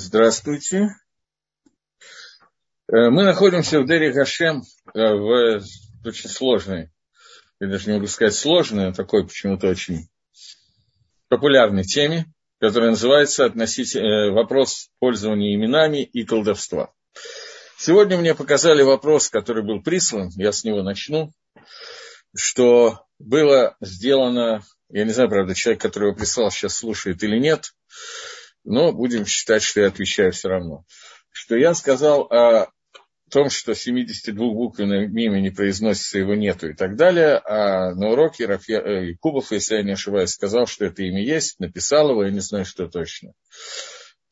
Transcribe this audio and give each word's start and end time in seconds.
Здравствуйте. 0.00 0.94
Э, 2.86 3.10
мы 3.10 3.24
находимся 3.24 3.80
в 3.80 3.86
Дери 3.88 4.12
Гашем 4.12 4.62
э, 4.94 5.12
в 5.12 5.60
очень 6.04 6.30
сложной, 6.30 6.92
я 7.58 7.66
даже 7.66 7.88
не 7.88 7.94
могу 7.96 8.06
сказать 8.06 8.34
сложной, 8.34 8.86
но 8.86 8.92
такой 8.92 9.26
почему-то 9.26 9.66
очень 9.66 10.08
популярной 11.26 11.82
теме, 11.82 12.26
которая 12.60 12.90
называется 12.90 13.44
относительно, 13.44 14.28
э, 14.28 14.30
вопрос 14.30 14.88
пользования 15.00 15.56
именами 15.56 16.04
и 16.04 16.24
колдовства. 16.24 16.92
Сегодня 17.76 18.18
мне 18.18 18.36
показали 18.36 18.82
вопрос, 18.82 19.28
который 19.28 19.64
был 19.64 19.82
прислан, 19.82 20.30
я 20.36 20.52
с 20.52 20.62
него 20.62 20.84
начну, 20.84 21.32
что 22.36 23.04
было 23.18 23.76
сделано, 23.80 24.62
я 24.90 25.04
не 25.04 25.10
знаю, 25.10 25.28
правда, 25.28 25.56
человек, 25.56 25.82
который 25.82 26.10
его 26.10 26.16
прислал, 26.16 26.52
сейчас 26.52 26.76
слушает 26.76 27.20
или 27.24 27.40
нет, 27.40 27.72
но 28.68 28.92
будем 28.92 29.24
считать, 29.24 29.62
что 29.62 29.80
я 29.80 29.88
отвечаю 29.88 30.30
все 30.30 30.48
равно. 30.48 30.84
Что 31.32 31.56
я 31.56 31.72
сказал 31.72 32.24
о 32.24 32.70
том, 33.30 33.48
что 33.48 33.72
72-буквенное 33.72 35.06
имя 35.06 35.40
не 35.40 35.50
произносится, 35.50 36.18
его 36.18 36.34
нету 36.34 36.68
и 36.68 36.74
так 36.74 36.94
далее, 36.96 37.38
а 37.38 37.94
на 37.94 38.10
уроке 38.10 38.44
Рафья, 38.44 38.80
э, 38.80 39.14
Кубов, 39.20 39.52
если 39.52 39.76
я 39.76 39.82
не 39.82 39.92
ошибаюсь, 39.92 40.30
сказал, 40.30 40.66
что 40.66 40.84
это 40.84 41.02
имя 41.02 41.22
есть, 41.22 41.58
написал 41.58 42.10
его, 42.10 42.24
я 42.24 42.30
не 42.30 42.40
знаю, 42.40 42.66
что 42.66 42.88
точно. 42.88 43.32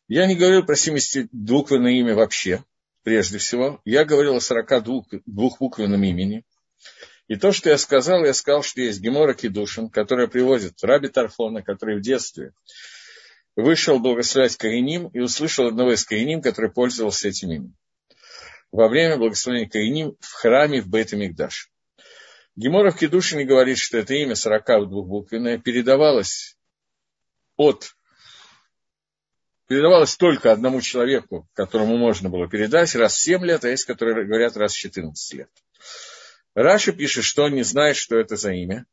Я 0.07 0.27
не 0.27 0.37
говорил 0.37 0.65
про 0.65 0.75
72-буквенное 0.75 1.93
имя 1.93 2.15
вообще, 2.15 2.63
прежде 3.05 3.39
всего. 3.39 3.81
Я 3.87 4.05
говорил 4.05 4.37
о 4.37 4.41
42-буквенном 4.41 6.05
имени. 6.05 6.45
И 7.27 7.37
то, 7.37 7.53
что 7.53 7.71
я 7.71 7.79
сказал, 7.79 8.25
я 8.25 8.35
сказал, 8.35 8.63
что 8.63 8.83
есть 8.83 9.01
Гемора 9.01 9.33
Кедушин, 9.33 9.89
которая 9.89 10.27
приводит 10.27 10.75
Раби 10.83 11.09
Тарфона, 11.09 11.63
который 11.63 11.97
в 11.97 12.03
детстве 12.03 12.53
вышел 13.57 13.99
благословлять 13.99 14.57
Кариним 14.57 15.09
и 15.09 15.19
услышал 15.19 15.67
одного 15.67 15.93
из 15.95 16.05
Кариним, 16.05 16.43
который 16.43 16.71
пользовался 16.71 17.29
этим 17.29 17.51
именем. 17.51 17.77
Во 18.71 18.89
время 18.89 19.17
благословения 19.17 19.69
Кариним 19.69 20.17
в 20.21 20.33
храме 20.33 20.83
в 20.83 20.89
бейт 20.89 21.13
мигдаш 21.13 21.71
Гемора 22.55 22.91
в 22.91 22.99
Кедушине 22.99 23.45
говорит, 23.45 23.79
что 23.79 23.99
это 23.99 24.15
имя 24.15 24.33
42-буквенное 24.33 25.59
передавалось 25.59 26.57
от 27.57 27.97
передавалось 29.69 30.17
только 30.17 30.53
одному 30.53 30.81
человеку, 30.81 31.49
которому 31.55 31.97
можно 31.97 32.29
было 32.29 32.49
передать 32.49 32.95
раз 32.95 33.15
в 33.15 33.21
7 33.21 33.45
лет, 33.45 33.65
а 33.65 33.69
есть, 33.69 33.85
которые 33.85 34.27
говорят 34.27 34.57
раз 34.57 34.73
в 34.73 34.79
14 34.79 35.35
лет. 35.35 35.51
Раша 36.55 36.93
пишет, 36.93 37.25
что 37.25 37.45
он 37.45 37.55
не 37.55 37.63
знает, 37.63 37.97
что 37.97 38.17
это 38.17 38.37
за 38.37 38.53
имя. 38.53 38.87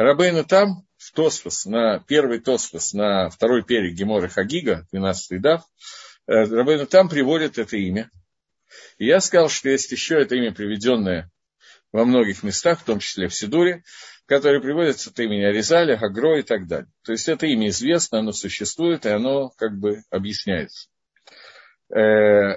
Рабейну 0.00 0.44
там, 0.44 0.86
в 0.96 1.12
Тосфос, 1.12 1.66
на 1.66 1.98
первый 2.00 2.40
Тосфос, 2.40 2.94
на 2.94 3.28
второй 3.28 3.62
перек 3.62 3.92
Гемора 3.92 4.28
Хагига, 4.28 4.86
12-й 4.94 5.38
дав, 5.38 5.62
э, 6.26 6.44
Рабейну 6.44 6.86
там 6.86 7.10
приводит 7.10 7.58
это 7.58 7.76
имя. 7.76 8.10
И 8.96 9.04
я 9.04 9.20
сказал, 9.20 9.50
что 9.50 9.68
есть 9.68 9.92
еще 9.92 10.14
это 10.14 10.36
имя, 10.36 10.54
приведенное 10.54 11.30
во 11.92 12.06
многих 12.06 12.42
местах, 12.42 12.80
в 12.80 12.84
том 12.84 12.98
числе 12.98 13.28
в 13.28 13.34
Сидуре, 13.34 13.82
которое 14.24 14.60
приводится 14.60 15.10
от 15.10 15.20
имени 15.20 15.42
Аризаля, 15.42 15.98
Хагро 15.98 16.38
и 16.38 16.42
так 16.42 16.66
далее. 16.66 16.90
То 17.04 17.12
есть 17.12 17.28
это 17.28 17.44
имя 17.46 17.68
известно, 17.68 18.20
оно 18.20 18.32
существует, 18.32 19.04
и 19.04 19.10
оно 19.10 19.50
как 19.50 19.76
бы 19.76 20.02
объясняется. 20.08 20.88
Э, 21.94 22.56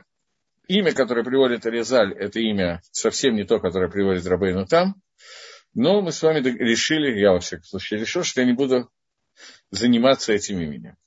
имя, 0.69 0.93
которое 0.93 1.25
приводит 1.25 1.65
Аризаль, 1.65 2.13
это 2.13 2.39
имя 2.39 2.81
совсем 2.91 3.35
не 3.35 3.43
то, 3.43 3.59
которое 3.59 3.89
приводит 3.89 4.25
Рабейну 4.25 4.65
там, 4.65 4.95
но 5.73 6.01
мы 6.01 6.11
с 6.11 6.21
вами 6.21 6.39
решили, 6.39 7.19
я 7.19 7.31
во 7.31 7.39
всяком 7.39 7.65
случае 7.65 7.99
решил, 7.99 8.23
что 8.23 8.41
я 8.41 8.47
не 8.47 8.53
буду 8.53 8.89
заниматься 9.71 10.33
этим 10.33 10.59
именем. 10.59 10.97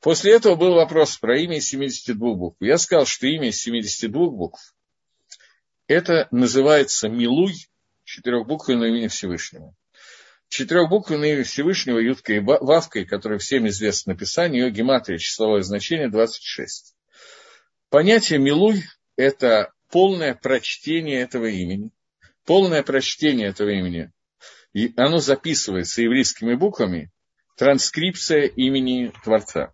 После 0.00 0.32
этого 0.32 0.54
был 0.54 0.74
вопрос 0.74 1.18
про 1.18 1.38
имя 1.38 1.58
из 1.58 1.68
72 1.68 2.34
букв. 2.34 2.56
Я 2.60 2.78
сказал, 2.78 3.04
что 3.04 3.26
имя 3.26 3.48
из 3.48 3.60
72 3.60 4.30
букв 4.30 4.74
это 5.86 6.28
называется 6.30 7.08
Милуй, 7.08 7.54
четырехбуквенное 8.04 8.88
имя 8.88 9.08
Всевышнего. 9.08 9.74
Четырехбуквенное 10.48 11.34
имя 11.34 11.44
Всевышнего, 11.44 11.98
Юткой 11.98 12.36
и 12.36 12.40
Вавкой, 12.40 13.04
которое 13.04 13.38
всем 13.38 13.68
известно 13.68 14.14
написание, 14.14 14.64
ее 14.64 14.70
гематрия, 14.70 15.18
числовое 15.18 15.62
значение 15.62 16.08
26. 16.08 16.94
Понятие 17.90 18.38
Милуй– 18.38 18.84
это 19.16 19.72
полное 19.90 20.34
прочтение 20.34 21.20
этого 21.20 21.46
имени 21.46 21.92
полное 22.50 22.82
прочтение 22.82 23.46
этого 23.46 23.68
имени, 23.68 24.10
и 24.72 24.92
оно 24.96 25.18
записывается 25.18 26.02
еврейскими 26.02 26.56
буквами, 26.56 27.12
транскрипция 27.56 28.46
имени 28.46 29.12
Творца. 29.22 29.72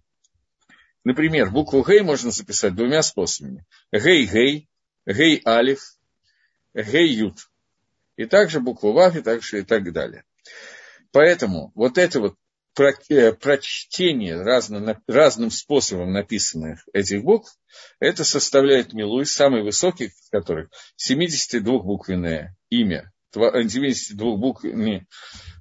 Например, 1.02 1.50
букву 1.50 1.82
Гей 1.82 2.02
можно 2.02 2.30
записать 2.30 2.74
двумя 2.74 3.00
способами. 3.00 3.64
Гей-Гей, 3.92 4.68
Гей-Алиф, 5.06 5.80
Гей-Ют. 6.74 7.48
И 8.16 8.26
также 8.26 8.60
букву 8.60 8.92
Вав, 8.92 9.16
и 9.16 9.22
также 9.22 9.60
и 9.60 9.62
так 9.62 9.90
далее. 9.94 10.24
Поэтому 11.12 11.72
вот 11.74 11.96
это 11.96 12.20
вот 12.20 12.36
прочтение 12.76 14.42
разно, 14.42 15.00
разным 15.06 15.50
способом 15.50 16.12
написанных 16.12 16.86
этих 16.92 17.22
букв, 17.22 17.56
это 18.00 18.24
составляет 18.24 18.92
Милуй, 18.92 19.26
самый 19.26 19.62
высокий 19.62 20.06
из 20.06 20.28
которых 20.30 20.70
72-буквенное 21.00 22.54
имя, 22.70 23.12
72-буквенное 23.34 25.06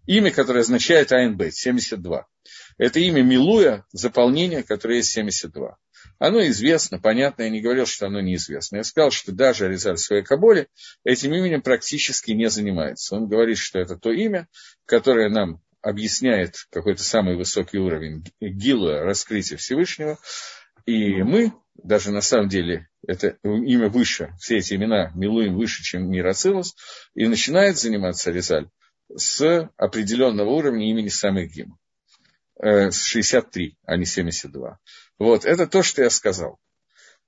имя, 0.06 0.32
которое 0.32 0.60
означает 0.60 1.12
АНБ, 1.12 1.52
72. 1.52 2.28
Это 2.78 3.00
имя 3.00 3.24
Милуя, 3.24 3.86
заполнение, 3.92 4.64
которое 4.64 4.98
есть 4.98 5.12
72. 5.12 5.78
Оно 6.20 6.46
известно, 6.48 7.00
понятно, 7.00 7.44
я 7.44 7.50
не 7.50 7.62
говорил, 7.62 7.86
что 7.86 8.08
оно 8.08 8.22
неизвестно. 8.22 8.78
Я 8.78 8.84
сказал, 8.84 9.12
что 9.12 9.32
даже 9.32 9.66
Аризаль 9.66 9.98
своей 9.98 10.24
Каболе 10.24 10.68
этим 11.04 11.34
именем 11.34 11.62
практически 11.62 12.32
не 12.32 12.50
занимается. 12.50 13.16
Он 13.16 13.28
говорит, 13.28 13.58
что 13.58 13.80
это 13.80 13.98
то 13.98 14.12
имя, 14.12 14.48
которое 14.86 15.30
нам 15.30 15.62
объясняет 15.86 16.56
какой-то 16.72 17.04
самый 17.04 17.38
высокий 17.38 17.78
уровень 17.78 18.26
гила, 18.42 19.04
раскрытия 19.04 19.58
Всевышнего. 19.58 20.18
И 20.88 21.22
мы, 21.22 21.54
даже 21.76 22.12
на 22.12 22.22
самом 22.22 22.50
деле, 22.50 22.90
это 23.08 23.38
имя 23.44 23.90
выше, 23.90 24.34
все 24.40 24.58
эти 24.58 24.74
имена 24.74 25.12
милуем 25.14 25.56
выше, 25.56 25.84
чем 25.84 26.10
мир 26.10 26.26
Ацилус, 26.26 26.76
и 27.14 27.28
начинает 27.28 27.78
заниматься 27.78 28.32
Резаль 28.32 28.68
с 29.16 29.70
определенного 29.78 30.50
уровня 30.50 30.90
имени 30.90 31.10
самых 31.10 31.52
гимов. 31.52 31.78
Э, 32.60 32.90
с 32.90 33.04
63, 33.04 33.78
а 33.86 33.98
не 33.98 34.06
72. 34.06 34.80
Вот, 35.20 35.46
это 35.46 35.68
то, 35.68 35.84
что 35.84 36.02
я 36.02 36.10
сказал. 36.10 36.58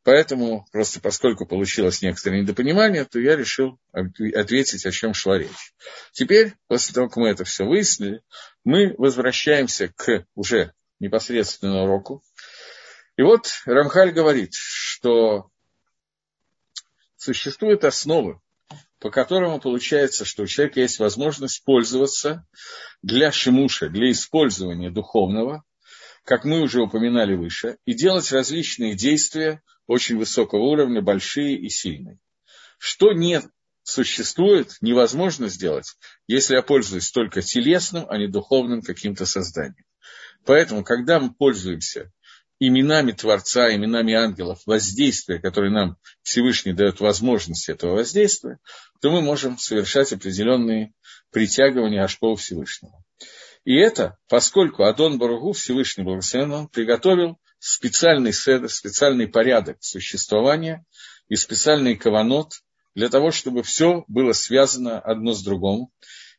Поэтому, 0.07 0.66
просто 0.72 1.01
поскольку 1.01 1.45
получилось 1.45 2.01
некоторое 2.01 2.40
недопонимание, 2.40 3.03
то 3.03 3.19
я 3.19 3.35
решил 3.35 3.78
ответить, 3.91 4.85
о 4.85 4.91
чем 4.91 5.13
шла 5.13 5.38
речь. 5.38 5.73
Теперь, 6.13 6.53
после 6.68 6.95
того, 6.95 7.09
как 7.09 7.18
мы 7.18 7.28
это 7.28 7.44
все 7.44 7.66
выяснили, 7.66 8.22
мы 8.63 8.95
возвращаемся 8.97 9.90
к 9.90 10.25
уже 10.34 10.72
непосредственно 11.01 11.84
уроку. 11.84 12.23
И 13.18 13.22
вот 13.22 13.50
Рамхаль 13.66 14.13
говорит, 14.13 14.51
что 14.53 15.50
существуют 17.18 17.84
основы, 17.84 18.39
по 19.00 19.12
которому 19.12 19.59
получается, 19.59 20.24
что 20.24 20.44
у 20.44 20.47
человека 20.47 20.79
есть 20.79 21.00
возможность 21.00 21.66
пользоваться 21.66 22.47
для 23.01 23.34
шимуша, 23.34 23.89
для 23.89 24.09
использования 24.12 24.89
духовного, 24.89 25.66
как 26.24 26.45
мы 26.45 26.62
уже 26.62 26.81
упоминали 26.81 27.35
выше, 27.35 27.75
и 27.84 27.94
делать 27.94 28.31
различные 28.31 28.95
действия 28.95 29.62
очень 29.88 30.18
высокого 30.18 30.62
уровня, 30.62 31.02
большие 31.02 31.58
и 31.58 31.70
сильные. 31.70 32.20
Что 32.78 33.14
не 33.14 33.42
существует, 33.84 34.75
невозможно 34.81 35.48
сделать, 35.48 35.96
если 36.28 36.56
я 36.56 36.62
пользуюсь 36.62 37.09
только 37.09 37.42
телесным, 37.42 38.06
а 38.09 38.18
не 38.18 38.28
духовным 38.28 38.81
каким-то 38.81 39.25
созданием. 39.25 39.86
Поэтому, 40.46 40.84
когда 40.84 41.20
мы 41.20 41.34
пользуемся 41.34 42.12
именами 42.59 43.12
Творца, 43.12 43.74
именами 43.74 44.13
ангелов, 44.13 44.62
воздействия, 44.66 45.39
которые 45.39 45.72
нам 45.72 45.98
Всевышний 46.22 46.74
дает 46.74 47.00
возможность 47.00 47.69
этого 47.69 47.95
воздействия, 47.95 48.60
то 49.01 49.12
мы 49.12 49.22
можем 49.22 49.57
совершать 49.57 50.12
определенные 50.12 50.94
притягивания 51.31 52.04
Ашпова 52.04 52.36
Всевышнего. 52.36 53.04
И 53.63 53.75
это, 53.75 54.18
поскольку 54.28 54.84
Адон 54.84 55.18
Баругу, 55.18 55.51
Всевышний 55.51 56.04
Благословен, 56.04 56.51
он 56.54 56.68
приготовил 56.68 57.38
специальный 57.59 58.33
специальный 58.33 59.27
порядок 59.27 59.77
существования 59.81 60.86
и 61.27 61.36
специальный 61.36 61.95
каванот 61.95 62.54
для 62.95 63.09
того, 63.09 63.31
чтобы 63.31 63.63
все 63.63 64.04
было 64.07 64.33
связано 64.33 65.00
одно 65.00 65.33
с 65.33 65.44
другим, 65.44 65.89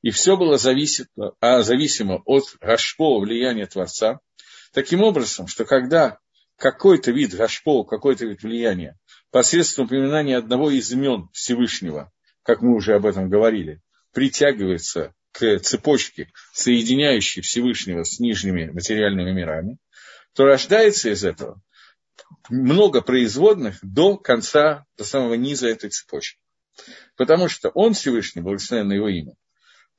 и 0.03 0.11
все 0.11 0.37
было 0.37 0.59
зависимо, 0.59 1.09
а, 1.41 1.63
зависимо 1.63 2.23
от 2.25 2.45
гашпо 2.61 3.21
влияния 3.21 3.67
Творца, 3.67 4.21
таким 4.73 5.03
образом, 5.03 5.47
что 5.47 5.65
когда 5.65 6.19
какой-то 6.57 7.13
вид 7.13 7.35
гашпо, 7.35 7.85
какой-то 7.85 8.27
вид 8.27 8.43
влияния 8.43 8.99
посредством 9.31 9.87
упоминания 9.87 10.37
одного 10.37 10.71
из 10.71 10.91
имен 10.93 11.29
Всевышнего, 11.33 12.13
как 12.43 12.63
мы 12.63 12.75
уже 12.75 12.95
об 12.95 13.07
этом 13.07 13.29
говорили, 13.29 13.81
притягивается 14.13 15.15
к 15.33 15.59
цепочке, 15.61 16.33
соединяющей 16.53 17.43
Всевышнего 17.43 18.03
с 18.03 18.19
нижними 18.19 18.71
материальными 18.71 19.33
мирами, 19.33 19.79
то 20.39 20.45
рождается 20.45 21.11
из 21.11 21.25
этого 21.25 21.61
много 22.49 23.03
производных 23.03 23.81
до 23.83 24.17
конца, 24.17 24.87
до 24.97 25.03
самого 25.03 25.35
низа 25.35 25.67
этой 25.67 25.91
цепочки. 25.91 26.39
Потому 27.17 27.49
что 27.49 27.71
он, 27.71 27.93
Всевышний, 27.93 28.41
благословен 28.41 28.87
на 28.87 28.93
его 28.93 29.09
имя, 29.09 29.35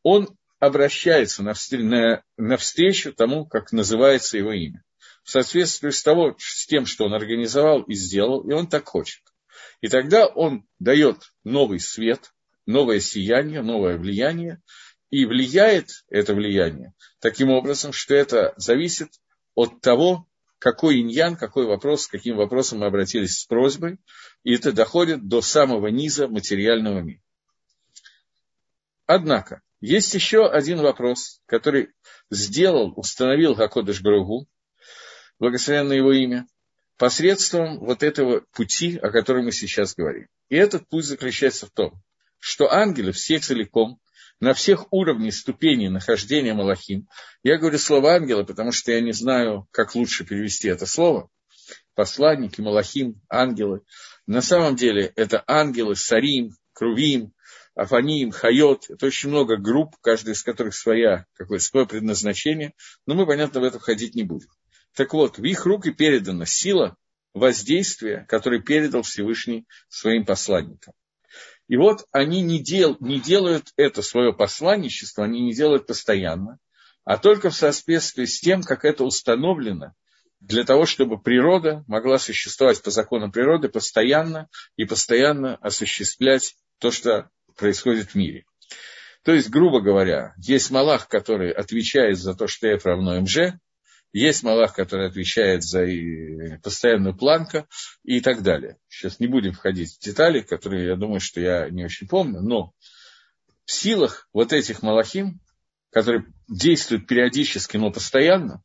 он 0.02 0.30
обращается 0.60 1.44
навстречу 1.44 3.12
тому, 3.12 3.48
как 3.48 3.74
называется 3.74 4.38
его 4.38 4.54
имя. 4.54 4.82
В 5.24 5.30
соответствии 5.30 5.90
с, 5.90 6.02
того, 6.04 6.38
с 6.40 6.66
тем, 6.68 6.86
что 6.86 7.04
он 7.04 7.14
организовал 7.14 7.82
и 7.82 7.94
сделал, 7.94 8.50
и 8.50 8.54
он 8.54 8.68
так 8.68 8.88
хочет. 8.88 9.22
И 9.82 9.90
тогда 9.90 10.26
он 10.26 10.66
дает 10.80 11.34
новый 11.44 11.82
свет, 11.82 12.32
новое 12.66 13.02
сияние, 13.02 13.62
новое 13.62 13.98
влияние, 13.98 14.62
и 15.10 15.26
влияет 15.26 15.90
это 16.08 16.34
влияние 16.34 16.94
таким 17.20 17.50
образом, 17.50 17.92
что 17.92 18.16
это 18.16 18.54
зависит 18.56 19.10
от 19.54 19.82
того, 19.82 20.29
какой 20.60 21.00
иньян, 21.02 21.38
какой 21.38 21.66
вопрос, 21.66 22.04
с 22.04 22.08
каким 22.08 22.36
вопросом 22.36 22.80
мы 22.80 22.86
обратились 22.86 23.40
с 23.40 23.46
просьбой, 23.46 23.98
и 24.44 24.54
это 24.54 24.72
доходит 24.72 25.28
до 25.28 25.42
самого 25.42 25.88
низа 25.88 26.28
материального 26.28 27.00
мира. 27.00 27.22
Однако, 29.06 29.62
есть 29.80 30.14
еще 30.14 30.48
один 30.48 30.82
вопрос, 30.82 31.42
который 31.46 31.90
сделал, 32.30 32.94
установил 32.96 33.56
Хакодыш 33.56 34.02
Баругу, 34.02 34.48
благословенное 35.40 35.98
его 35.98 36.12
имя, 36.12 36.46
посредством 36.98 37.80
вот 37.80 38.04
этого 38.04 38.42
пути, 38.52 38.98
о 38.98 39.10
котором 39.10 39.46
мы 39.46 39.54
сейчас 39.54 39.96
говорим. 39.96 40.28
И 40.50 40.58
этот 40.58 40.88
путь 40.90 41.06
заключается 41.06 41.66
в 41.66 41.72
том, 41.72 42.04
что 42.38 42.72
ангелы 42.72 43.14
все 43.14 43.40
целиком, 43.40 44.00
на 44.40 44.54
всех 44.54 44.92
уровнях 44.92 45.34
ступеней 45.34 45.90
нахождения 45.90 46.54
Малахим, 46.54 47.08
я 47.44 47.58
говорю 47.58 47.78
слово 47.78 48.14
ангела, 48.14 48.44
потому 48.44 48.72
что 48.72 48.92
я 48.92 49.02
не 49.02 49.12
знаю, 49.12 49.68
как 49.72 49.96
лучше 49.96 50.26
перевести 50.26 50.68
это 50.68 50.86
слово, 50.86 51.30
посланники, 51.96 52.62
Малахим, 52.62 53.22
ангелы. 53.30 53.82
На 54.26 54.42
самом 54.42 54.76
деле 54.76 55.12
это 55.16 55.44
ангелы, 55.48 55.96
Сарим, 55.96 56.52
Крувим, 56.74 57.34
Афаним, 57.76 58.32
Хайот. 58.32 58.90
Это 58.90 59.06
очень 59.06 59.30
много 59.30 59.58
групп, 59.58 59.96
каждая 60.02 60.36
из 60.36 60.44
которых 60.44 60.76
своя, 60.76 61.26
какое 61.34 61.60
свое 61.60 61.86
предназначение, 61.86 62.74
но 63.06 63.16
мы, 63.16 63.26
понятно, 63.26 63.60
в 63.60 63.64
это 63.64 63.80
входить 63.80 64.16
не 64.16 64.24
будем. 64.24 64.50
Так 64.96 65.14
вот, 65.14 65.38
в 65.38 65.44
их 65.44 65.66
руки 65.66 65.92
передана 65.92 66.46
сила 66.46 66.98
воздействия, 67.34 68.26
который 68.28 68.62
передал 68.62 69.04
Всевышний 69.04 69.66
своим 69.88 70.26
посланникам. 70.26 70.94
И 71.70 71.78
вот 71.78 72.08
они 72.12 72.42
не, 72.42 72.60
дел, 72.60 72.98
не 73.00 73.22
делают 73.22 73.68
это 73.78 74.02
свое 74.02 74.34
посланничество, 74.34 75.24
они 75.24 75.42
не 75.42 75.54
делают 75.54 75.86
постоянно, 75.86 76.58
а 77.06 77.18
только 77.18 77.52
в 77.52 77.56
соответствии 77.56 78.26
с 78.26 78.42
тем, 78.42 78.64
как 78.64 78.84
это 78.84 79.04
установлено, 79.04 79.94
для 80.40 80.64
того, 80.64 80.86
чтобы 80.86 81.22
природа 81.22 81.84
могла 81.88 82.18
существовать 82.18 82.82
по 82.82 82.90
законам 82.90 83.32
природы 83.32 83.70
постоянно 83.70 84.50
и 84.78 84.86
постоянно 84.86 85.58
осуществлять 85.58 86.56
то, 86.80 86.90
что 86.90 87.30
происходит 87.56 88.12
в 88.12 88.16
мире. 88.16 88.46
То 89.24 89.34
есть, 89.34 89.50
грубо 89.50 89.80
говоря, 89.80 90.34
есть 90.38 90.72
Малах, 90.72 91.08
который 91.08 91.52
отвечает 91.52 92.18
за 92.18 92.34
то, 92.34 92.48
что 92.48 92.68
F 92.68 92.86
равно 92.86 93.22
МЖ, 93.22 93.60
есть 94.12 94.44
Малах, 94.44 94.74
который 94.74 95.08
отвечает 95.08 95.64
за 95.64 95.86
постоянную 96.64 97.16
планку 97.16 97.68
и 98.04 98.22
так 98.22 98.42
далее. 98.42 98.78
Сейчас 98.88 99.20
не 99.20 99.28
будем 99.28 99.54
входить 99.54 99.96
в 99.96 100.00
детали, 100.00 100.42
которые, 100.42 100.88
я 100.88 100.96
думаю, 100.96 101.20
что 101.20 101.40
я 101.40 101.70
не 101.70 101.86
очень 101.86 102.08
помню, 102.08 102.42
но 102.42 102.74
в 103.66 103.72
силах 103.72 104.28
вот 104.34 104.52
этих 104.52 104.82
Малахим, 104.82 105.40
которые 105.92 106.26
действуют 106.48 107.08
периодически, 107.08 107.78
но 107.78 107.92
постоянно, 107.92 108.64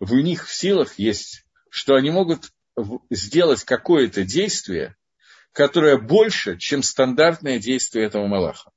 в 0.00 0.14
них 0.14 0.46
в 0.46 0.54
силах 0.54 0.98
есть, 0.98 1.44
что 1.68 1.94
они 1.94 2.10
могут 2.10 2.50
сделать 3.10 3.64
какое-то 3.64 4.24
действие, 4.24 4.96
которое 5.52 5.98
больше, 5.98 6.58
чем 6.58 6.82
стандартное 6.82 7.58
действие 7.58 8.06
этого 8.06 8.26
Малаха. 8.26 8.70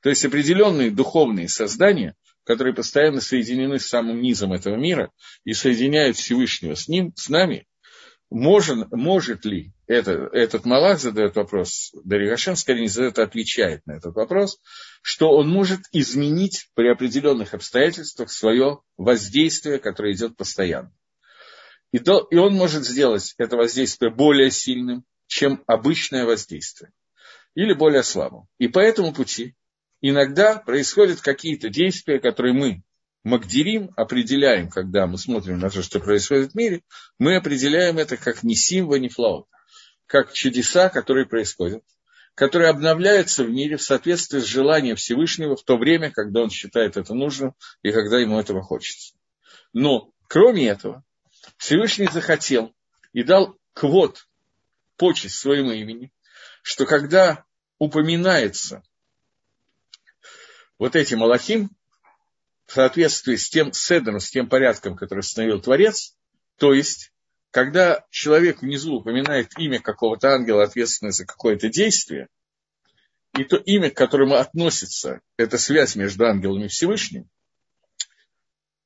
То 0.00 0.10
есть 0.10 0.24
определенные 0.24 0.90
духовные 0.90 1.48
создания 1.48 2.14
которые 2.44 2.74
постоянно 2.74 3.20
соединены 3.20 3.78
с 3.78 3.86
самым 3.86 4.20
низом 4.20 4.52
этого 4.52 4.76
мира 4.76 5.10
и 5.44 5.52
соединяют 5.52 6.16
Всевышнего 6.16 6.74
с 6.74 6.88
ним, 6.88 7.12
с 7.16 7.28
нами, 7.28 7.66
может, 8.30 8.90
может 8.90 9.44
ли 9.44 9.72
это, 9.86 10.28
этот 10.32 10.64
Малах 10.64 10.98
задает 10.98 11.36
вопрос, 11.36 11.92
Даригашем 12.04 12.56
скорее 12.56 12.82
не 12.82 12.88
задает, 12.88 13.18
а 13.18 13.24
отвечает 13.24 13.86
на 13.86 13.92
этот 13.92 14.14
вопрос, 14.14 14.58
что 15.02 15.30
он 15.30 15.48
может 15.48 15.82
изменить 15.92 16.68
при 16.74 16.88
определенных 16.88 17.54
обстоятельствах 17.54 18.30
свое 18.30 18.80
воздействие, 18.96 19.78
которое 19.78 20.14
идет 20.14 20.36
постоянно. 20.36 20.92
И, 21.92 21.98
то, 22.00 22.26
и 22.30 22.36
он 22.36 22.54
может 22.54 22.84
сделать 22.84 23.34
это 23.38 23.56
воздействие 23.56 24.10
более 24.10 24.50
сильным, 24.50 25.04
чем 25.26 25.62
обычное 25.66 26.24
воздействие, 26.24 26.92
или 27.54 27.72
более 27.72 28.02
слабым. 28.02 28.48
И 28.58 28.68
по 28.68 28.80
этому 28.80 29.12
пути 29.12 29.54
иногда 30.10 30.58
происходят 30.58 31.22
какие-то 31.22 31.70
действия, 31.70 32.20
которые 32.20 32.52
мы 32.52 32.82
Магдерим 33.22 33.90
определяем, 33.96 34.68
когда 34.68 35.06
мы 35.06 35.16
смотрим 35.16 35.58
на 35.58 35.70
то, 35.70 35.82
что 35.82 35.98
происходит 35.98 36.52
в 36.52 36.54
мире, 36.54 36.82
мы 37.18 37.36
определяем 37.36 37.96
это 37.96 38.18
как 38.18 38.42
не 38.42 38.54
симва, 38.54 38.96
не 38.96 39.08
флаут, 39.08 39.46
как 40.04 40.34
чудеса, 40.34 40.90
которые 40.90 41.24
происходят, 41.24 41.82
которые 42.34 42.68
обновляются 42.68 43.44
в 43.44 43.50
мире 43.50 43.78
в 43.78 43.82
соответствии 43.82 44.40
с 44.40 44.44
желанием 44.44 44.96
Всевышнего 44.96 45.56
в 45.56 45.64
то 45.64 45.78
время, 45.78 46.10
когда 46.10 46.42
он 46.42 46.50
считает 46.50 46.98
это 46.98 47.14
нужным 47.14 47.54
и 47.82 47.90
когда 47.90 48.20
ему 48.20 48.38
этого 48.38 48.60
хочется. 48.60 49.14
Но, 49.72 50.12
кроме 50.28 50.68
этого, 50.68 51.02
Всевышний 51.56 52.10
захотел 52.12 52.74
и 53.14 53.22
дал 53.22 53.56
квот, 53.72 54.28
почесть 54.98 55.36
своему 55.36 55.72
имени, 55.72 56.12
что 56.62 56.84
когда 56.84 57.46
упоминается 57.78 58.82
вот 60.78 60.96
эти 60.96 61.14
Малахим, 61.14 61.70
в 62.66 62.72
соответствии 62.72 63.36
с 63.36 63.48
тем 63.48 63.72
седром, 63.72 64.20
с 64.20 64.30
тем 64.30 64.48
порядком, 64.48 64.96
который 64.96 65.20
установил 65.20 65.60
Творец, 65.60 66.16
то 66.58 66.72
есть, 66.72 67.12
когда 67.50 68.04
человек 68.10 68.62
внизу 68.62 68.96
упоминает 68.96 69.58
имя 69.58 69.80
какого-то 69.80 70.28
ангела, 70.28 70.64
ответственного 70.64 71.12
за 71.12 71.26
какое-то 71.26 71.68
действие, 71.68 72.28
и 73.36 73.44
то 73.44 73.56
имя, 73.56 73.90
к 73.90 73.96
которому 73.96 74.36
относится 74.36 75.20
эта 75.36 75.58
связь 75.58 75.96
между 75.96 76.24
ангелом 76.24 76.64
и 76.64 76.68
Всевышним, 76.68 77.28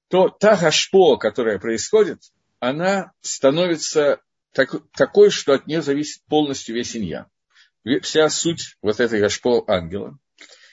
то 0.08 0.28
та 0.30 0.56
гашпо, 0.56 1.18
которая 1.18 1.58
происходит, 1.58 2.22
она 2.58 3.12
становится 3.20 4.20
так, 4.52 4.74
такой, 4.92 5.30
что 5.30 5.52
от 5.52 5.66
нее 5.66 5.82
зависит 5.82 6.24
полностью 6.24 6.74
весь 6.74 6.96
инья. 6.96 7.26
Вся 8.02 8.28
суть 8.28 8.76
вот 8.82 9.00
этой 9.00 9.20
гашпо 9.20 9.64
ангела. 9.66 10.18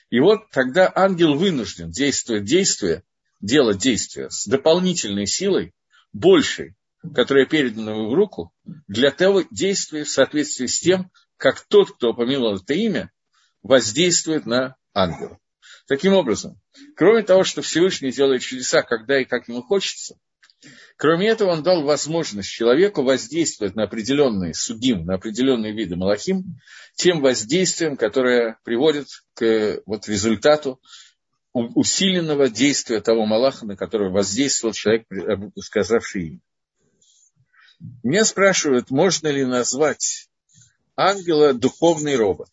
И 0.09 0.19
вот 0.19 0.49
тогда 0.51 0.91
ангел 0.93 1.35
вынужден 1.35 1.91
действовать 1.91 2.45
действие, 2.45 3.03
делать 3.41 3.79
действие 3.79 4.29
с 4.29 4.45
дополнительной 4.47 5.27
силой, 5.27 5.73
большей, 6.13 6.75
которая 7.13 7.45
передана 7.45 7.93
в 7.93 8.13
руку, 8.13 8.53
для 8.87 9.11
того 9.11 9.43
действия 9.51 10.03
в 10.03 10.09
соответствии 10.09 10.67
с 10.67 10.79
тем, 10.79 11.11
как 11.37 11.59
тот, 11.61 11.95
кто 11.95 12.11
упомянул 12.11 12.55
это 12.55 12.73
имя, 12.73 13.11
воздействует 13.61 14.45
на 14.45 14.75
ангела. 14.93 15.39
Таким 15.87 16.13
образом, 16.13 16.59
кроме 16.95 17.23
того, 17.23 17.43
что 17.43 17.61
Всевышний 17.61 18.11
делает 18.11 18.41
чудеса, 18.41 18.81
когда 18.81 19.19
и 19.19 19.25
как 19.25 19.47
ему 19.47 19.61
хочется, 19.61 20.17
Кроме 20.97 21.27
этого, 21.27 21.51
он 21.51 21.63
дал 21.63 21.83
возможность 21.83 22.49
человеку 22.49 23.03
воздействовать 23.03 23.75
на 23.75 23.83
определенные 23.83 24.53
судим, 24.53 25.05
на 25.05 25.15
определенные 25.15 25.73
виды 25.73 25.95
малахим, 25.95 26.59
тем 26.95 27.21
воздействием, 27.21 27.97
которое 27.97 28.57
приводит 28.63 29.07
к 29.33 29.81
вот, 29.85 30.07
результату 30.07 30.79
усиленного 31.53 32.49
действия 32.49 33.01
того 33.01 33.25
Малаха, 33.25 33.65
на 33.65 33.75
которого 33.75 34.09
воздействовал 34.09 34.73
человек, 34.73 35.05
сказавший 35.61 36.27
имя. 36.27 36.39
Меня 38.03 38.25
спрашивают, 38.25 38.89
можно 38.89 39.27
ли 39.27 39.45
назвать 39.45 40.29
ангела 40.95 41.53
духовный 41.53 42.15
робот. 42.15 42.49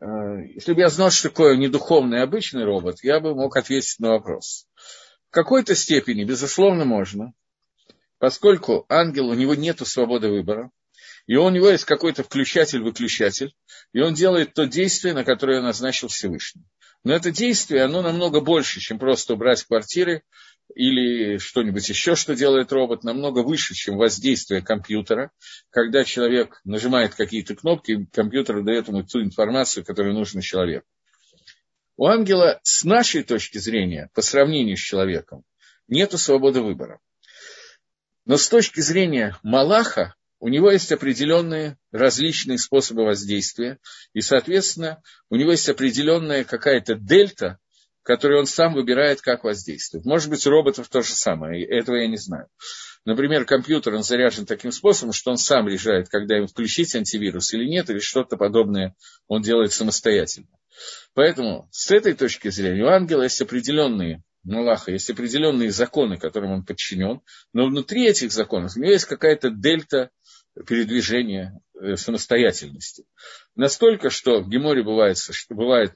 Э, 0.00 0.06
если 0.54 0.74
бы 0.74 0.80
я 0.80 0.88
знал, 0.88 1.10
что 1.10 1.30
такое 1.30 1.56
не 1.56 1.68
духовный, 1.68 2.20
а 2.20 2.24
обычный 2.24 2.64
робот, 2.64 3.02
я 3.02 3.20
бы 3.20 3.34
мог 3.34 3.56
ответить 3.56 3.98
на 3.98 4.10
вопрос 4.10 4.66
какой-то 5.34 5.74
степени, 5.74 6.24
безусловно, 6.24 6.84
можно, 6.84 7.34
поскольку 8.18 8.86
ангел, 8.88 9.28
у 9.28 9.34
него 9.34 9.54
нет 9.56 9.80
свободы 9.80 10.28
выбора, 10.28 10.70
и 11.26 11.34
у 11.36 11.50
него 11.50 11.68
есть 11.70 11.84
какой-то 11.84 12.22
включатель-выключатель, 12.22 13.52
и 13.92 14.00
он 14.00 14.14
делает 14.14 14.54
то 14.54 14.66
действие, 14.66 15.12
на 15.12 15.24
которое 15.24 15.60
назначил 15.60 16.08
Всевышний. 16.08 16.62
Но 17.02 17.12
это 17.12 17.32
действие, 17.32 17.82
оно 17.82 18.00
намного 18.00 18.40
больше, 18.40 18.78
чем 18.80 18.98
просто 18.98 19.34
убрать 19.34 19.64
квартиры 19.64 20.22
или 20.74 21.38
что-нибудь 21.38 21.88
еще, 21.88 22.14
что 22.14 22.36
делает 22.36 22.72
робот, 22.72 23.02
намного 23.02 23.40
выше, 23.40 23.74
чем 23.74 23.96
воздействие 23.96 24.62
компьютера, 24.62 25.32
когда 25.70 26.04
человек 26.04 26.60
нажимает 26.64 27.14
какие-то 27.14 27.56
кнопки, 27.56 28.06
компьютер 28.12 28.62
дает 28.62 28.88
ему 28.88 29.02
ту 29.02 29.20
информацию, 29.20 29.84
которая 29.84 30.14
нужна 30.14 30.40
человеку. 30.40 30.86
У 31.96 32.06
ангела 32.06 32.60
с 32.64 32.84
нашей 32.84 33.22
точки 33.22 33.58
зрения, 33.58 34.10
по 34.14 34.22
сравнению 34.22 34.76
с 34.76 34.80
человеком, 34.80 35.44
нет 35.86 36.12
свободы 36.12 36.60
выбора. 36.60 37.00
Но 38.24 38.36
с 38.36 38.48
точки 38.48 38.80
зрения 38.80 39.38
Малаха, 39.42 40.14
у 40.40 40.48
него 40.48 40.70
есть 40.70 40.90
определенные 40.92 41.78
различные 41.92 42.58
способы 42.58 43.04
воздействия, 43.04 43.78
и, 44.12 44.20
соответственно, 44.20 45.02
у 45.30 45.36
него 45.36 45.52
есть 45.52 45.68
определенная 45.68 46.44
какая-то 46.44 46.96
дельта, 46.96 47.58
которую 48.02 48.40
он 48.40 48.46
сам 48.46 48.74
выбирает, 48.74 49.20
как 49.20 49.44
воздействовать. 49.44 50.04
Может 50.04 50.30
быть, 50.30 50.46
у 50.46 50.50
роботов 50.50 50.88
то 50.88 51.02
же 51.02 51.14
самое, 51.14 51.64
этого 51.64 51.96
я 51.96 52.08
не 52.08 52.18
знаю. 52.18 52.48
Например, 53.04 53.44
компьютер, 53.44 53.94
он 53.94 54.02
заряжен 54.02 54.46
таким 54.46 54.72
способом, 54.72 55.12
что 55.12 55.30
он 55.30 55.36
сам 55.36 55.68
решает, 55.68 56.08
когда 56.08 56.36
ему 56.36 56.46
включить 56.46 56.94
антивирус 56.94 57.52
или 57.52 57.66
нет, 57.66 57.90
или 57.90 57.98
что-то 57.98 58.36
подобное 58.36 58.96
он 59.28 59.42
делает 59.42 59.72
самостоятельно. 59.72 60.48
Поэтому 61.12 61.68
с 61.70 61.90
этой 61.90 62.14
точки 62.14 62.48
зрения 62.48 62.84
у 62.84 62.88
ангела 62.88 63.22
есть 63.22 63.40
определенные 63.40 64.22
Малаха, 64.42 64.92
есть 64.92 65.08
определенные 65.08 65.70
законы, 65.70 66.18
которым 66.18 66.52
он 66.52 66.64
подчинен, 66.64 67.20
но 67.52 67.66
внутри 67.66 68.06
этих 68.06 68.30
законов 68.30 68.76
у 68.76 68.80
него 68.80 68.92
есть 68.92 69.06
какая-то 69.06 69.50
дельта 69.50 70.10
передвижения 70.66 71.60
э, 71.80 71.96
самостоятельности. 71.96 73.04
Настолько, 73.56 74.10
что 74.10 74.40
в 74.40 74.48
Геморе 74.48 74.82
бывает, 74.82 75.18
что 75.18 75.54
бывает 75.54 75.94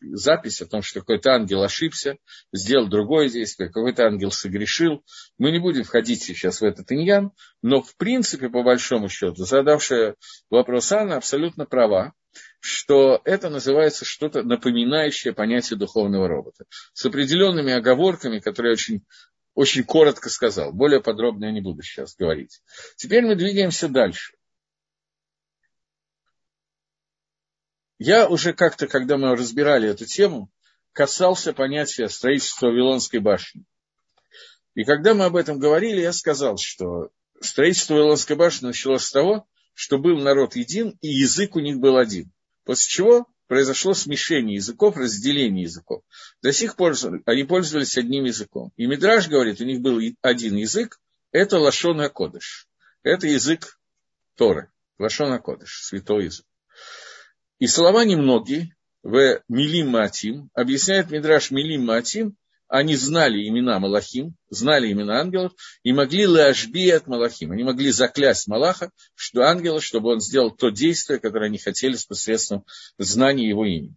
запись 0.00 0.62
о 0.62 0.66
том, 0.66 0.82
что 0.82 1.00
какой-то 1.00 1.30
ангел 1.32 1.62
ошибся, 1.62 2.16
сделал 2.52 2.88
другое 2.88 3.28
действие, 3.28 3.70
какой-то 3.70 4.04
ангел 4.04 4.30
согрешил. 4.30 5.04
Мы 5.38 5.50
не 5.50 5.58
будем 5.58 5.84
входить 5.84 6.22
сейчас 6.22 6.60
в 6.60 6.64
этот 6.64 6.90
иньян, 6.92 7.32
но 7.62 7.82
в 7.82 7.96
принципе, 7.96 8.48
по 8.48 8.62
большому 8.62 9.08
счету, 9.08 9.44
задавшая 9.44 10.16
вопрос 10.50 10.90
Анна 10.92 11.16
абсолютно 11.16 11.66
права, 11.66 12.12
что 12.60 13.20
это 13.24 13.50
называется 13.50 14.04
что-то 14.04 14.42
напоминающее 14.42 15.32
понятие 15.32 15.78
духовного 15.78 16.28
робота. 16.28 16.64
С 16.92 17.04
определенными 17.04 17.72
оговорками, 17.72 18.38
которые 18.38 18.72
очень, 18.72 19.04
очень 19.54 19.84
коротко 19.84 20.28
сказал. 20.28 20.72
Более 20.72 21.00
подробно 21.00 21.46
я 21.46 21.52
не 21.52 21.60
буду 21.60 21.82
сейчас 21.82 22.14
говорить. 22.16 22.60
Теперь 22.96 23.24
мы 23.24 23.34
двигаемся 23.34 23.88
дальше. 23.88 24.34
Я 28.00 28.30
уже 28.30 28.54
как-то, 28.54 28.86
когда 28.86 29.18
мы 29.18 29.36
разбирали 29.36 29.90
эту 29.90 30.06
тему, 30.06 30.50
касался 30.92 31.52
понятия 31.52 32.08
строительства 32.08 32.68
Вавилонской 32.68 33.20
башни. 33.20 33.66
И 34.74 34.84
когда 34.84 35.12
мы 35.12 35.26
об 35.26 35.36
этом 35.36 35.58
говорили, 35.58 36.00
я 36.00 36.14
сказал, 36.14 36.56
что 36.56 37.10
строительство 37.42 37.92
Вавилонской 37.92 38.36
башни 38.36 38.68
началось 38.68 39.04
с 39.04 39.12
того, 39.12 39.46
что 39.74 39.98
был 39.98 40.16
народ 40.16 40.56
един, 40.56 40.96
и 41.02 41.08
язык 41.08 41.56
у 41.56 41.60
них 41.60 41.76
был 41.76 41.98
один. 41.98 42.32
После 42.64 42.88
чего 42.88 43.26
произошло 43.48 43.92
смешение 43.92 44.54
языков, 44.54 44.96
разделение 44.96 45.64
языков. 45.64 46.02
До 46.40 46.54
сих 46.54 46.76
пор 46.76 46.94
они 47.26 47.44
пользовались 47.44 47.98
одним 47.98 48.24
языком. 48.24 48.72
И 48.78 48.86
Мидраж 48.86 49.28
говорит, 49.28 49.60
у 49.60 49.64
них 49.64 49.82
был 49.82 50.00
один 50.22 50.56
язык, 50.56 50.98
это 51.32 51.58
Лашона 51.58 52.08
Кодыш. 52.08 52.66
Это 53.02 53.26
язык 53.26 53.78
Торы, 54.36 54.72
Лашона 54.98 55.38
Кодыш, 55.38 55.82
святой 55.84 56.24
язык. 56.24 56.46
И 57.60 57.66
слова 57.66 58.06
немногие 58.06 58.74
в 59.02 59.42
Милим 59.48 59.90
Матим, 59.90 60.48
объясняет 60.54 61.10
Мидраш 61.10 61.50
Милим 61.50 61.84
Матим, 61.84 62.36
они 62.68 62.96
знали 62.96 63.46
имена 63.46 63.78
Малахим, 63.78 64.34
знали 64.48 64.90
имена 64.90 65.20
ангелов 65.20 65.52
и 65.82 65.92
могли 65.92 66.26
лашби 66.26 66.88
от 66.88 67.06
Малахим. 67.06 67.52
Они 67.52 67.62
могли 67.62 67.90
заклясть 67.90 68.48
Малаха, 68.48 68.90
что 69.14 69.42
ангела, 69.42 69.82
чтобы 69.82 70.10
он 70.10 70.20
сделал 70.20 70.50
то 70.50 70.70
действие, 70.70 71.18
которое 71.18 71.46
они 71.46 71.58
хотели 71.58 71.96
с 71.96 72.06
посредством 72.06 72.64
знания 72.96 73.46
его 73.46 73.66
имени. 73.66 73.94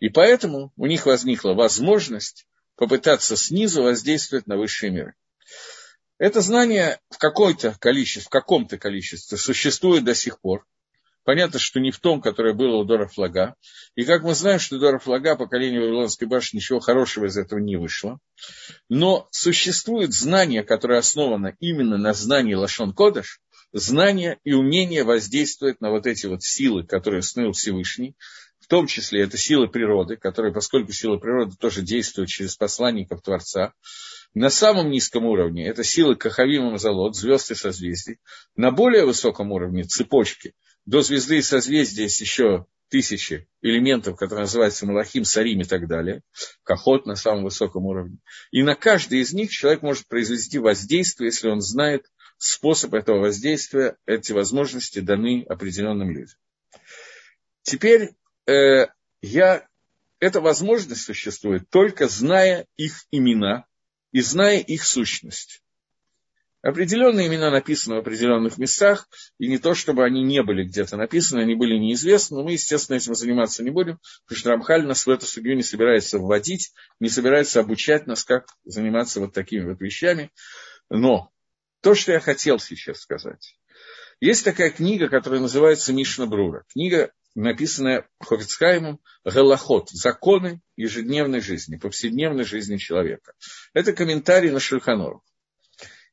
И 0.00 0.08
поэтому 0.08 0.72
у 0.76 0.86
них 0.86 1.04
возникла 1.04 1.52
возможность 1.52 2.46
попытаться 2.74 3.36
снизу 3.36 3.82
воздействовать 3.82 4.46
на 4.46 4.56
высшие 4.56 4.90
миры. 4.90 5.14
Это 6.16 6.40
знание 6.40 7.00
в 7.10 7.18
какой-то 7.18 7.76
количестве, 7.78 8.22
в 8.22 8.30
каком-то 8.30 8.78
количестве 8.78 9.36
существует 9.36 10.04
до 10.04 10.14
сих 10.14 10.40
пор. 10.40 10.64
Понятно, 11.28 11.58
что 11.58 11.78
не 11.78 11.90
в 11.90 11.98
том, 11.98 12.22
которое 12.22 12.54
было 12.54 12.76
у 12.76 12.84
Дора 12.84 13.06
Флага. 13.06 13.54
И 13.94 14.04
как 14.04 14.22
мы 14.22 14.34
знаем, 14.34 14.58
что 14.58 14.78
Дора 14.78 14.98
Флага, 14.98 15.36
поколение 15.36 15.78
Вавилонской 15.78 16.26
башни, 16.26 16.56
ничего 16.56 16.80
хорошего 16.80 17.26
из 17.26 17.36
этого 17.36 17.58
не 17.58 17.76
вышло. 17.76 18.18
Но 18.88 19.28
существует 19.30 20.14
знание, 20.14 20.62
которое 20.62 20.98
основано 20.98 21.54
именно 21.60 21.98
на 21.98 22.14
знании 22.14 22.54
Лашон 22.54 22.94
Кодыш, 22.94 23.40
знание 23.74 24.38
и 24.44 24.54
умение 24.54 25.04
воздействовать 25.04 25.82
на 25.82 25.90
вот 25.90 26.06
эти 26.06 26.24
вот 26.24 26.42
силы, 26.42 26.86
которые 26.86 27.20
сныл 27.20 27.52
Всевышний, 27.52 28.16
в 28.58 28.66
том 28.66 28.86
числе 28.86 29.20
это 29.20 29.36
силы 29.36 29.68
природы, 29.68 30.16
которые, 30.16 30.54
поскольку 30.54 30.92
силы 30.92 31.20
природы 31.20 31.56
тоже 31.60 31.82
действуют 31.82 32.30
через 32.30 32.56
посланников 32.56 33.20
Творца, 33.20 33.74
на 34.32 34.48
самом 34.48 34.88
низком 34.88 35.26
уровне 35.26 35.68
это 35.68 35.84
силы 35.84 36.16
Кахавима 36.16 36.70
Мазалот, 36.70 37.14
звезд 37.14 37.50
и 37.50 37.54
созвездий. 37.54 38.16
На 38.56 38.70
более 38.70 39.04
высоком 39.04 39.52
уровне 39.52 39.84
цепочки– 39.84 40.54
до 40.88 41.02
звезды 41.02 41.36
и 41.36 41.42
созвездия 41.42 42.04
есть 42.04 42.18
еще 42.22 42.64
тысячи 42.88 43.46
элементов, 43.60 44.16
которые 44.16 44.44
называются 44.44 44.86
Малахим, 44.86 45.24
Сарим 45.24 45.60
и 45.60 45.64
так 45.64 45.86
далее, 45.86 46.22
Кахот 46.62 47.04
на 47.04 47.14
самом 47.14 47.44
высоком 47.44 47.84
уровне. 47.84 48.16
И 48.52 48.62
на 48.62 48.74
каждый 48.74 49.20
из 49.20 49.34
них 49.34 49.50
человек 49.50 49.82
может 49.82 50.06
произвести 50.08 50.58
воздействие, 50.58 51.28
если 51.28 51.48
он 51.48 51.60
знает 51.60 52.10
способ 52.38 52.94
этого 52.94 53.18
воздействия, 53.18 53.98
эти 54.06 54.32
возможности 54.32 55.00
даны 55.00 55.44
определенным 55.46 56.10
людям. 56.10 56.38
Теперь 57.60 58.14
э, 58.46 58.86
я, 59.20 59.68
эта 60.20 60.40
возможность 60.40 61.02
существует 61.02 61.68
только 61.68 62.08
зная 62.08 62.66
их 62.78 63.04
имена 63.10 63.66
и 64.12 64.22
зная 64.22 64.60
их 64.60 64.84
сущность. 64.84 65.62
Определенные 66.60 67.28
имена 67.28 67.50
написаны 67.50 67.96
в 67.96 67.98
определенных 67.98 68.58
местах, 68.58 69.08
и 69.38 69.46
не 69.46 69.58
то, 69.58 69.74
чтобы 69.74 70.04
они 70.04 70.24
не 70.24 70.42
были 70.42 70.64
где-то 70.64 70.96
написаны, 70.96 71.40
они 71.40 71.54
были 71.54 71.76
неизвестны, 71.76 72.38
но 72.38 72.42
мы, 72.42 72.52
естественно, 72.52 72.96
этим 72.96 73.14
заниматься 73.14 73.62
не 73.62 73.70
будем, 73.70 73.98
потому 74.24 74.38
что 74.38 74.50
Рамхаль 74.50 74.84
нас 74.84 75.06
в 75.06 75.10
эту 75.10 75.26
судью 75.26 75.54
не 75.54 75.62
собирается 75.62 76.18
вводить, 76.18 76.72
не 76.98 77.08
собирается 77.08 77.60
обучать 77.60 78.08
нас, 78.08 78.24
как 78.24 78.46
заниматься 78.64 79.20
вот 79.20 79.32
такими 79.32 79.68
вот 79.68 79.80
вещами. 79.80 80.32
Но 80.90 81.30
то, 81.80 81.94
что 81.94 82.12
я 82.12 82.18
хотел 82.18 82.58
сейчас 82.58 82.98
сказать. 82.98 83.56
Есть 84.20 84.44
такая 84.44 84.70
книга, 84.70 85.08
которая 85.08 85.40
называется 85.40 85.92
Мишна 85.92 86.26
Брура. 86.26 86.64
Книга, 86.72 87.12
написанная 87.36 88.08
Хофицхаймом 88.18 88.98
Галахот. 89.24 89.90
Законы 89.90 90.60
ежедневной 90.74 91.40
жизни, 91.40 91.76
повседневной 91.76 92.42
жизни 92.42 92.78
человека. 92.78 93.34
Это 93.74 93.92
комментарий 93.92 94.50
на 94.50 94.58
Шульханору. 94.58 95.22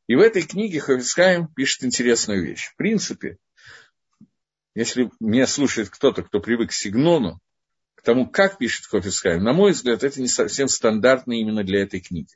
И 0.08 0.16
в 0.16 0.20
этой 0.20 0.44
книге 0.44 0.80
Хофицхайм 0.80 1.48
пишет 1.48 1.84
интересную 1.84 2.44
вещь. 2.44 2.70
В 2.70 2.76
принципе, 2.76 3.38
если 4.76 5.10
меня 5.20 5.48
слушает 5.48 5.90
кто-то, 5.90 6.22
кто 6.22 6.40
привык 6.40 6.70
к 6.70 6.74
Сигнону, 6.74 7.40
к 7.96 8.02
тому, 8.02 8.30
как 8.30 8.58
пишет 8.58 8.86
Хофицхайм, 8.86 9.44
на 9.44 9.54
мой 9.54 9.72
взгляд, 9.72 10.04
это 10.04 10.22
не 10.22 10.28
совсем 10.28 10.68
стандартно 10.68 11.34
именно 11.34 11.64
для 11.64 11.82
этой 11.82 12.02
книги, 12.02 12.34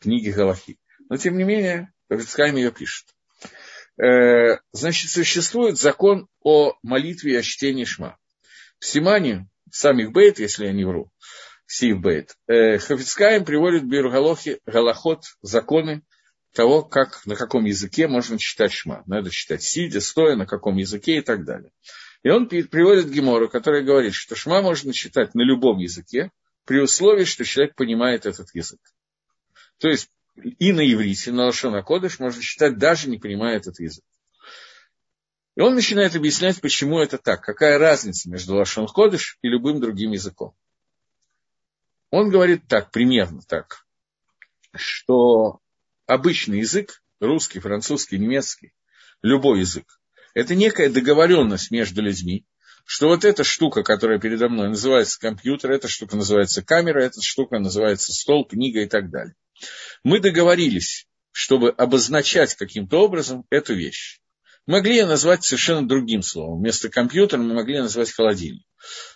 книги 0.00 0.30
Галахи. 0.30 0.78
Но, 1.08 1.16
тем 1.16 1.36
не 1.36 1.44
менее, 1.44 1.92
Хофицхайм 2.10 2.56
ее 2.56 2.72
пишет. 2.72 3.06
Э, 4.02 4.58
значит, 4.72 5.10
существует 5.10 5.78
закон 5.78 6.28
о 6.42 6.74
молитве 6.82 7.34
и 7.34 7.36
о 7.36 7.42
чтении 7.42 7.84
Шма. 7.84 8.18
В 8.78 8.86
Симане, 8.86 9.48
самих 9.70 10.10
Бейт, 10.10 10.40
если 10.40 10.66
я 10.66 10.72
не 10.72 10.84
вру, 10.84 11.12
Сив 11.66 12.00
Бейт, 12.00 12.36
э, 12.48 12.78
Хафицкаем 12.78 13.44
приводит 13.44 13.86
Биргалохи, 13.86 14.60
Галахот, 14.66 15.24
законы, 15.40 16.02
того, 16.52 16.82
как, 16.82 17.24
на 17.26 17.34
каком 17.34 17.64
языке 17.64 18.08
можно 18.08 18.38
читать 18.38 18.72
шма. 18.72 19.02
Надо 19.06 19.30
читать 19.30 19.62
сидя, 19.62 20.00
стоя, 20.00 20.36
на 20.36 20.46
каком 20.46 20.76
языке 20.76 21.18
и 21.18 21.20
так 21.20 21.44
далее. 21.44 21.72
И 22.22 22.28
он 22.28 22.48
приводит 22.48 23.10
Гемору, 23.10 23.48
который 23.48 23.82
говорит, 23.82 24.14
что 24.14 24.36
шма 24.36 24.62
можно 24.62 24.92
читать 24.92 25.34
на 25.34 25.42
любом 25.42 25.78
языке, 25.78 26.30
при 26.64 26.80
условии, 26.80 27.24
что 27.24 27.44
человек 27.44 27.74
понимает 27.74 28.26
этот 28.26 28.54
язык. 28.54 28.80
То 29.78 29.88
есть 29.88 30.08
и 30.36 30.72
на 30.72 30.80
иврите, 30.80 31.32
на 31.32 31.46
Лашона 31.46 31.82
Кодыш 31.82 32.18
можно 32.18 32.40
читать, 32.40 32.78
даже 32.78 33.08
не 33.08 33.18
понимая 33.18 33.56
этот 33.56 33.80
язык. 33.80 34.04
И 35.54 35.60
он 35.60 35.74
начинает 35.74 36.14
объяснять, 36.16 36.60
почему 36.60 36.98
это 36.98 37.18
так, 37.18 37.42
какая 37.42 37.78
разница 37.78 38.30
между 38.30 38.54
Лашон 38.54 38.86
Кодыш 38.86 39.38
и 39.42 39.48
любым 39.48 39.80
другим 39.80 40.12
языком. 40.12 40.54
Он 42.10 42.30
говорит 42.30 42.66
так, 42.68 42.90
примерно 42.90 43.42
так, 43.42 43.84
что 44.74 45.60
обычный 46.12 46.60
язык, 46.60 47.02
русский, 47.20 47.60
французский, 47.60 48.18
немецкий, 48.18 48.74
любой 49.22 49.60
язык, 49.60 50.00
это 50.34 50.54
некая 50.54 50.90
договоренность 50.90 51.70
между 51.70 52.02
людьми, 52.02 52.46
что 52.84 53.08
вот 53.08 53.24
эта 53.24 53.44
штука, 53.44 53.82
которая 53.82 54.18
передо 54.18 54.48
мной 54.48 54.68
называется 54.68 55.18
компьютер, 55.18 55.72
эта 55.72 55.88
штука 55.88 56.16
называется 56.16 56.62
камера, 56.62 57.02
эта 57.02 57.20
штука 57.22 57.58
называется 57.58 58.12
стол, 58.12 58.44
книга 58.46 58.80
и 58.80 58.86
так 58.86 59.10
далее. 59.10 59.34
Мы 60.02 60.20
договорились, 60.20 61.06
чтобы 61.30 61.70
обозначать 61.70 62.54
каким-то 62.54 62.98
образом 62.98 63.44
эту 63.50 63.74
вещь. 63.74 64.20
Могли 64.66 65.02
назвать 65.04 65.44
совершенно 65.44 65.86
другим 65.88 66.22
словом. 66.22 66.60
Вместо 66.60 66.88
компьютера 66.88 67.40
мы 67.40 67.54
могли 67.54 67.80
назвать 67.80 68.12
холодильник. 68.12 68.64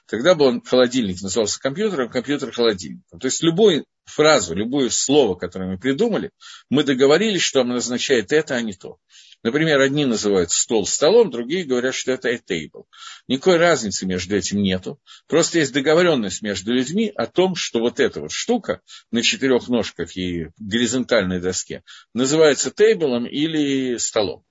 Тогда 0.06 0.34
бы 0.34 0.44
он, 0.44 0.62
холодильник 0.62 1.20
назывался 1.22 1.60
компьютером, 1.60 2.10
компьютер 2.10 2.52
холодильником. 2.52 3.18
То 3.18 3.26
есть 3.26 3.42
любую 3.42 3.84
фразу, 4.04 4.54
любое 4.54 4.90
слово, 4.90 5.34
которое 5.34 5.70
мы 5.70 5.78
придумали, 5.78 6.30
мы 6.70 6.84
договорились, 6.84 7.42
что 7.42 7.60
оно 7.60 7.76
означает 7.76 8.32
это, 8.32 8.54
а 8.54 8.60
не 8.60 8.72
то. 8.72 8.98
Например, 9.42 9.80
одни 9.80 10.04
называют 10.04 10.50
стол 10.50 10.86
столом, 10.86 11.30
другие 11.30 11.64
говорят, 11.64 11.94
что 11.94 12.12
это 12.12 12.32
table. 12.34 12.84
Никакой 13.28 13.58
разницы 13.58 14.06
между 14.06 14.36
этим 14.36 14.62
нету. 14.62 15.00
Просто 15.28 15.58
есть 15.58 15.72
договоренность 15.72 16.42
между 16.42 16.72
людьми 16.72 17.12
о 17.14 17.26
том, 17.26 17.54
что 17.54 17.80
вот 17.80 18.00
эта 18.00 18.20
вот 18.20 18.32
штука 18.32 18.80
на 19.12 19.22
четырех 19.22 19.68
ножках 19.68 20.16
и 20.16 20.48
горизонтальной 20.58 21.40
доске 21.40 21.84
называется 22.14 22.70
тейблом 22.70 23.26
или 23.26 23.96
столом. 23.98 24.44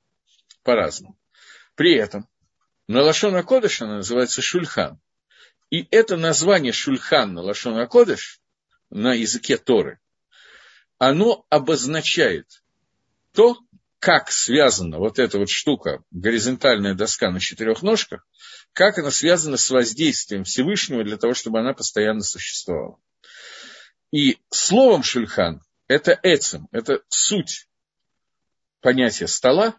По-разному. 0.66 1.16
При 1.76 1.94
этом 1.94 2.28
на 2.88 3.04
Лашона 3.04 3.44
Кодыш 3.44 3.84
она 3.84 3.98
называется 3.98 4.42
шульхан. 4.42 5.00
И 5.70 5.88
это 5.92 6.18
название 6.18 6.74
шульхан 6.74 7.36
на 7.36 7.42
Лашона 7.42 7.86
Кодыш 7.86 8.42
на 8.90 9.14
языке 9.14 9.58
Торы, 9.58 10.00
оно 10.98 11.46
обозначает 11.50 12.64
то, 13.32 13.58
как 14.00 14.32
связана 14.32 14.98
вот 14.98 15.20
эта 15.20 15.38
вот 15.38 15.50
штука, 15.50 16.04
горизонтальная 16.10 16.96
доска 16.96 17.30
на 17.30 17.40
четырех 17.40 17.84
ножках, 17.84 18.26
как 18.74 18.98
она 18.98 19.12
связана 19.12 19.58
с 19.58 19.70
воздействием 19.70 20.46
Всевышнего 20.46 21.04
для 21.04 21.18
того, 21.18 21.36
чтобы 21.36 21.60
она 21.60 21.74
постоянно 21.74 22.22
существовала. 22.22 22.98
И 24.12 24.40
словом 24.50 25.04
шульхан– 25.04 25.62
это 25.88 26.20
эцем, 26.24 26.68
это 26.72 27.02
суть 27.10 27.68
понятия 28.82 29.28
стола, 29.28 29.76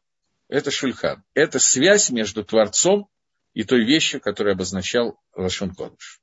это 0.49 0.71
шульхан. 0.71 1.23
Это 1.35 1.59
связь 1.59 2.11
между 2.11 2.45
Творцом 2.45 3.09
и 3.55 3.65
той 3.65 3.85
вещью, 3.85 4.21
которую 4.21 4.53
обозначал 4.53 5.19
Лашон 5.35 5.75
Кодыш. 5.75 6.21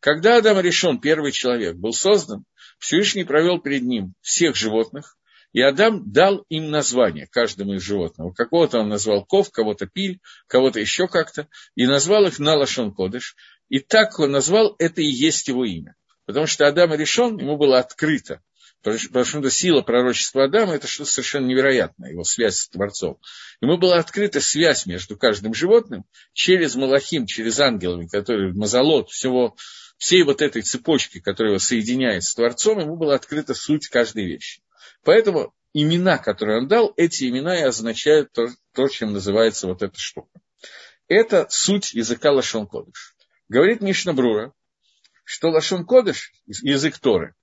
Когда 0.00 0.36
Адам 0.36 0.60
решен, 0.60 1.00
первый 1.00 1.32
человек, 1.32 1.76
был 1.76 1.92
создан, 1.92 2.44
Всевышний 2.78 3.24
провел 3.24 3.60
перед 3.60 3.82
ним 3.82 4.14
всех 4.20 4.56
животных, 4.56 5.16
и 5.52 5.60
Адам 5.60 6.10
дал 6.10 6.44
им 6.48 6.70
название, 6.70 7.28
каждому 7.28 7.74
из 7.74 7.82
животных. 7.82 8.34
Какого-то 8.34 8.80
он 8.80 8.88
назвал 8.88 9.24
ков, 9.24 9.50
кого-то 9.50 9.86
пиль, 9.86 10.20
кого-то 10.48 10.80
еще 10.80 11.06
как-то, 11.06 11.48
и 11.76 11.86
назвал 11.86 12.26
их 12.26 12.40
на 12.40 12.56
Лашон 12.56 12.92
Кодыш. 12.92 13.36
И 13.68 13.78
так 13.78 14.18
он 14.18 14.32
назвал, 14.32 14.74
это 14.78 15.00
и 15.00 15.06
есть 15.06 15.46
его 15.46 15.64
имя. 15.64 15.94
Потому 16.26 16.46
что 16.46 16.66
Адам 16.66 16.92
решен, 16.94 17.38
ему 17.38 17.56
было 17.56 17.78
открыто. 17.78 18.42
Потому 18.84 19.24
что 19.24 19.50
сила 19.50 19.80
пророчества 19.80 20.44
Адама– 20.44 20.74
это 20.74 20.86
что-то 20.86 21.10
совершенно 21.10 21.46
невероятное, 21.46 22.10
его 22.10 22.22
связь 22.22 22.58
с 22.58 22.68
Творцом. 22.68 23.18
Ему 23.62 23.78
была 23.78 23.96
открыта 23.96 24.42
связь 24.42 24.84
между 24.84 25.16
каждым 25.16 25.54
животным 25.54 26.04
через 26.34 26.74
Малахим, 26.74 27.24
через 27.24 27.58
ангелами, 27.60 28.06
которые 28.06 28.52
Мазолот, 28.52 29.08
всего, 29.08 29.56
всей 29.96 30.22
вот 30.22 30.42
этой 30.42 30.60
цепочки, 30.60 31.18
которая 31.18 31.54
его 31.54 31.58
соединяет 31.58 32.24
с 32.24 32.34
Творцом, 32.34 32.78
ему 32.78 32.96
была 32.96 33.14
открыта 33.14 33.54
суть 33.54 33.88
каждой 33.88 34.26
вещи. 34.26 34.60
Поэтому 35.02 35.54
имена, 35.72 36.18
которые 36.18 36.58
он 36.58 36.68
дал, 36.68 36.92
эти 36.98 37.26
имена 37.26 37.58
и 37.58 37.62
означают 37.62 38.32
то, 38.32 38.48
то 38.74 38.88
чем 38.88 39.14
называется 39.14 39.66
вот 39.66 39.82
эта 39.82 39.98
штука. 39.98 40.28
Это 41.08 41.46
суть 41.48 41.94
языка 41.94 42.32
Лашон 42.32 42.66
Кодыш. 42.66 43.16
Говорит 43.48 43.80
Мишна 43.80 44.12
Брура, 44.12 44.52
что 45.24 45.48
Лашон 45.48 45.86
Кодыш, 45.86 46.32
язык 46.44 46.98
Торы, 46.98 47.34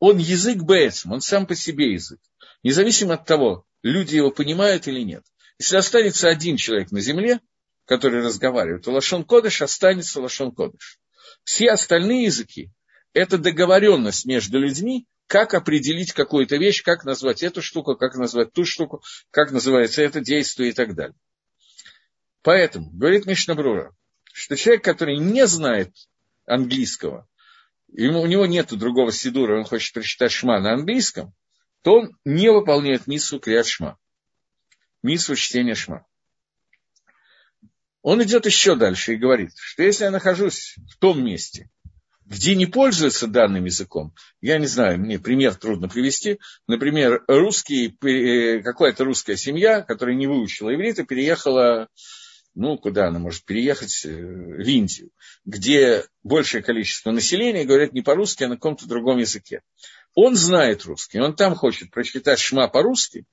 он 0.00 0.18
язык 0.18 0.62
Бэцем, 0.62 1.12
он 1.12 1.20
сам 1.20 1.46
по 1.46 1.54
себе 1.54 1.92
язык. 1.92 2.20
Независимо 2.62 3.14
от 3.14 3.26
того, 3.26 3.64
люди 3.82 4.16
его 4.16 4.30
понимают 4.30 4.86
или 4.88 5.00
нет. 5.00 5.24
Если 5.58 5.76
останется 5.76 6.28
один 6.28 6.56
человек 6.56 6.90
на 6.92 7.00
земле, 7.00 7.40
который 7.84 8.22
разговаривает, 8.22 8.84
то 8.84 8.92
Лашон 8.92 9.24
Кодыш 9.24 9.62
останется 9.62 10.20
Лашон 10.20 10.52
Кодыш. 10.52 10.98
Все 11.42 11.70
остальные 11.70 12.24
языки– 12.24 12.70
это 13.12 13.38
договоренность 13.38 14.26
между 14.26 14.58
людьми, 14.58 15.06
как 15.26 15.54
определить 15.54 16.12
какую-то 16.12 16.56
вещь, 16.56 16.82
как 16.82 17.04
назвать 17.04 17.42
эту 17.42 17.60
штуку, 17.60 17.96
как 17.96 18.14
назвать 18.16 18.52
ту 18.52 18.64
штуку, 18.64 19.02
как 19.30 19.52
называется 19.52 20.02
это 20.02 20.20
действие 20.20 20.70
и 20.70 20.72
так 20.72 20.94
далее. 20.94 21.16
Поэтому, 22.42 22.90
говорит 22.90 23.26
Мишнабрура, 23.26 23.94
что 24.32 24.56
человек, 24.56 24.84
который 24.84 25.18
не 25.18 25.46
знает 25.46 25.92
английского, 26.46 27.28
ему, 27.92 28.20
у 28.20 28.26
него 28.26 28.46
нет 28.46 28.76
другого 28.76 29.12
сидура, 29.12 29.58
он 29.58 29.64
хочет 29.64 29.94
прочитать 29.94 30.32
шма 30.32 30.60
на 30.60 30.74
английском, 30.74 31.32
то 31.82 31.94
он 31.94 32.16
не 32.24 32.50
выполняет 32.50 33.06
миссу 33.06 33.38
криат 33.38 33.66
шма, 33.66 33.98
миссу 35.02 35.34
чтения 35.36 35.74
шма. 35.74 36.06
Он 38.02 38.22
идет 38.22 38.46
еще 38.46 38.74
дальше 38.74 39.14
и 39.14 39.18
говорит, 39.18 39.50
что 39.56 39.82
если 39.82 40.04
я 40.04 40.10
нахожусь 40.10 40.76
в 40.90 40.98
том 40.98 41.24
месте, 41.24 41.68
где 42.24 42.54
не 42.54 42.66
пользуются 42.66 43.26
данным 43.26 43.64
языком, 43.64 44.14
я 44.40 44.58
не 44.58 44.66
знаю, 44.66 44.98
мне 44.98 45.18
пример 45.18 45.54
трудно 45.54 45.88
привести. 45.88 46.38
Например, 46.66 47.24
русский, 47.26 47.96
э, 48.02 48.60
какая-то 48.60 49.04
русская 49.04 49.36
семья, 49.36 49.80
которая 49.82 50.14
не 50.14 50.26
выучила 50.26 50.74
иврита, 50.74 51.04
переехала, 51.04 51.88
ну, 52.58 52.76
куда 52.76 53.06
она 53.06 53.20
может 53.20 53.44
переехать, 53.44 54.04
э, 54.04 54.08
в 54.10 54.68
Индию, 54.68 55.10
где 55.44 56.04
большее 56.24 56.62
количество 56.62 57.12
населения 57.12 57.64
говорят 57.64 57.92
не 57.92 58.02
по-русски, 58.02 58.44
а 58.44 58.48
на 58.48 58.56
каком-то 58.56 58.88
другом 58.88 59.18
языке. 59.18 59.62
Он 60.14 60.34
знает 60.34 60.84
русский, 60.84 61.20
он 61.20 61.36
там 61.36 61.54
хочет 61.54 61.92
прочитать 61.92 62.40
шма 62.40 62.66
по-русски, 62.66 63.24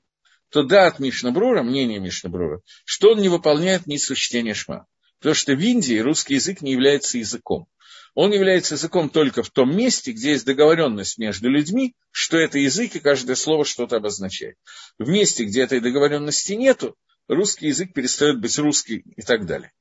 то 0.50 0.62
да, 0.62 0.86
от 0.86 1.00
Мишнабрура, 1.00 1.64
мнение 1.64 2.00
Мишнабрура, 2.00 2.62
что 2.86 3.14
он 3.14 3.22
не 3.22 3.30
выполняет 3.30 3.88
миссу 3.88 4.14
чтения 4.14 4.54
шма. 4.54 4.86
Потому 5.18 5.34
что 5.34 5.56
в 5.56 5.60
Индии 5.60 5.98
русский 5.98 6.36
язык 6.36 6.62
не 6.62 6.74
является 6.74 7.18
языком 7.18 7.68
он 8.16 8.32
является 8.32 8.76
языком 8.76 9.10
только 9.10 9.44
в 9.44 9.50
том 9.50 9.76
месте, 9.76 10.14
где 10.14 10.32
есть 10.32 10.46
договоренность 10.46 11.18
между 11.18 11.50
людьми, 11.50 11.96
что 12.12 12.38
это 12.38 12.58
язык, 12.58 12.96
и 12.96 13.00
каждое 13.00 13.36
слово 13.36 13.66
что-то 13.66 13.98
обозначает. 13.98 14.56
В 14.98 15.10
месте, 15.10 15.44
где 15.44 15.64
этой 15.64 15.82
договоренности 15.82 16.54
нету, 16.54 16.96
русский 17.28 17.68
язык 17.68 17.94
перестает 17.94 18.40
быть 18.40 18.58
русский 18.58 19.04
и 19.16 19.22
так 19.22 19.46
далее. 19.46 19.72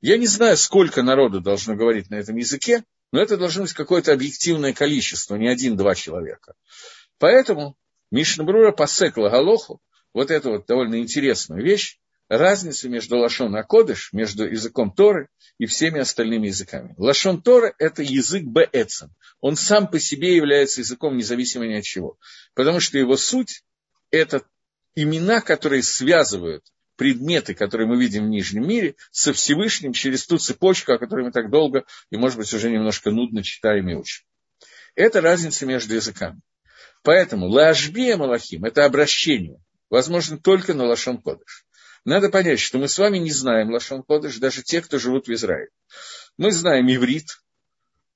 Я 0.00 0.16
не 0.16 0.26
знаю, 0.26 0.56
сколько 0.56 1.02
народу 1.02 1.40
должно 1.40 1.76
говорить 1.76 2.10
на 2.10 2.14
этом 2.14 2.36
языке, 2.36 2.84
но 3.12 3.20
это 3.20 3.36
должно 3.36 3.62
быть 3.62 3.72
какое-то 3.72 4.12
объективное 4.12 4.72
количество, 4.72 5.36
не 5.36 5.48
один-два 5.48 5.94
человека. 5.94 6.54
Поэтому 7.18 7.76
Мишнабрура 8.10 8.72
посекла 8.72 9.28
Галоху, 9.28 9.80
вот 10.14 10.30
эту 10.30 10.50
вот 10.50 10.66
довольно 10.66 10.98
интересную 11.00 11.62
вещь, 11.62 11.98
разницу 12.28 12.88
между 12.88 13.18
Лашон 13.18 13.54
Акодыш, 13.56 14.12
между 14.12 14.48
языком 14.48 14.92
Торы 14.92 15.28
и 15.58 15.66
всеми 15.66 16.00
остальными 16.00 16.46
языками. 16.46 16.94
Лашон 16.96 17.42
Тора– 17.42 17.74
это 17.78 18.02
язык 18.02 18.44
Беэцем. 18.44 19.12
Он 19.40 19.56
сам 19.56 19.88
по 19.88 19.98
себе 19.98 20.36
является 20.36 20.80
языком 20.80 21.16
независимо 21.16 21.66
ни 21.66 21.74
от 21.74 21.84
чего. 21.84 22.18
Потому 22.54 22.80
что 22.80 22.98
его 22.98 23.16
суть– 23.16 23.64
это 24.10 24.42
имена, 24.94 25.40
которые 25.40 25.82
связывают 25.82 26.64
предметы, 26.96 27.54
которые 27.54 27.88
мы 27.88 27.98
видим 27.98 28.26
в 28.26 28.28
Нижнем 28.28 28.68
мире, 28.68 28.94
со 29.10 29.32
Всевышним 29.32 29.92
через 29.92 30.26
ту 30.26 30.38
цепочку, 30.38 30.92
о 30.92 30.98
которой 30.98 31.24
мы 31.24 31.32
так 31.32 31.50
долго 31.50 31.84
и, 32.10 32.16
может 32.16 32.36
быть, 32.36 32.52
уже 32.52 32.70
немножко 32.70 33.10
нудно 33.10 33.42
читаем 33.42 33.88
и 33.88 33.94
учим. 33.94 34.24
Это 34.94 35.20
разница 35.20 35.64
между 35.64 35.94
языками. 35.94 36.40
Поэтому 37.02 37.46
Лашбия 37.46 38.16
Малахим– 38.16 38.64
это 38.66 38.84
обращение, 38.84 39.62
возможно, 39.88 40.38
только 40.38 40.74
на 40.74 40.84
Лашон 40.84 41.22
Кодыш. 41.22 41.64
Надо 42.04 42.28
понять, 42.28 42.60
что 42.60 42.78
мы 42.78 42.88
с 42.88 42.98
вами 42.98 43.18
не 43.18 43.30
знаем 43.30 43.70
Лашон 43.70 44.02
Кодыш, 44.02 44.36
даже 44.36 44.62
те, 44.62 44.82
кто 44.82 44.98
живут 44.98 45.26
в 45.26 45.32
Израиле. 45.32 45.70
Мы 46.36 46.52
знаем 46.52 46.86
иврит, 46.92 47.40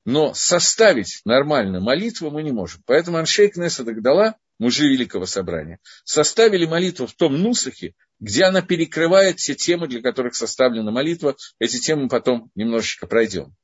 но 0.05 0.35
составить 0.35 1.21
нормально 1.25 1.81
молитву 1.81 2.31
мы 2.31 2.43
не 2.43 2.53
можем. 2.53 2.83
Поэтому 2.87 3.17
Аншей 3.17 3.49
Кнесса 3.49 3.85
Дагдала, 3.85 4.37
мужи 4.59 4.89
Великого 4.89 5.27
Собрания, 5.27 5.79
составили 6.05 6.67
молитву 6.67 7.07
в 7.07 7.15
том 7.15 7.37
нусахе, 7.37 7.95
где 8.21 8.45
она 8.45 8.63
перекрывает 8.63 9.39
все 9.39 9.55
темы, 9.55 9.89
для 9.89 10.01
которых 10.01 10.35
составлена 10.35 10.91
молитва. 10.91 11.37
Эти 11.59 11.79
темы 11.79 12.09
потом 12.09 12.51
немножечко 12.55 13.07
пройдем. 13.07 13.55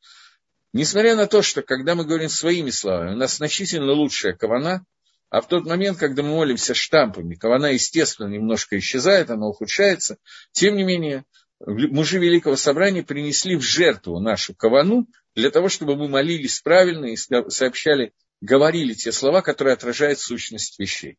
Несмотря 0.72 1.16
на 1.16 1.26
то, 1.26 1.42
что 1.42 1.62
когда 1.62 1.94
мы 1.94 2.04
говорим 2.04 2.28
своими 2.28 2.70
словами, 2.70 3.14
у 3.14 3.16
нас 3.16 3.38
значительно 3.38 3.92
лучшая 3.92 4.34
кавана, 4.34 4.84
а 5.28 5.40
в 5.40 5.48
тот 5.48 5.64
момент, 5.64 5.98
когда 5.98 6.22
мы 6.22 6.30
молимся 6.30 6.74
штампами, 6.74 7.34
кавана, 7.34 7.66
естественно, 7.66 8.28
немножко 8.28 8.78
исчезает, 8.78 9.30
она 9.30 9.46
ухудшается. 9.46 10.18
Тем 10.52 10.76
не 10.76 10.84
менее, 10.84 11.24
мужи 11.64 12.18
Великого 12.18 12.56
Собрания 12.56 13.02
принесли 13.02 13.56
в 13.56 13.62
жертву 13.62 14.20
нашу 14.20 14.54
кавану 14.54 15.06
для 15.34 15.50
того, 15.50 15.68
чтобы 15.68 15.96
мы 15.96 16.08
молились 16.08 16.60
правильно 16.60 17.06
и 17.06 17.16
сообщали, 17.16 18.12
говорили 18.40 18.94
те 18.94 19.12
слова, 19.12 19.42
которые 19.42 19.74
отражают 19.74 20.18
сущность 20.18 20.78
вещей. 20.78 21.18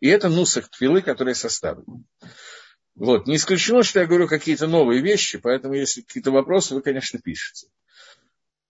И 0.00 0.08
это 0.08 0.28
нусах 0.28 0.68
твилы, 0.70 1.02
которые 1.02 1.34
составлены. 1.34 2.04
Вот. 2.94 3.26
Не 3.26 3.36
исключено, 3.36 3.82
что 3.82 4.00
я 4.00 4.06
говорю 4.06 4.28
какие-то 4.28 4.66
новые 4.66 5.00
вещи, 5.00 5.38
поэтому 5.38 5.74
если 5.74 6.02
какие-то 6.02 6.30
вопросы, 6.30 6.74
вы, 6.74 6.82
конечно, 6.82 7.18
пишете. 7.20 7.68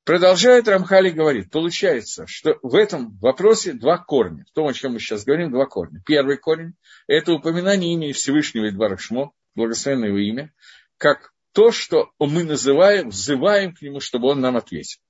Продолжает 0.04 0.66
Рамхали 0.68 1.10
говорит, 1.10 1.50
получается, 1.50 2.26
что 2.26 2.58
в 2.62 2.74
этом 2.74 3.18
вопросе 3.18 3.74
два 3.74 3.98
корня. 3.98 4.46
В 4.50 4.54
том, 4.54 4.66
о 4.66 4.72
чем 4.72 4.94
мы 4.94 5.00
сейчас 5.00 5.24
говорим, 5.24 5.50
два 5.50 5.66
корня. 5.66 6.02
Первый 6.06 6.38
корень– 6.38 6.72
это 7.06 7.32
упоминание 7.32 7.92
имени 7.92 8.12
Всевышнего 8.12 8.70
Идбарашмо, 8.70 9.32
благословенное 9.54 10.08
его 10.08 10.18
имя, 10.18 10.54
как 10.96 11.34
то, 11.52 11.72
что 11.72 12.10
мы 12.18 12.44
называем, 12.44 13.10
взываем 13.10 13.74
к 13.74 13.82
нему, 13.82 14.00
чтобы 14.00 14.28
он 14.28 14.40
нам 14.40 14.56
ответил. 14.56 15.00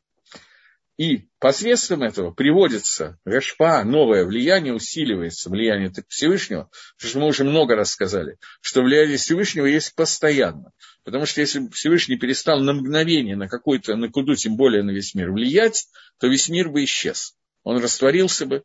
И 0.98 1.28
посредством 1.38 2.02
этого 2.02 2.32
приводится 2.32 3.20
Рашпа, 3.24 3.84
новое 3.84 4.24
влияние, 4.24 4.74
усиливается 4.74 5.48
влияние 5.48 5.92
Всевышнего, 6.08 6.70
потому 6.96 7.11
что 7.11 7.18
мы 7.20 7.26
уже 7.28 7.44
много 7.44 7.76
раз 7.76 7.92
сказали, 7.92 8.37
что 8.61 8.82
влияние 8.82 9.16
Всевышнего 9.16 9.66
есть 9.66 9.94
постоянно. 9.94 10.72
Потому 11.04 11.24
что 11.24 11.40
если 11.40 11.68
Всевышний 11.68 12.16
перестал 12.16 12.58
на 12.58 12.72
мгновение, 12.72 13.37
на 13.37 13.48
какую-то, 13.48 13.94
на 13.94 14.11
куду, 14.11 14.34
тем 14.34 14.56
более 14.56 14.82
на 14.82 14.90
весь 14.90 15.14
мир 15.14 15.30
влиять, 15.30 15.87
то 16.18 16.26
весь 16.26 16.48
мир 16.48 16.68
бы 16.68 16.82
исчез. 16.82 17.37
Он 17.62 17.80
растворился 17.80 18.44
бы, 18.44 18.64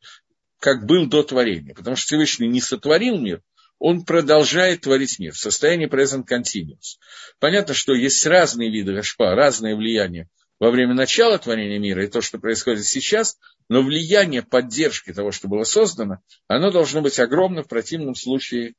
как 0.59 0.87
был 0.87 1.05
до 1.05 1.21
творения. 1.21 1.75
Потому 1.75 1.95
что 1.95 2.07
Всевышний 2.07 2.47
не 2.47 2.61
сотворил 2.61 3.19
мир, 3.19 3.43
он 3.77 4.05
продолжает 4.05 4.81
творить 4.81 5.19
мир 5.19 5.33
в 5.33 5.37
состоянии 5.37 5.87
present 5.87 6.23
continuous. 6.27 6.97
Понятно, 7.37 7.75
что 7.75 7.93
есть 7.93 8.25
разные 8.25 8.71
виды 8.71 8.91
Рашпа, 8.91 9.35
разные 9.35 9.75
влияния 9.75 10.29
во 10.59 10.71
время 10.71 10.93
начала 10.93 11.37
творения 11.37 11.79
мира 11.79 12.03
и 12.03 12.09
то, 12.09 12.21
что 12.21 12.39
происходит 12.39 12.85
сейчас, 12.85 13.37
но 13.69 13.81
влияние 13.81 14.43
поддержки 14.43 15.13
того, 15.13 15.31
что 15.31 15.47
было 15.47 15.63
создано, 15.63 16.19
оно 16.47 16.71
должно 16.71 17.01
быть 17.01 17.19
огромно, 17.19 17.63
в 17.63 17.67
противном 17.67 18.15
случае 18.15 18.75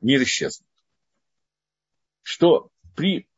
мир 0.00 0.22
исчезнет. 0.22 0.66
Что 2.22 2.70
при 2.94 3.28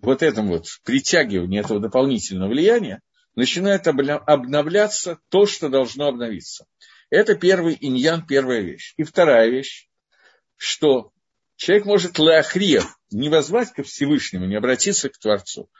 вот 0.00 0.22
этом 0.22 0.48
вот 0.48 0.66
притягивании 0.84 1.60
этого 1.60 1.80
дополнительного 1.80 2.50
влияния 2.50 3.00
начинает 3.34 3.86
обновляться 3.86 5.18
то, 5.28 5.46
что 5.46 5.68
должно 5.68 6.08
обновиться. 6.08 6.66
Это 7.10 7.36
первый 7.36 7.76
иньян, 7.80 8.26
первая 8.26 8.60
вещь. 8.60 8.94
И 8.96 9.04
вторая 9.04 9.48
вещь, 9.48 9.88
что 10.56 11.12
человек 11.56 11.86
может 11.86 12.18
леахриев 12.18 12.98
не 13.10 13.28
возвать 13.28 13.72
ко 13.72 13.82
Всевышнему, 13.82 14.46
не 14.46 14.56
обратиться 14.56 15.08
к 15.08 15.18
Творцу, 15.18 15.70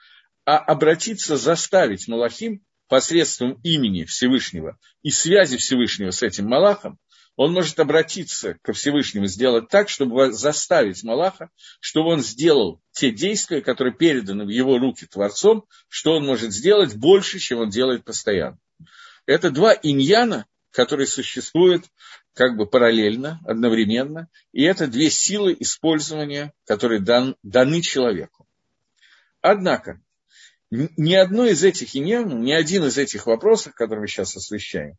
а 0.47 0.59
обратиться, 0.59 1.37
заставить 1.37 2.09
Малахим 2.09 2.63
посредством 2.89 3.61
имени 3.65 4.05
Всевышнего 4.05 4.79
и 5.03 5.11
связи 5.11 5.57
Всевышнего 5.57 6.13
с 6.13 6.23
этим 6.23 6.47
Малахом, 6.47 6.99
он 7.35 7.53
может 7.53 7.79
обратиться 7.81 8.55
ко 8.63 8.73
Всевышнему, 8.73 9.27
сделать 9.27 9.69
так, 9.69 9.91
чтобы 9.91 10.33
заставить 10.33 11.03
Малаха, 11.03 11.51
чтобы 11.81 12.11
он 12.11 12.21
сделал 12.21 12.81
те 12.93 13.11
действия, 13.11 13.61
которые 13.61 13.93
переданы 13.93 14.47
в 14.47 14.49
его 14.49 14.79
руки 14.79 15.05
Творцом, 15.05 15.67
что 15.89 16.15
он 16.15 16.25
может 16.25 16.53
сделать 16.53 16.95
больше, 16.95 17.39
чем 17.39 17.59
он 17.59 17.69
делает 17.69 18.05
постоянно. 18.05 18.59
Это 19.27 19.51
два 19.51 19.75
иньяна, 19.75 20.47
которые 20.71 21.09
существуют 21.09 21.85
как 22.33 22.57
бы 22.57 22.67
параллельно, 22.67 23.41
одновременно, 23.45 24.29
и 24.53 24.63
это 24.63 24.87
две 24.87 25.11
силы 25.11 25.57
использования, 25.59 26.55
которые 26.65 27.01
дан, 27.01 27.37
даны 27.43 27.83
человеку. 27.83 28.47
Однако, 29.43 30.01
ни 30.97 31.15
одно 31.15 31.47
из 31.47 31.63
этих 31.65 31.95
иньянов, 31.97 32.39
ни 32.39 32.53
один 32.53 32.85
из 32.85 32.99
этих 32.99 33.27
вопросов, 33.27 33.75
которые 33.75 34.03
мы 34.03 34.09
сейчас 34.09 34.37
освещаем, 34.37 34.97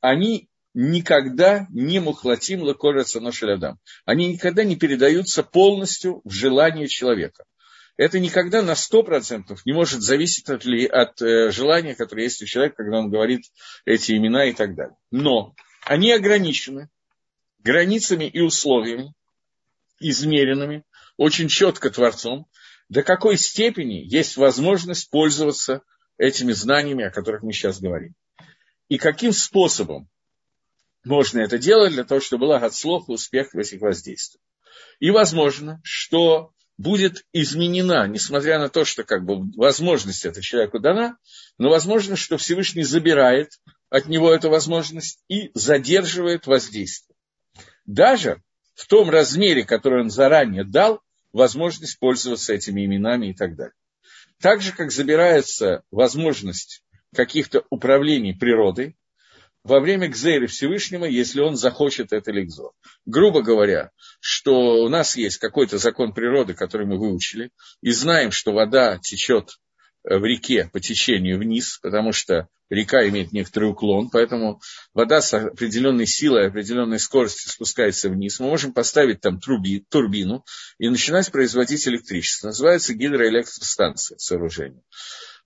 они 0.00 0.48
никогда 0.74 1.66
не 1.70 2.00
мухлатим 2.00 2.62
лакорятся 2.62 3.20
на 3.20 3.32
шалядам. 3.32 3.78
Они 4.04 4.28
никогда 4.28 4.64
не 4.64 4.76
передаются 4.76 5.42
полностью 5.42 6.20
в 6.24 6.30
желание 6.30 6.88
человека. 6.88 7.44
Это 7.96 8.18
никогда 8.18 8.62
на 8.62 8.74
сто 8.76 9.02
процентов 9.02 9.66
не 9.66 9.72
может 9.72 10.00
зависеть 10.00 10.48
от, 10.48 10.64
от 10.64 11.20
э, 11.20 11.50
желания, 11.50 11.94
которое 11.94 12.22
есть 12.22 12.40
у 12.42 12.46
человека, 12.46 12.76
когда 12.76 12.98
он 12.98 13.10
говорит 13.10 13.42
эти 13.84 14.16
имена 14.16 14.46
и 14.46 14.52
так 14.54 14.74
далее. 14.74 14.96
Но 15.10 15.54
они 15.84 16.12
ограничены 16.12 16.88
границами 17.58 18.24
и 18.24 18.40
условиями, 18.40 19.12
измеренными, 19.98 20.84
очень 21.18 21.48
четко 21.48 21.90
Творцом, 21.90 22.46
до 22.90 23.04
какой 23.04 23.38
степени 23.38 24.02
есть 24.04 24.36
возможность 24.36 25.08
пользоваться 25.10 25.82
этими 26.18 26.52
знаниями, 26.52 27.04
о 27.04 27.10
которых 27.10 27.42
мы 27.42 27.52
сейчас 27.52 27.80
говорим. 27.80 28.14
И 28.88 28.98
каким 28.98 29.32
способом 29.32 30.10
можно 31.04 31.40
это 31.40 31.56
делать 31.56 31.92
для 31.92 32.04
того, 32.04 32.20
чтобы 32.20 32.46
был 32.46 32.52
отслов 32.52 33.08
и 33.08 33.12
успех 33.12 33.54
в 33.54 33.58
этих 33.58 33.80
воздействиях. 33.80 34.42
И 34.98 35.10
возможно, 35.10 35.80
что 35.84 36.52
будет 36.76 37.24
изменена, 37.32 38.06
несмотря 38.08 38.58
на 38.58 38.68
то, 38.68 38.84
что 38.84 39.04
как 39.04 39.24
бы 39.24 39.50
возможность 39.56 40.24
эта 40.24 40.42
человеку 40.42 40.80
дана, 40.80 41.16
но 41.58 41.70
возможно, 41.70 42.16
что 42.16 42.38
Всевышний 42.38 42.82
забирает 42.82 43.52
от 43.88 44.06
него 44.06 44.32
эту 44.32 44.50
возможность 44.50 45.22
и 45.28 45.50
задерживает 45.54 46.46
воздействие. 46.46 47.16
Даже 47.86 48.42
в 48.74 48.86
том 48.88 49.10
размере, 49.10 49.64
который 49.64 50.02
он 50.02 50.10
заранее 50.10 50.64
дал, 50.64 51.00
возможность 51.32 51.98
пользоваться 51.98 52.52
этими 52.52 52.84
именами 52.84 53.28
и 53.28 53.34
так 53.34 53.56
далее. 53.56 53.74
Так 54.40 54.62
же, 54.62 54.72
как 54.72 54.90
забирается 54.90 55.82
возможность 55.90 56.82
каких-то 57.14 57.64
управлений 57.70 58.32
природой 58.32 58.96
во 59.62 59.80
время 59.80 60.08
Гзейры 60.08 60.46
Всевышнего, 60.46 61.04
если 61.04 61.40
он 61.40 61.56
захочет 61.56 62.12
это 62.12 62.32
ликзо. 62.32 62.70
Грубо 63.04 63.42
говоря, 63.42 63.90
что 64.20 64.82
у 64.82 64.88
нас 64.88 65.16
есть 65.16 65.36
какой-то 65.36 65.78
закон 65.78 66.14
природы, 66.14 66.54
который 66.54 66.86
мы 66.86 66.98
выучили, 66.98 67.50
и 67.82 67.90
знаем, 67.90 68.30
что 68.30 68.52
вода 68.52 68.98
течет 68.98 69.58
в 70.02 70.24
реке 70.24 70.70
по 70.72 70.80
течению 70.80 71.38
вниз, 71.38 71.78
потому 71.82 72.12
что 72.12 72.48
река 72.70 73.06
имеет 73.08 73.32
некоторый 73.32 73.70
уклон, 73.70 74.08
поэтому 74.08 74.60
вода 74.94 75.20
с 75.20 75.34
определенной 75.34 76.06
силой, 76.06 76.48
определенной 76.48 76.98
скоростью 76.98 77.50
спускается 77.50 78.08
вниз. 78.08 78.40
Мы 78.40 78.46
можем 78.46 78.72
поставить 78.72 79.20
там 79.20 79.40
труби, 79.40 79.84
турбину 79.88 80.44
и 80.78 80.88
начинать 80.88 81.30
производить 81.30 81.86
электричество. 81.86 82.48
Называется 82.48 82.94
гидроэлектростанция 82.94 84.16
сооружение. 84.18 84.82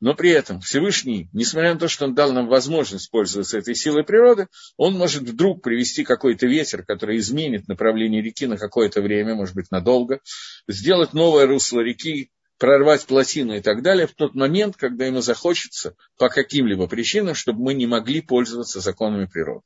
Но 0.00 0.14
при 0.14 0.30
этом 0.30 0.60
Всевышний, 0.60 1.28
несмотря 1.32 1.72
на 1.72 1.80
то, 1.80 1.88
что 1.88 2.04
он 2.04 2.14
дал 2.14 2.32
нам 2.32 2.46
возможность 2.48 3.10
пользоваться 3.10 3.58
этой 3.58 3.74
силой 3.74 4.04
природы, 4.04 4.48
он 4.76 4.94
может 4.94 5.22
вдруг 5.22 5.62
привести 5.62 6.04
какой-то 6.04 6.46
ветер, 6.46 6.84
который 6.84 7.18
изменит 7.18 7.68
направление 7.68 8.20
реки 8.20 8.46
на 8.46 8.58
какое-то 8.58 9.00
время, 9.00 9.34
может 9.34 9.54
быть, 9.54 9.70
надолго, 9.70 10.20
сделать 10.68 11.14
новое 11.14 11.46
русло 11.46 11.80
реки, 11.80 12.30
прорвать 12.58 13.06
плотину 13.06 13.54
и 13.54 13.60
так 13.60 13.82
далее 13.82 14.06
в 14.06 14.14
тот 14.14 14.34
момент, 14.34 14.76
когда 14.76 15.06
ему 15.06 15.20
захочется 15.20 15.96
по 16.18 16.28
каким-либо 16.28 16.86
причинам, 16.86 17.34
чтобы 17.34 17.62
мы 17.62 17.74
не 17.74 17.86
могли 17.86 18.20
пользоваться 18.20 18.80
законами 18.80 19.26
природы. 19.26 19.62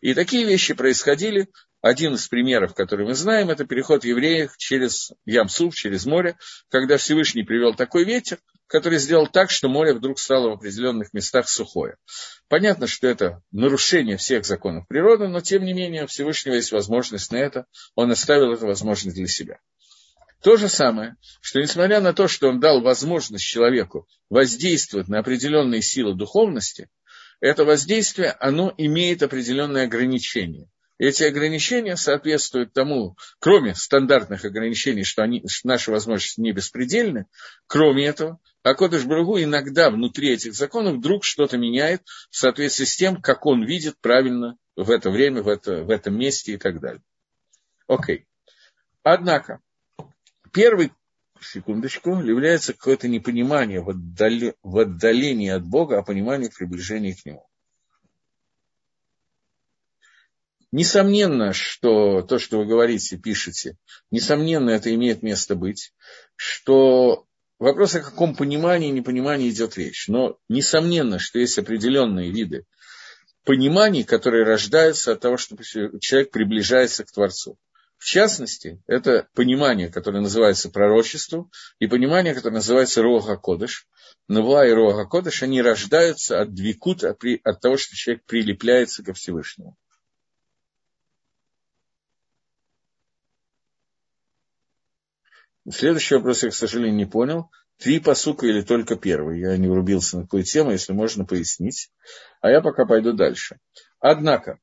И 0.00 0.14
такие 0.14 0.44
вещи 0.44 0.74
происходили. 0.74 1.48
Один 1.80 2.14
из 2.14 2.26
примеров, 2.26 2.74
который 2.74 3.06
мы 3.06 3.14
знаем, 3.14 3.50
это 3.50 3.64
переход 3.64 4.04
евреев 4.04 4.56
через 4.56 5.12
Ямсуф, 5.24 5.76
через 5.76 6.06
море, 6.06 6.36
когда 6.70 6.96
Всевышний 6.96 7.44
привел 7.44 7.72
такой 7.72 8.04
ветер, 8.04 8.38
который 8.66 8.98
сделал 8.98 9.28
так, 9.28 9.50
что 9.50 9.68
море 9.68 9.94
вдруг 9.94 10.18
стало 10.18 10.50
в 10.50 10.52
определенных 10.54 11.12
местах 11.12 11.48
сухое. 11.48 11.96
Понятно, 12.48 12.88
что 12.88 13.06
это 13.06 13.42
нарушение 13.52 14.16
всех 14.16 14.44
законов 14.44 14.88
природы, 14.88 15.28
но 15.28 15.40
тем 15.40 15.64
не 15.64 15.72
менее 15.72 16.04
у 16.04 16.06
Всевышнего 16.08 16.54
есть 16.54 16.72
возможность 16.72 17.30
на 17.30 17.36
это, 17.36 17.66
он 17.94 18.10
оставил 18.10 18.52
эту 18.52 18.66
возможность 18.66 19.16
для 19.16 19.28
себя. 19.28 19.60
То 20.42 20.56
же 20.56 20.68
самое, 20.68 21.16
что 21.40 21.60
несмотря 21.60 22.00
на 22.00 22.12
то, 22.12 22.28
что 22.28 22.48
он 22.48 22.60
дал 22.60 22.80
возможность 22.80 23.44
человеку 23.44 24.06
воздействовать 24.30 25.08
на 25.08 25.18
определенные 25.18 25.82
силы 25.82 26.14
духовности, 26.14 26.88
это 27.40 27.64
воздействие, 27.64 28.30
оно 28.30 28.72
имеет 28.76 29.22
определенные 29.22 29.84
ограничения. 29.84 30.68
Эти 30.98 31.22
ограничения 31.22 31.96
соответствуют 31.96 32.72
тому, 32.72 33.16
кроме 33.38 33.74
стандартных 33.74 34.44
ограничений, 34.44 35.04
что, 35.04 35.22
они, 35.22 35.44
что 35.46 35.68
наши 35.68 35.92
возможности 35.92 36.40
не 36.40 36.52
беспредельны, 36.52 37.26
кроме 37.68 38.06
этого, 38.06 38.40
Акодыш 38.64 39.04
Брагу 39.04 39.40
иногда 39.40 39.90
внутри 39.90 40.32
этих 40.32 40.54
законов 40.54 40.96
вдруг 40.96 41.24
что-то 41.24 41.56
меняет 41.56 42.02
в 42.30 42.36
соответствии 42.36 42.84
с 42.84 42.96
тем, 42.96 43.22
как 43.22 43.46
он 43.46 43.64
видит 43.64 43.94
правильно 44.00 44.56
в 44.74 44.90
это 44.90 45.10
время, 45.10 45.42
в, 45.42 45.48
это, 45.48 45.84
в 45.84 45.90
этом 45.90 46.18
месте 46.18 46.52
и 46.52 46.56
так 46.56 46.80
далее. 46.80 47.02
Окей. 47.86 48.26
Однако, 49.04 49.60
первый, 50.52 50.92
секундочку, 51.40 52.20
является 52.20 52.72
какое-то 52.72 53.08
непонимание 53.08 53.80
в, 53.80 53.90
отдали, 53.90 54.54
в 54.62 54.78
отдалении 54.78 55.50
от 55.50 55.64
Бога, 55.64 55.98
а 55.98 56.02
понимание 56.02 56.50
в 56.50 56.56
приближении 56.56 57.12
к 57.12 57.24
Нему. 57.24 57.46
Несомненно, 60.70 61.54
что 61.54 62.20
то, 62.22 62.38
что 62.38 62.58
вы 62.58 62.66
говорите, 62.66 63.16
пишете, 63.16 63.78
несомненно, 64.10 64.70
это 64.70 64.94
имеет 64.94 65.22
место 65.22 65.54
быть, 65.54 65.94
что 66.36 67.26
вопрос, 67.58 67.94
о 67.94 68.00
каком 68.00 68.36
понимании 68.36 68.88
и 68.88 68.92
непонимании 68.92 69.48
идет 69.48 69.78
речь. 69.78 70.08
Но 70.08 70.38
несомненно, 70.48 71.18
что 71.18 71.38
есть 71.38 71.58
определенные 71.58 72.30
виды 72.30 72.66
пониманий, 73.44 74.04
которые 74.04 74.44
рождаются 74.44 75.12
от 75.12 75.20
того, 75.20 75.38
что 75.38 75.56
человек 76.00 76.30
приближается 76.30 77.02
к 77.04 77.10
Творцу. 77.10 77.56
В 77.98 78.04
частности, 78.04 78.80
это 78.86 79.28
понимание, 79.34 79.90
которое 79.90 80.20
называется 80.20 80.70
пророчеством, 80.70 81.50
и 81.80 81.88
понимание, 81.88 82.32
которое 82.32 82.54
называется 82.54 83.02
Руаха 83.02 83.36
Кодыш. 83.36 83.88
Нова 84.28 84.66
и 84.66 84.70
Руаха 84.70 85.04
Кодыш, 85.04 85.42
они 85.42 85.60
рождаются 85.60 86.40
от 86.40 86.54
двикута, 86.54 87.16
от 87.42 87.60
того, 87.60 87.76
что 87.76 87.96
человек 87.96 88.24
прилепляется 88.24 89.02
ко 89.02 89.14
Всевышнему. 89.14 89.76
Следующий 95.68 96.14
вопрос 96.14 96.44
я, 96.44 96.50
к 96.50 96.54
сожалению, 96.54 96.94
не 96.94 97.04
понял. 97.04 97.50
Три 97.78 98.00
посука 98.00 98.46
или 98.46 98.62
только 98.62 98.96
первый? 98.96 99.40
Я 99.40 99.56
не 99.56 99.68
врубился 99.68 100.18
на 100.18 100.22
какую 100.22 100.44
тему, 100.44 100.70
если 100.70 100.92
можно 100.92 101.24
пояснить. 101.24 101.90
А 102.40 102.48
я 102.48 102.60
пока 102.60 102.86
пойду 102.86 103.12
дальше. 103.12 103.58
Однако, 104.00 104.60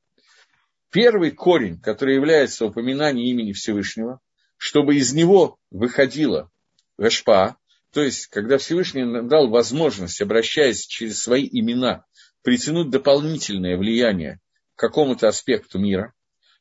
первый 0.96 1.30
корень, 1.30 1.78
который 1.78 2.14
является 2.14 2.64
упоминанием 2.64 3.26
имени 3.26 3.52
Всевышнего, 3.52 4.18
чтобы 4.56 4.96
из 4.96 5.12
него 5.12 5.58
выходила 5.70 6.50
Гашпа, 6.96 7.58
то 7.92 8.02
есть, 8.02 8.28
когда 8.28 8.56
Всевышний 8.56 9.04
дал 9.28 9.50
возможность, 9.50 10.22
обращаясь 10.22 10.86
через 10.86 11.20
свои 11.20 11.46
имена, 11.52 12.06
притянуть 12.40 12.88
дополнительное 12.88 13.76
влияние 13.76 14.40
к 14.74 14.78
какому-то 14.78 15.28
аспекту 15.28 15.78
мира, 15.78 16.14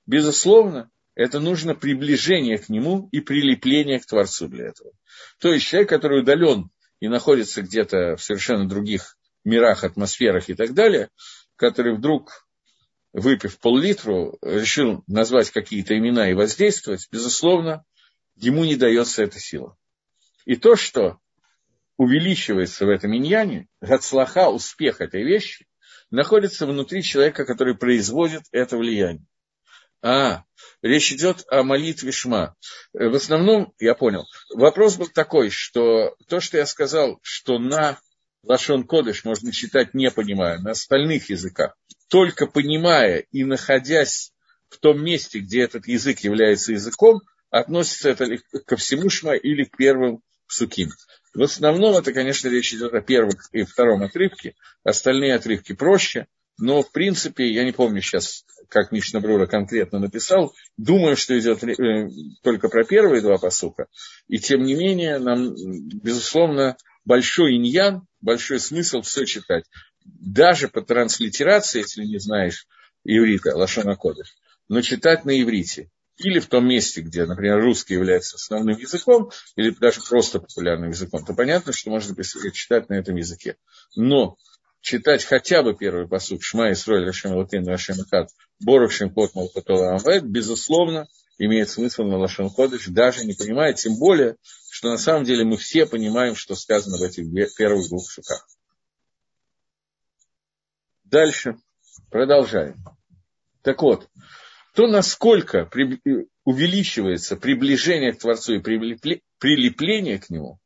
безусловно, 0.05 0.91
это 1.13 1.39
нужно 1.39 1.73
приближение 1.73 2.57
к 2.57 2.67
нему 2.67 3.07
и 3.13 3.21
прилепление 3.21 4.01
к 4.01 4.05
Творцу 4.05 4.49
для 4.49 4.65
этого. 4.65 4.91
То 5.39 5.53
есть 5.53 5.65
человек, 5.65 5.87
который 5.87 6.19
удален 6.19 6.71
и 6.99 7.07
находится 7.07 7.61
где-то 7.61 8.17
в 8.17 8.21
совершенно 8.21 8.67
других 8.67 9.17
мирах, 9.45 9.85
атмосферах 9.85 10.49
и 10.49 10.55
так 10.55 10.73
далее, 10.73 11.07
который 11.55 11.95
вдруг, 11.95 12.44
выпив 13.15 13.57
пол-литру, 13.59 14.37
решил 14.41 15.03
назвать 15.07 15.49
какие-то 15.49 15.97
имена 15.97 16.29
и 16.29 16.33
воздействовать, 16.33 17.07
безусловно, 17.11 17.85
ему 18.35 18.65
не 18.65 18.75
дается 18.75 19.23
эта 19.23 19.39
сила. 19.39 19.77
И 20.43 20.57
то, 20.57 20.75
что 20.75 21.19
увеличивается 21.97 22.85
в 22.85 22.89
этом 22.89 23.15
иньяне, 23.15 23.67
гацлаха, 23.79 24.49
успех 24.49 24.99
этой 24.99 25.23
вещи, 25.23 25.65
находится 26.11 26.67
внутри 26.67 27.03
человека, 27.03 27.45
который 27.45 27.77
производит 27.77 28.43
это 28.51 28.77
влияние. 28.77 29.25
А, 30.01 30.43
речь 30.81 31.13
идет 31.13 31.45
о 31.49 31.63
молитве 31.63 32.11
Шма. 32.11 32.55
В 32.91 33.15
основном, 33.15 33.73
я 33.79 33.95
понял, 33.95 34.25
вопрос 34.53 34.97
был 34.97 35.07
такой, 35.07 35.49
что 35.49 36.17
то, 36.27 36.41
что 36.41 36.57
я 36.57 36.65
сказал, 36.65 37.19
что 37.23 37.59
на 37.59 37.97
Лашон 38.43 38.85
Кодыш 38.85 39.23
можно 39.23 39.53
читать 39.53 39.93
не 39.93 40.11
понимая, 40.11 40.59
на 40.59 40.71
остальных 40.71 41.29
языках, 41.29 41.77
только 42.09 42.47
понимая 42.47 43.25
и 43.31 43.43
находясь 43.43 44.31
в 44.69 44.77
том 44.77 45.03
месте, 45.03 45.39
где 45.39 45.61
этот 45.61 45.87
язык 45.87 46.19
является 46.19 46.73
языком, 46.73 47.21
относится 47.49 48.09
это 48.09 48.37
ко 48.65 48.75
всему 48.75 49.09
Шма 49.09 49.35
или 49.35 49.63
к 49.63 49.77
первым 49.77 50.21
псуким. 50.47 50.89
В 51.33 51.41
основном 51.43 51.95
это, 51.97 52.13
конечно, 52.13 52.47
речь 52.47 52.73
идет 52.73 52.93
о 52.93 53.01
первом 53.01 53.33
и 53.51 53.63
втором 53.63 54.03
отрывке, 54.03 54.55
остальные 54.83 55.35
отрывки 55.35 55.73
проще, 55.73 56.27
но, 56.57 56.81
в 56.81 56.91
принципе, 56.91 57.51
я 57.51 57.65
не 57.65 57.73
помню 57.73 58.01
сейчас, 58.01 58.45
как 58.69 58.91
Мишна 58.91 59.19
Брура 59.19 59.45
конкретно 59.45 59.99
написал, 59.99 60.53
думаю, 60.77 61.17
что 61.17 61.37
идет 61.37 61.63
э, 61.63 62.09
только 62.43 62.69
про 62.69 62.85
первые 62.85 63.21
два 63.21 63.37
посука. 63.37 63.87
И 64.27 64.37
тем 64.39 64.63
не 64.63 64.73
менее, 64.73 65.19
нам, 65.19 65.53
безусловно, 65.53 66.77
большой 67.03 67.57
иньян, 67.57 68.07
большой 68.21 68.61
смысл 68.61 69.01
все 69.01 69.25
читать. 69.25 69.65
Даже 70.25 70.69
по 70.69 70.81
транслитерации, 70.81 71.81
если 71.81 72.03
не 72.03 72.17
знаешь 72.17 72.67
иврита, 73.03 73.55
Лашона 73.55 73.95
Кодыш, 73.95 74.35
но 74.67 74.81
читать 74.81 75.23
на 75.23 75.39
иврите. 75.39 75.91
Или 76.17 76.39
в 76.39 76.47
том 76.47 76.67
месте, 76.67 77.01
где, 77.01 77.25
например, 77.25 77.61
русский 77.61 77.93
является 77.93 78.37
основным 78.37 78.75
языком, 78.75 79.29
или 79.55 79.69
даже 79.69 80.01
просто 80.01 80.39
популярным 80.39 80.89
языком, 80.89 81.23
то 81.23 81.35
понятно, 81.35 81.73
что 81.73 81.91
можно 81.91 82.15
читать 82.51 82.89
на 82.89 82.95
этом 82.95 83.17
языке. 83.17 83.57
Но 83.95 84.37
читать 84.81 85.23
хотя 85.23 85.61
бы 85.61 85.75
первый 85.75 86.07
посуд 86.07 86.41
Шма 86.41 86.71
и 86.71 86.73
Сроль 86.73 87.05
Рашем 87.05 87.35
Латин 87.35 87.67
Рашем 87.67 87.97
Хат 88.09 88.29
Борух 88.59 88.91
Шемкот 88.91 89.35
Малпатова 89.35 89.95
Амвет, 89.95 90.23
безусловно, 90.23 91.07
имеет 91.37 91.69
смысл 91.69 92.03
на 92.03 92.17
Лашон 92.17 92.49
Кодыш, 92.49 92.87
даже 92.87 93.25
не 93.25 93.33
понимая, 93.33 93.73
тем 93.73 93.97
более, 93.99 94.37
что 94.71 94.89
на 94.89 94.97
самом 94.97 95.25
деле 95.25 95.43
мы 95.43 95.57
все 95.57 95.85
понимаем, 95.85 96.35
что 96.35 96.55
сказано 96.55 96.97
в 96.97 97.03
этих 97.03 97.25
первых 97.55 97.89
двух 97.89 98.09
шуках. 98.09 98.47
Дальше. 101.15 101.55
Продолжаем. 102.11 102.75
Так 103.61 103.81
вот, 103.83 104.09
то 104.73 104.85
насколько 104.85 105.69
увеличивается 106.43 107.37
приближение 107.37 108.11
к 108.11 108.19
Творцу 108.19 108.55
и 108.55 108.59
прилепление 108.59 110.19
к 110.19 110.29
Нему, 110.29 110.59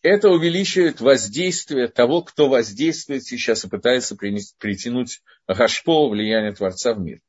это 0.00 0.30
увеличивает 0.30 1.02
воздействие 1.02 1.88
того, 1.88 2.22
кто 2.22 2.48
воздействует 2.48 3.24
сейчас 3.24 3.66
и 3.66 3.68
пытается 3.68 4.16
притянуть 4.16 5.20
Гашпо, 5.46 6.08
влияние 6.08 6.54
Творца 6.54 6.94
в 6.94 7.00
мир. 7.00 7.20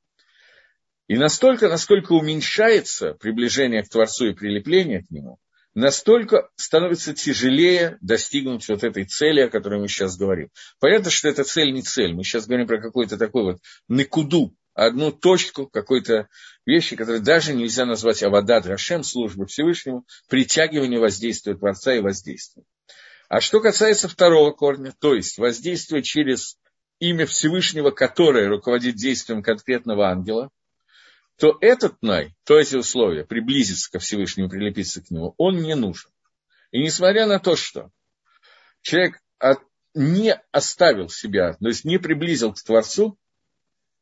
И 1.07 1.17
настолько, 1.17 1.67
насколько 1.67 2.13
уменьшается 2.13 3.15
приближение 3.15 3.83
к 3.83 3.89
Творцу 3.89 4.27
и 4.27 4.33
прилепление 4.33 5.03
к 5.03 5.11
Нему, 5.11 5.39
настолько 5.73 6.49
становится 6.55 7.13
тяжелее 7.13 7.97
достигнуть 8.01 8.67
вот 8.67 8.83
этой 8.83 9.05
цели, 9.05 9.41
о 9.41 9.49
которой 9.49 9.79
мы 9.79 9.87
сейчас 9.87 10.17
говорим. 10.17 10.49
Понятно, 10.79 11.09
что 11.09 11.29
эта 11.29 11.43
цель 11.43 11.73
не 11.73 11.81
цель. 11.81 12.13
Мы 12.13 12.23
сейчас 12.23 12.47
говорим 12.47 12.67
про 12.67 12.81
какой-то 12.81 13.17
такой 13.17 13.43
вот 13.43 13.61
накуду, 13.87 14.55
одну 14.73 15.11
точку 15.11 15.67
какой-то 15.67 16.27
вещи, 16.65 16.95
которые 16.95 17.21
даже 17.21 17.53
нельзя 17.53 17.85
назвать 17.85 18.23
Авадад 18.23 18.65
Рашем, 18.65 19.03
службы 19.03 19.45
Всевышнему, 19.45 20.05
притягивание 20.29 20.99
воздействия 20.99 21.55
Творца 21.55 21.93
и 21.93 21.99
воздействия. 21.99 22.63
А 23.29 23.39
что 23.39 23.61
касается 23.61 24.07
второго 24.07 24.51
корня, 24.51 24.93
то 24.99 25.13
есть 25.13 25.37
воздействие 25.37 26.03
через 26.03 26.57
имя 26.99 27.25
Всевышнего, 27.25 27.91
которое 27.91 28.47
руководит 28.47 28.95
действием 28.95 29.41
конкретного 29.41 30.09
ангела, 30.09 30.49
то 31.41 31.57
этот 31.59 32.03
най, 32.03 32.35
то 32.45 32.59
эти 32.59 32.75
условия, 32.75 33.25
приблизиться 33.25 33.91
ко 33.91 33.97
Всевышнему, 33.97 34.47
прилепиться 34.47 35.01
к 35.01 35.09
нему, 35.09 35.33
он 35.37 35.57
не 35.57 35.73
нужен. 35.73 36.11
И 36.69 36.79
несмотря 36.79 37.25
на 37.25 37.39
то, 37.39 37.55
что 37.55 37.89
человек 38.83 39.19
от, 39.39 39.57
не 39.95 40.35
оставил 40.51 41.09
себя, 41.09 41.53
то 41.53 41.67
есть 41.67 41.83
не 41.83 41.97
приблизил 41.97 42.53
к 42.53 42.61
Творцу, 42.61 43.17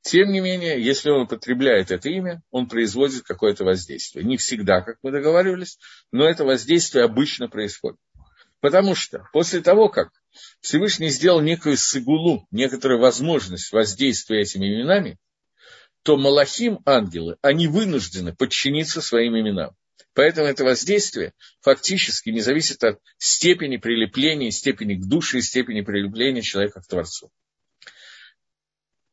тем 0.01 0.33
не 0.33 0.41
менее, 0.41 0.83
если 0.83 1.11
он 1.11 1.21
употребляет 1.21 1.91
это 1.91 2.09
имя, 2.09 2.43
он 2.51 2.67
производит 2.67 3.23
какое-то 3.23 3.63
воздействие. 3.63 4.25
Не 4.25 4.35
всегда, 4.35 4.81
как 4.81 4.97
мы 5.01 5.11
договаривались, 5.11 5.79
но 6.11 6.27
это 6.27 6.43
воздействие 6.43 7.05
обычно 7.05 7.47
происходит. 7.47 8.01
Потому 8.59 8.95
что 8.95 9.25
после 9.31 9.61
того, 9.61 9.87
как 9.87 10.09
Всевышний 10.59 11.07
сделал 11.07 11.39
некую 11.39 11.77
сигулу, 11.77 12.45
некоторую 12.51 12.99
возможность 12.99 13.71
воздействия 13.71 14.41
этими 14.41 14.65
именами, 14.65 15.17
то 16.03 16.17
Малахим, 16.17 16.79
ангелы, 16.85 17.37
они 17.41 17.67
вынуждены 17.67 18.33
подчиниться 18.33 19.01
своим 19.01 19.37
именам. 19.37 19.75
Поэтому 20.13 20.47
это 20.47 20.63
воздействие 20.63 21.33
фактически 21.61 22.29
не 22.29 22.41
зависит 22.41 22.83
от 22.83 22.99
степени 23.17 23.77
прилепления, 23.77 24.51
степени 24.51 24.95
к 24.95 25.05
душе 25.05 25.37
и 25.37 25.41
степени 25.41 25.81
прилепления 25.81 26.41
человека 26.41 26.81
к 26.81 26.87
Творцу. 26.87 27.31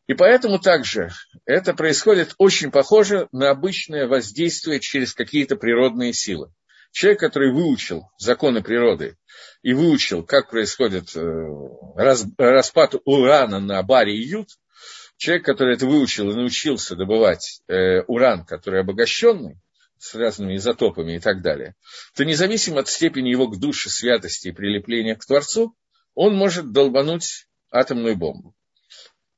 И 0.07 0.15
поэтому 0.15 0.59
также 0.59 1.11
это 1.45 1.75
происходит 1.75 2.35
очень 2.39 2.71
похоже 2.71 3.29
на 3.33 3.51
обычное 3.51 4.07
воздействие 4.07 4.81
через 4.81 5.13
какие-то 5.15 5.57
природные 5.57 6.13
силы. 6.13 6.53
Человек, 6.93 7.21
который 7.21 7.53
выучил 7.53 8.09
законы 8.17 8.63
природы 8.63 9.17
и 9.63 9.75
выучил, 9.75 10.23
как 10.23 10.49
происходит 10.51 11.15
э, 11.15 11.21
распад 11.97 12.95
урана 13.05 13.61
на 13.61 13.83
баре 13.83 14.17
и 14.17 14.27
ют, 14.27 14.49
человек, 15.17 15.45
который 15.45 15.75
это 15.75 15.87
выучил 15.87 16.31
и 16.31 16.35
научился 16.35 16.97
добывать 16.97 17.63
э, 17.69 18.03
уран, 18.03 18.45
который 18.45 18.81
обогащенный, 18.81 19.59
с 19.99 20.15
разными 20.15 20.57
изотопами 20.57 21.17
и 21.17 21.19
так 21.19 21.41
далее, 21.41 21.75
то 22.15 22.25
независимо 22.25 22.81
от 22.81 22.89
степени 22.89 23.31
его 23.31 23.49
к 23.49 23.59
душе, 23.59 23.89
святости 23.89 24.49
и 24.49 24.53
прилепления 24.53 25.17
к 25.17 25.25
Творцу, 25.25 25.75
он 26.15 26.35
может 26.37 26.73
долбануть 26.73 27.47
атомную 27.71 28.17
бомбу 28.17 28.55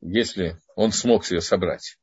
если 0.00 0.60
он 0.74 0.92
смог 0.92 1.30
ее 1.30 1.40
собрать. 1.40 1.98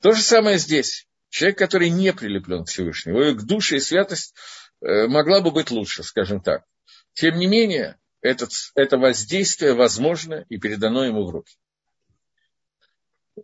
То 0.00 0.12
же 0.12 0.22
самое 0.22 0.58
здесь. 0.58 1.06
Человек, 1.30 1.58
который 1.58 1.90
не 1.90 2.12
прилеплен 2.12 2.64
к 2.64 2.68
Всевышнему, 2.68 3.20
его 3.20 3.38
к 3.38 3.44
душе 3.44 3.76
и 3.76 3.80
святость 3.80 4.34
э, 4.80 5.06
могла 5.08 5.40
бы 5.40 5.50
быть 5.50 5.70
лучше, 5.70 6.02
скажем 6.02 6.40
так. 6.40 6.64
Тем 7.12 7.36
не 7.36 7.46
менее, 7.46 7.98
этот, 8.22 8.50
это 8.74 8.96
воздействие 8.96 9.74
возможно 9.74 10.46
и 10.48 10.58
передано 10.58 11.04
ему 11.04 11.26
в 11.26 11.30
руки. 11.30 11.56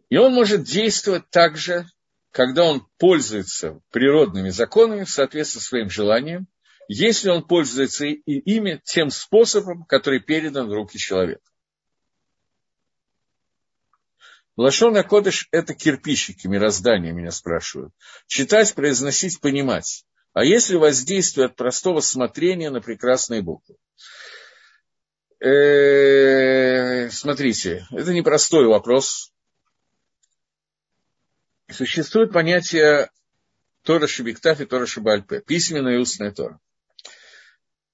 И 0.09 0.17
он 0.17 0.33
может 0.33 0.65
действовать 0.65 1.29
также, 1.31 1.87
когда 2.31 2.65
он 2.65 2.87
пользуется 2.99 3.81
природными 3.91 4.51
законами 4.51 5.05
в 5.05 5.11
соответствии 5.11 5.61
со 5.61 5.65
своим 5.65 5.91
желанием, 5.91 6.47
если 6.89 7.31
он 7.31 7.47
пользуется 7.47 8.07
ими 8.07 8.81
тем 8.85 9.11
способом, 9.11 9.85
который 9.85 10.21
передан 10.21 10.69
в 10.69 10.73
руки 10.73 10.99
человека. 10.99 11.43
Лашона 14.57 15.03
Кодыш– 15.03 15.49
это 15.51 15.75
кирпичики 15.75 16.47
мироздания, 16.47 17.13
меня 17.13 17.33
спрашивают. 17.33 17.93
Читать, 18.27 18.75
произносить, 18.75 19.41
понимать. 19.41 20.05
А 20.33 20.45
если 20.45 20.77
воздействие 20.77 21.47
от 21.47 21.57
простого 21.57 22.01
смотрения 22.01 22.71
на 22.71 22.81
прекрасные 22.81 23.43
буквы? 23.43 23.77
Э, 25.41 27.11
смотрите, 27.11 27.87
это 27.91 28.13
непростой 28.13 28.67
вопрос. 28.67 29.34
Существует 31.71 32.33
понятие 32.33 33.11
Тора 33.83 34.07
Шибиктаф 34.07 34.61
и 34.61 34.67
Тора 34.67 34.87
Шибальпе, 34.87 35.41
письменная 35.41 35.95
и 35.95 35.99
устная 35.99 36.31
Тора. 36.31 36.61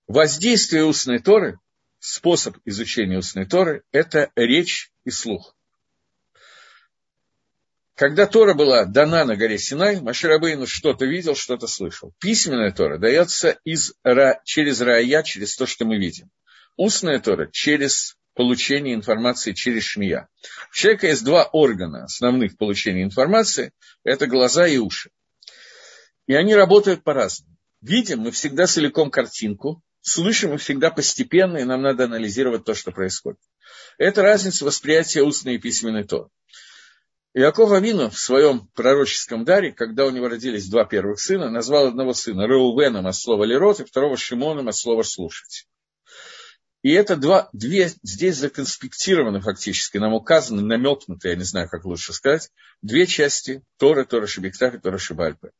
Воздействие 0.07 0.85
устной 0.85 1.21
Торы, 1.21 1.59
способ 2.01 2.57
изучения 2.65 3.19
устной 3.19 3.47
Торы– 3.47 3.85
это 3.93 4.33
речь 4.35 4.91
и 5.05 5.11
слух. 5.11 5.55
Когда 7.95 8.27
Тора 8.27 8.55
была 8.55 8.87
дана 8.87 9.25
на 9.25 9.37
горе 9.37 9.59
Синай, 9.59 10.01
Маширабейну 10.01 10.67
что-то 10.67 11.05
видел, 11.05 11.37
что-то 11.37 11.67
слышал. 11.67 12.15
Письменная 12.19 12.73
Тора 12.73 12.99
дается 12.99 13.59
из, 13.63 13.95
через 14.45 14.81
рая, 14.81 15.23
через 15.23 15.55
то, 15.55 15.67
что 15.67 15.85
мы 15.85 15.99
видим. 15.99 16.31
Устная 16.77 17.21
Тора 17.21 17.49
через 17.53 18.17
получение 18.35 18.95
информации 18.95 19.53
через 19.53 19.85
шмия. 19.85 20.29
У 20.71 20.75
человека 20.75 21.07
есть 21.07 21.25
два 21.25 21.45
органа 21.45 22.05
основных 22.05 22.57
получения 22.57 23.03
информации. 23.03 23.73
Это 24.05 24.27
глаза 24.27 24.67
и 24.67 24.79
уши. 24.79 25.11
И 26.27 26.35
они 26.35 26.55
работают 26.55 27.03
по-разному. 27.03 27.57
Видим 27.81 28.21
мы 28.21 28.31
всегда 28.31 28.67
целиком 28.67 29.11
картинку, 29.11 29.83
слышим 30.01 30.51
мы 30.51 30.59
всегда 30.59 30.91
постепенно, 30.91 31.59
и 31.59 31.65
нам 31.65 31.83
надо 31.83 32.05
анализировать 32.05 32.65
то, 32.65 32.75
что 32.75 32.93
происходит. 32.93 33.41
Это 33.99 34.23
разница 34.23 34.65
восприятия 34.65 35.23
устной 35.23 35.55
и 35.55 35.59
письменной 35.59 36.05
Торы. 36.05 36.29
Иаков 37.33 37.71
Авину 37.71 38.11
в 38.11 38.19
своем 38.19 38.69
пророческом 38.75 39.45
даре, 39.45 39.73
когда 39.73 40.05
у 40.05 40.11
него 40.11 40.29
родились 40.29 40.69
два 40.69 40.85
первых 40.85 41.21
сына, 41.21 41.49
назвал 41.49 41.87
одного 41.87 42.13
сына 42.13 42.43
Реувеном 42.43 43.07
от 43.07 43.15
слова 43.15 43.45
«лерот» 43.45 43.81
и 43.81 43.85
второго 43.85 44.17
Шимоном 44.17 44.69
от 44.69 44.77
слова 44.77 45.03
«слушать». 45.05 45.67
И 46.83 46.93
это 46.93 47.17
два, 47.17 47.51
две 47.53 47.93
здесь 48.03 48.37
законспектированы 48.37 49.41
фактически, 49.41 49.99
нам 49.99 50.15
указаны, 50.15 50.63
намекнуты, 50.63 51.29
я 51.29 51.37
не 51.37 51.45
знаю, 51.45 51.69
как 51.69 51.85
лучше 51.85 52.13
сказать, 52.13 52.51
две 52.81 53.07
части 53.07 53.63
Торы, 53.77 54.07
Тора 54.07 54.27
Шебектах 54.27 54.75
и 54.75 54.79
Тора 54.79 54.97
Шибальпы. 54.97 55.51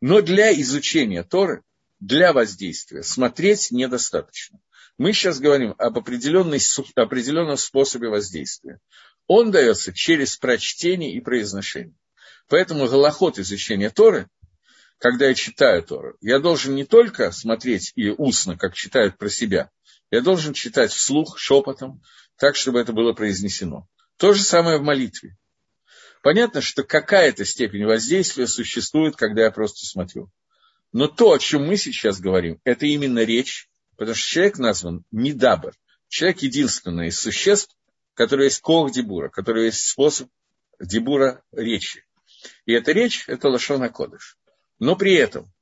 Но 0.00 0.20
для 0.22 0.52
изучения 0.60 1.22
Торы, 1.22 1.62
для 2.00 2.32
воздействия, 2.32 3.02
смотреть 3.02 3.70
недостаточно. 3.70 4.58
Мы 4.98 5.12
сейчас 5.12 5.38
говорим 5.38 5.74
об 5.78 5.98
определенном 5.98 7.56
способе 7.56 8.08
воздействия 8.08 8.80
он 9.26 9.50
дается 9.50 9.92
через 9.92 10.36
прочтение 10.36 11.12
и 11.12 11.20
произношение. 11.20 11.94
Поэтому 12.48 12.86
голоход 12.86 13.38
изучения 13.38 13.90
Торы, 13.90 14.28
когда 14.98 15.26
я 15.26 15.34
читаю 15.34 15.82
Тору, 15.82 16.16
я 16.20 16.38
должен 16.38 16.74
не 16.74 16.84
только 16.84 17.32
смотреть 17.32 17.92
и 17.96 18.10
устно, 18.10 18.56
как 18.56 18.74
читают 18.74 19.18
про 19.18 19.28
себя, 19.28 19.70
я 20.10 20.20
должен 20.20 20.52
читать 20.52 20.92
вслух, 20.92 21.38
шепотом, 21.38 22.02
так, 22.36 22.56
чтобы 22.56 22.80
это 22.80 22.92
было 22.92 23.12
произнесено. 23.12 23.88
То 24.16 24.32
же 24.32 24.42
самое 24.42 24.78
в 24.78 24.82
молитве. 24.82 25.36
Понятно, 26.22 26.60
что 26.60 26.82
какая-то 26.82 27.44
степень 27.44 27.84
воздействия 27.84 28.46
существует, 28.46 29.16
когда 29.16 29.44
я 29.44 29.50
просто 29.50 29.86
смотрю. 29.86 30.30
Но 30.92 31.08
то, 31.08 31.32
о 31.32 31.38
чем 31.38 31.66
мы 31.66 31.76
сейчас 31.76 32.20
говорим, 32.20 32.60
это 32.64 32.86
именно 32.86 33.24
речь, 33.24 33.68
потому 33.96 34.14
что 34.14 34.28
человек 34.28 34.58
назван 34.58 35.04
Мидабр. 35.10 35.74
Человек 36.08 36.38
единственный 36.38 37.08
из 37.08 37.18
существ, 37.18 37.76
который 38.14 38.46
есть 38.46 38.60
кох 38.60 38.92
дебура, 38.92 39.28
который 39.28 39.66
есть 39.66 39.86
способ 39.86 40.28
дебура 40.80 41.42
речи. 41.52 42.04
И 42.64 42.72
эта 42.72 42.92
речь– 42.92 43.24
это 43.28 43.48
лошона 43.48 43.88
кодыш. 43.88 44.38
Но 44.78 44.96
при 44.96 45.14
этом 45.14 45.52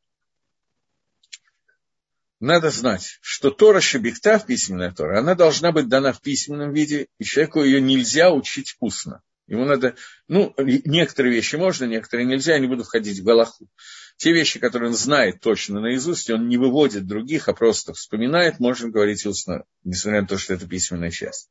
надо 2.45 2.71
знать, 2.71 3.19
что 3.23 3.51
Тора 3.51 3.81
Шабихта, 3.81 4.39
письменная 4.39 4.93
Тора, 4.93 5.21
она 5.21 5.35
должна 5.35 5.73
быть 5.73 5.89
дана 5.89 6.13
в 6.13 6.21
письменном 6.21 6.73
виде, 6.73 7.09
и 7.19 7.25
человеку 7.25 7.63
ее 7.63 7.81
нельзя 7.81 8.31
учить 8.31 8.77
устно. 8.81 9.23
Ему 9.47 9.65
надо, 9.65 9.95
ну, 10.29 10.55
некоторые 10.59 11.35
вещи 11.35 11.57
можно, 11.57 11.85
некоторые 11.85 12.27
нельзя, 12.27 12.55
я 12.55 12.59
не 12.59 12.67
буду 12.67 12.85
входить 12.85 13.19
в 13.19 13.25
Галаху. 13.25 13.69
Те 14.17 14.33
вещи, 14.33 14.59
которые 14.59 14.91
он 14.91 14.97
знает 14.97 15.41
точно 15.41 15.81
наизусть, 15.81 16.31
он 16.31 16.49
не 16.49 16.57
выводит 16.57 17.07
других, 17.07 17.49
а 17.49 17.55
просто 17.55 17.93
вспоминает, 17.95 18.61
можно 18.61 18.89
говорить 18.89 19.27
устно, 19.27 19.65
несмотря 19.83 20.23
на 20.23 20.27
то, 20.27 20.39
что 20.39 20.55
это 20.55 20.67
письменная 20.67 21.11
часть. 21.11 21.51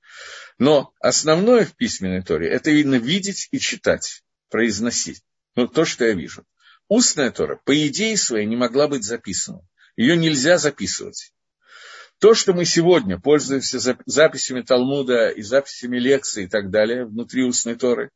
Но 0.58 0.94
основное 1.00 1.66
в 1.66 1.76
письменной 1.76 2.24
торе– 2.24 2.50
это 2.50 2.72
видно 2.72 2.96
видеть 2.96 3.48
и 3.52 3.60
читать, 3.60 4.24
произносить. 4.50 5.22
Ну, 5.56 5.68
то, 5.68 5.86
что 5.86 6.06
я 6.06 6.14
вижу. 6.14 6.46
Устная 6.88 7.32
тора, 7.32 7.60
по 7.64 7.88
идее 7.88 8.18
своей, 8.18 8.46
не 8.46 8.56
могла 8.56 8.88
быть 8.88 9.04
записана. 9.04 9.62
Ее 9.96 10.18
нельзя 10.18 10.58
записывать. 10.58 11.34
То, 12.20 12.34
что 12.34 12.54
мы 12.54 12.66
сегодня 12.66 13.20
пользуемся 13.20 13.98
записями 14.06 14.62
Талмуда 14.62 15.30
и 15.30 15.42
записями 15.42 15.98
лекций 15.98 16.46
и 16.46 16.48
так 16.48 16.70
далее 16.70 17.06
внутри 17.06 17.44
устной 17.44 17.76
Торы, 17.76 18.12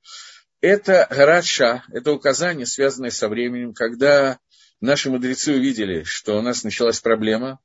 это 0.62 1.08
гараша, 1.10 1.84
это 1.92 2.14
указание, 2.14 2.66
связанное 2.66 3.12
со 3.12 3.28
временем, 3.30 3.74
когда 3.74 4.40
наши 4.82 5.10
мудрецы 5.10 5.54
увидели, 5.54 6.04
что 6.04 6.38
у 6.38 6.42
нас 6.42 6.64
началась 6.64 7.00
проблема, 7.00 7.60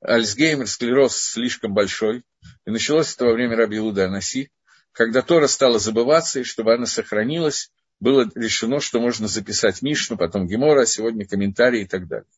Альцгеймер, 0.00 0.68
склероз 0.68 1.16
слишком 1.16 1.74
большой, 1.74 2.22
и 2.66 2.70
началось 2.70 3.14
это 3.14 3.24
во 3.24 3.32
время 3.32 3.56
Раби 3.56 3.78
Иуда 3.78 4.04
Анаси, 4.04 4.50
когда 4.92 5.22
Тора 5.22 5.48
стала 5.48 5.78
забываться, 5.78 6.40
и 6.40 6.44
чтобы 6.44 6.74
она 6.74 6.86
сохранилась, 6.86 7.70
было 7.98 8.30
решено, 8.34 8.80
что 8.80 9.00
можно 9.00 9.26
записать 9.26 9.82
Мишну, 9.82 10.16
потом 10.16 10.46
Гемора, 10.46 10.82
а 10.82 10.86
сегодня 10.86 11.26
комментарии 11.26 11.82
и 11.82 11.86
так 11.86 12.06
далее. 12.06 12.28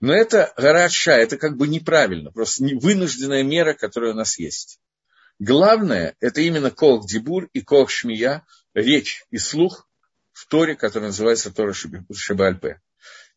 Но 0.00 0.14
это 0.14 0.52
гараша, 0.56 1.12
это 1.12 1.36
как 1.36 1.56
бы 1.56 1.66
неправильно, 1.66 2.30
просто 2.30 2.64
вынужденная 2.64 3.42
мера, 3.42 3.74
которая 3.74 4.12
у 4.12 4.16
нас 4.16 4.38
есть. 4.38 4.80
Главное, 5.40 6.16
это 6.20 6.40
именно 6.40 6.70
Кох 6.70 7.06
Дибур 7.06 7.48
и 7.52 7.60
Кох 7.60 7.90
Шмия, 7.90 8.44
речь 8.74 9.24
и 9.30 9.38
слух 9.38 9.88
в 10.32 10.46
Торе, 10.46 10.76
который 10.76 11.04
называется 11.04 11.52
Тора 11.52 11.72
Шибальпе. 11.72 12.80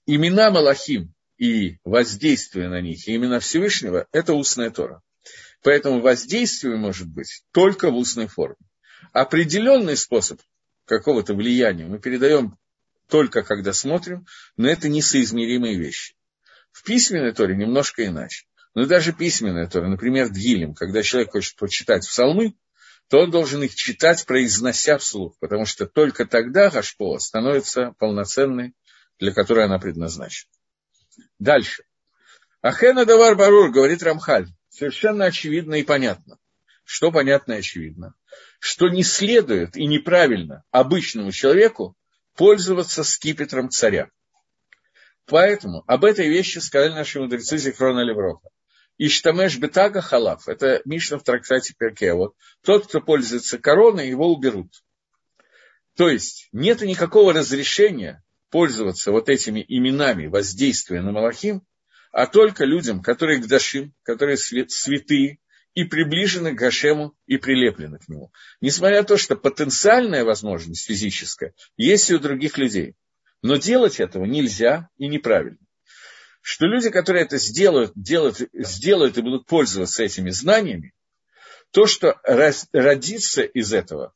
Имена 0.06 0.52
Малахим 0.52 1.14
и 1.38 1.78
воздействие 1.84 2.70
на 2.70 2.82
них, 2.82 3.08
и 3.08 3.16
имена 3.16 3.40
Всевышнего– 3.40 4.08
это 4.12 4.34
устная 4.34 4.70
Тора. 4.70 5.02
Поэтому 5.64 6.02
воздействие 6.02 6.76
может 6.76 7.08
быть 7.08 7.44
только 7.52 7.92
в 7.92 7.96
устной 7.96 8.28
форме. 8.28 8.58
Определенный 9.14 9.98
способ 9.98 10.40
какого-то 10.86 11.34
влияния 11.34 11.86
мы 11.86 12.00
передаем 12.00 12.58
только 13.08 13.44
когда 13.44 13.74
смотрим, 13.74 14.26
но 14.58 14.68
это 14.68 14.90
несоизмеримые 14.90 15.78
вещи. 15.78 16.16
В 16.72 16.84
письменной 16.84 17.34
Торе 17.34 17.56
немножко 17.56 18.06
иначе. 18.06 18.46
Но 18.74 18.86
даже 18.86 19.12
письменная 19.12 19.68
Тора, 19.68 19.88
например, 19.88 20.30
Дгилем, 20.30 20.74
когда 20.74 21.04
человек 21.04 21.32
хочет 21.32 21.56
почитать 21.58 22.08
псалмы, 22.08 22.56
то 23.10 23.20
он 23.20 23.32
должен 23.32 23.62
их 23.62 23.76
читать, 23.76 24.26
произнося 24.26 24.98
вслух, 24.98 25.38
потому 25.40 25.66
что 25.66 25.86
только 25.86 26.26
тогда 26.26 26.70
Гашпо 26.70 27.20
становится 27.20 27.94
полноценной, 28.00 28.74
для 29.20 29.34
которой 29.34 29.66
она 29.66 29.80
предназначена. 29.80 30.50
Дальше. 31.38 31.84
Ахена 32.62 33.06
Давар 33.06 33.36
Барур, 33.36 33.70
говорит 33.72 34.02
Рамхаль, 34.02 34.48
совершенно 34.70 35.26
очевидно 35.26 35.76
и 35.76 35.84
понятно. 35.84 36.38
Что 36.86 37.12
понятно 37.12 37.54
и 37.54 37.60
очевидно? 37.60 38.14
Что 38.60 38.88
не 38.88 39.04
следует 39.04 39.76
и 39.76 39.88
неправильно 39.88 40.64
обычному 40.72 41.32
человеку 41.32 41.98
пользоваться 42.36 43.04
скипетром 43.04 43.70
царя. 43.70 44.10
Поэтому 45.26 45.84
об 45.88 46.06
этой 46.06 46.28
вещи 46.30 46.60
сказали 46.60 46.94
наши 46.94 47.20
мудрецы 47.20 47.58
Зихрона 47.58 48.02
Левроха. 48.02 48.50
Иштамеш 48.98 49.58
бетага 49.58 50.02
халав. 50.02 50.48
Это 50.48 50.82
Мишна 50.86 51.18
в 51.18 51.24
трактате 51.24 51.74
Перке. 51.78 52.14
Вот 52.14 52.36
тот, 52.62 52.88
кто 52.88 53.02
пользуется 53.02 53.58
короной, 53.58 54.10
его 54.10 54.32
уберут. 54.32 54.84
То 55.96 56.10
есть 56.10 56.50
нет 56.52 56.82
никакого 56.82 57.34
разрешения 57.34 58.24
пользоваться 58.50 59.12
вот 59.12 59.30
этими 59.30 59.64
именами 59.68 60.28
воздействия 60.28 61.02
на 61.02 61.12
Малахим, 61.12 61.64
а 62.12 62.28
только 62.28 62.66
людям, 62.66 63.02
которые 63.02 63.40
гдашим, 63.40 63.94
которые 64.04 64.38
святые 64.38 65.40
и 65.74 65.86
приближены 65.86 66.54
к 66.54 66.60
Гашему 66.60 67.16
и 67.26 67.38
прилеплены 67.38 67.98
к 67.98 68.10
нему. 68.10 68.32
Несмотря 68.60 69.02
на 69.02 69.08
то, 69.08 69.18
что 69.18 69.36
потенциальная 69.36 70.26
возможность 70.26 70.86
физическая 70.86 71.54
есть 71.78 72.10
и 72.10 72.16
у 72.16 72.20
других 72.20 72.58
людей. 72.58 72.96
Но 73.42 73.58
делать 73.58 74.00
этого 74.00 74.26
нельзя 74.26 74.90
и 74.98 75.08
неправильно. 75.08 75.58
Что 76.42 76.66
люди, 76.66 76.90
которые 76.90 77.26
это 77.26 77.38
сделают, 77.38 77.92
делают, 77.96 78.38
сделают 78.54 79.18
и 79.18 79.22
будут 79.22 79.46
пользоваться 79.46 80.04
этими 80.04 80.32
знаниями, 80.32 80.94
то, 81.72 81.86
что 81.86 82.20
родится 82.24 83.44
из 83.44 83.74
этого, 83.74 84.14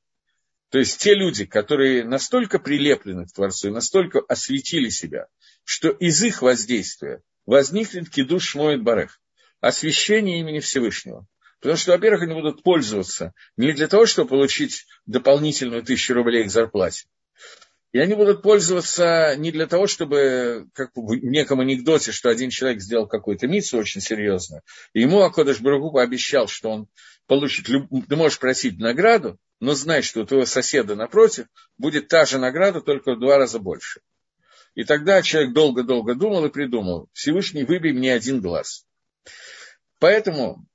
то 0.70 0.80
есть 0.80 1.00
те 1.00 1.14
люди, 1.14 1.46
которые 1.46 2.04
настолько 2.04 2.60
прилеплены 2.60 3.26
к 3.26 3.32
Творцу 3.32 3.70
и 3.70 3.72
настолько 3.72 4.20
осветили 4.28 4.90
себя, 4.90 5.28
что 5.64 5.90
из 5.90 6.22
их 6.24 6.42
воздействия 6.42 7.22
возникнет 7.46 8.10
кидуш 8.10 8.44
шмоет 8.44 8.84
барех, 8.84 9.22
освящение 9.62 10.40
имени 10.40 10.60
Всевышнего. 10.60 11.28
Потому 11.62 11.78
что, 11.78 11.92
во-первых, 11.92 12.24
они 12.24 12.34
будут 12.34 12.64
пользоваться 12.64 13.34
не 13.56 13.72
для 13.72 13.88
того, 13.88 14.06
чтобы 14.06 14.30
получить 14.30 14.86
дополнительную 15.06 15.84
тысячу 15.84 16.14
рублей 16.14 16.44
к 16.44 16.52
зарплате, 16.52 17.08
и 17.96 17.98
они 17.98 18.14
будут 18.14 18.42
пользоваться 18.42 19.36
не 19.38 19.54
для 19.54 19.68
того, 19.68 19.88
чтобы, 19.88 20.68
как 20.74 20.92
в 20.96 21.16
неком 21.16 21.62
анекдоте, 21.62 22.12
что 22.12 22.28
один 22.28 22.50
человек 22.50 22.82
сделал 22.82 23.08
какую-то 23.08 23.48
миссию 23.48 23.80
очень 23.80 24.02
серьезную, 24.02 24.64
и 24.92 25.00
ему 25.00 25.22
Акодыш 25.22 25.62
Барагу 25.62 25.94
пообещал, 25.94 26.50
что 26.50 26.72
он 26.72 26.88
получит, 27.26 27.68
ты 27.68 28.16
можешь 28.18 28.38
просить 28.38 28.80
награду, 28.80 29.40
но 29.62 29.76
знай, 29.76 30.02
что 30.02 30.20
у 30.20 30.26
твоего 30.26 30.46
соседа 30.46 30.98
напротив 30.98 31.46
будет 31.78 32.10
та 32.10 32.26
же 32.26 32.38
награда, 32.38 32.82
только 32.82 33.16
в 33.16 33.20
два 33.22 33.38
раза 33.38 33.60
больше. 33.60 34.02
И 34.74 34.84
тогда 34.84 35.22
человек 35.22 35.54
долго-долго 35.54 36.16
думал 36.16 36.44
и 36.44 36.52
придумал, 36.52 37.08
Всевышний, 37.14 37.64
выбей 37.64 37.94
мне 37.94 38.14
один 38.14 38.42
глаз. 38.42 38.86
Поэтому 40.00 40.68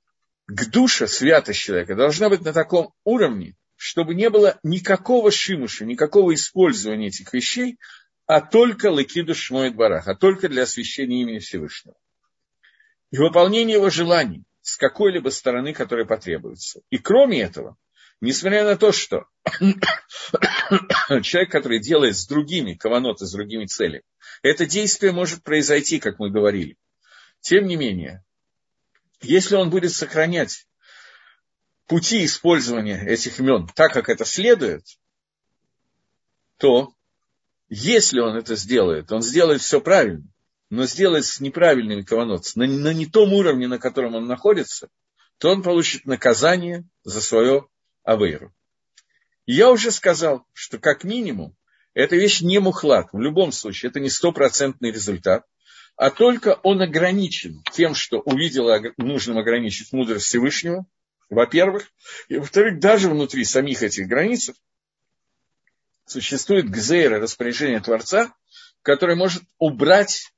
к 0.47 0.71
душе 0.71 1.07
святость 1.07 1.59
человека 1.59 1.93
должна 1.93 2.29
быть 2.29 2.41
на 2.41 2.51
таком 2.51 2.95
уровне, 3.03 3.55
чтобы 3.83 4.13
не 4.13 4.29
было 4.29 4.59
никакого 4.61 5.31
шимуша, 5.31 5.85
никакого 5.85 6.35
использования 6.35 7.07
этих 7.07 7.33
вещей, 7.33 7.79
а 8.27 8.39
только 8.39 8.91
лакиду 8.91 9.33
шмоет 9.33 9.75
барах, 9.75 10.07
а 10.07 10.13
только 10.13 10.49
для 10.49 10.63
освящения 10.63 11.23
имени 11.23 11.39
Всевышнего. 11.39 11.95
И 13.09 13.17
выполнение 13.17 13.77
его 13.77 13.89
желаний 13.89 14.43
с 14.61 14.77
какой-либо 14.77 15.29
стороны, 15.29 15.73
которая 15.73 16.05
потребуется. 16.05 16.81
И 16.91 16.99
кроме 16.99 17.41
этого, 17.41 17.75
несмотря 18.21 18.65
на 18.65 18.77
то, 18.77 18.91
что 18.91 19.25
человек, 21.23 21.51
который 21.51 21.79
делает 21.79 22.15
с 22.15 22.27
другими 22.27 22.75
каваноты, 22.75 23.25
с 23.25 23.31
другими 23.31 23.65
целями, 23.65 24.03
это 24.43 24.67
действие 24.67 25.11
может 25.11 25.41
произойти, 25.41 25.99
как 25.99 26.19
мы 26.19 26.29
говорили. 26.29 26.77
Тем 27.39 27.65
не 27.65 27.77
менее, 27.77 28.23
если 29.21 29.55
он 29.55 29.71
будет 29.71 29.91
сохранять 29.91 30.67
пути 31.91 32.23
использования 32.23 33.05
этих 33.05 33.41
имен 33.41 33.67
так, 33.75 33.91
как 33.91 34.07
это 34.07 34.23
следует, 34.23 34.85
то 36.55 36.93
если 37.67 38.21
он 38.21 38.37
это 38.37 38.55
сделает, 38.55 39.11
он 39.11 39.21
сделает 39.21 39.59
все 39.59 39.81
правильно, 39.81 40.23
но 40.69 40.85
сделает 40.85 41.25
с 41.25 41.41
неправильными 41.41 42.03
каванот, 42.03 42.45
на, 42.55 42.65
на 42.65 42.93
не 42.93 43.07
том 43.07 43.33
уровне, 43.33 43.67
на 43.67 43.77
котором 43.77 44.15
он 44.15 44.25
находится, 44.25 44.87
то 45.37 45.49
он 45.49 45.63
получит 45.63 46.05
наказание 46.05 46.85
за 47.03 47.19
свое 47.19 47.67
авейру. 48.03 48.53
я 49.45 49.69
уже 49.69 49.91
сказал, 49.91 50.45
что 50.53 50.79
как 50.79 51.03
минимум 51.03 51.57
эта 51.93 52.15
вещь 52.15 52.39
не 52.39 52.59
мухлад. 52.59 53.09
В 53.11 53.19
любом 53.19 53.51
случае, 53.51 53.89
это 53.89 53.99
не 53.99 54.09
стопроцентный 54.09 54.91
результат 54.91 55.45
а 55.97 56.09
только 56.09 56.59
он 56.63 56.81
ограничен 56.81 57.61
тем, 57.73 57.95
что 57.95 58.21
увидел 58.21 58.69
нужным 58.97 59.37
ограничить 59.37 59.91
мудрость 59.91 60.25
Всевышнего, 60.25 60.85
во-первых, 61.31 61.89
и 62.27 62.37
во-вторых, 62.37 62.79
даже 62.79 63.09
внутри 63.09 63.45
самих 63.45 63.81
этих 63.81 64.07
границ 64.07 64.51
существует 66.05 66.69
гзейра, 66.69 67.19
распоряжение 67.19 67.79
Творца, 67.79 68.35
который 68.81 69.15
может 69.15 69.43
убрать 69.57 70.33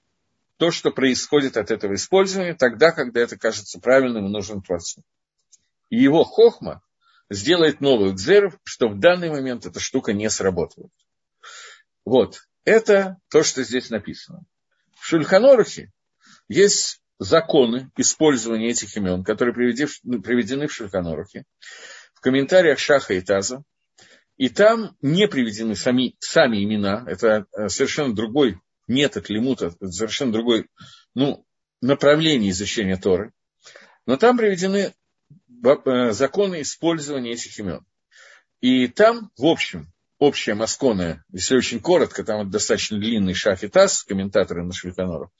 то, 0.57 0.69
что 0.69 0.91
происходит 0.91 1.57
от 1.57 1.71
этого 1.71 1.95
использования, 1.95 2.53
тогда, 2.53 2.91
когда 2.91 3.21
это 3.21 3.37
кажется 3.37 3.79
правильным 3.79 4.27
и 4.27 4.29
нужным 4.29 4.61
Творцу. 4.61 5.01
И 5.89 5.99
его 5.99 6.23
хохма 6.23 6.83
сделает 7.27 7.81
новую 7.81 8.13
гзеру, 8.13 8.53
что 8.63 8.87
в 8.87 8.99
данный 8.99 9.31
момент 9.31 9.65
эта 9.65 9.79
штука 9.79 10.13
не 10.13 10.29
сработает. 10.29 10.91
Вот, 12.05 12.43
это 12.65 13.17
то, 13.29 13.41
что 13.41 13.63
здесь 13.63 13.89
написано. 13.89 14.43
В 14.99 15.07
Шульханорухе 15.07 15.91
есть 16.47 17.01
законы 17.19 17.91
использования 17.97 18.69
этих 18.69 18.95
имен, 18.97 19.23
которые 19.23 19.53
приведены 19.53 20.67
в 20.67 20.73
Шульханорухе, 20.73 21.45
в 22.13 22.21
комментариях 22.21 22.79
Шаха 22.79 23.13
и 23.13 23.21
Таза. 23.21 23.63
И 24.35 24.49
там 24.49 24.97
не 25.01 25.27
приведены 25.27 25.75
сами, 25.75 26.15
сами 26.19 26.63
имена, 26.63 27.05
это 27.07 27.45
э, 27.55 27.69
совершенно 27.69 28.15
другой 28.15 28.59
метод 28.87 29.29
лимута, 29.29 29.71
совершенно 29.79 30.31
другой 30.31 30.69
ну, 31.13 31.45
направление 31.81 32.49
изучения 32.49 32.97
Торы. 32.97 33.31
Но 34.07 34.17
там 34.17 34.37
приведены 34.37 34.93
э, 35.63 36.11
законы 36.11 36.61
использования 36.61 37.33
этих 37.33 37.57
имен. 37.59 37.85
И 38.59 38.87
там, 38.87 39.29
в 39.37 39.45
общем, 39.45 39.93
общая 40.17 40.55
маскона, 40.55 41.23
если 41.31 41.55
очень 41.55 41.79
коротко, 41.79 42.23
там 42.23 42.49
достаточно 42.49 42.97
длинный 42.97 43.33
шах 43.33 43.63
и 43.63 43.67
таз, 43.67 44.03
комментаторы 44.03 44.63
на 44.63 44.73
Швейканору, 44.73 45.31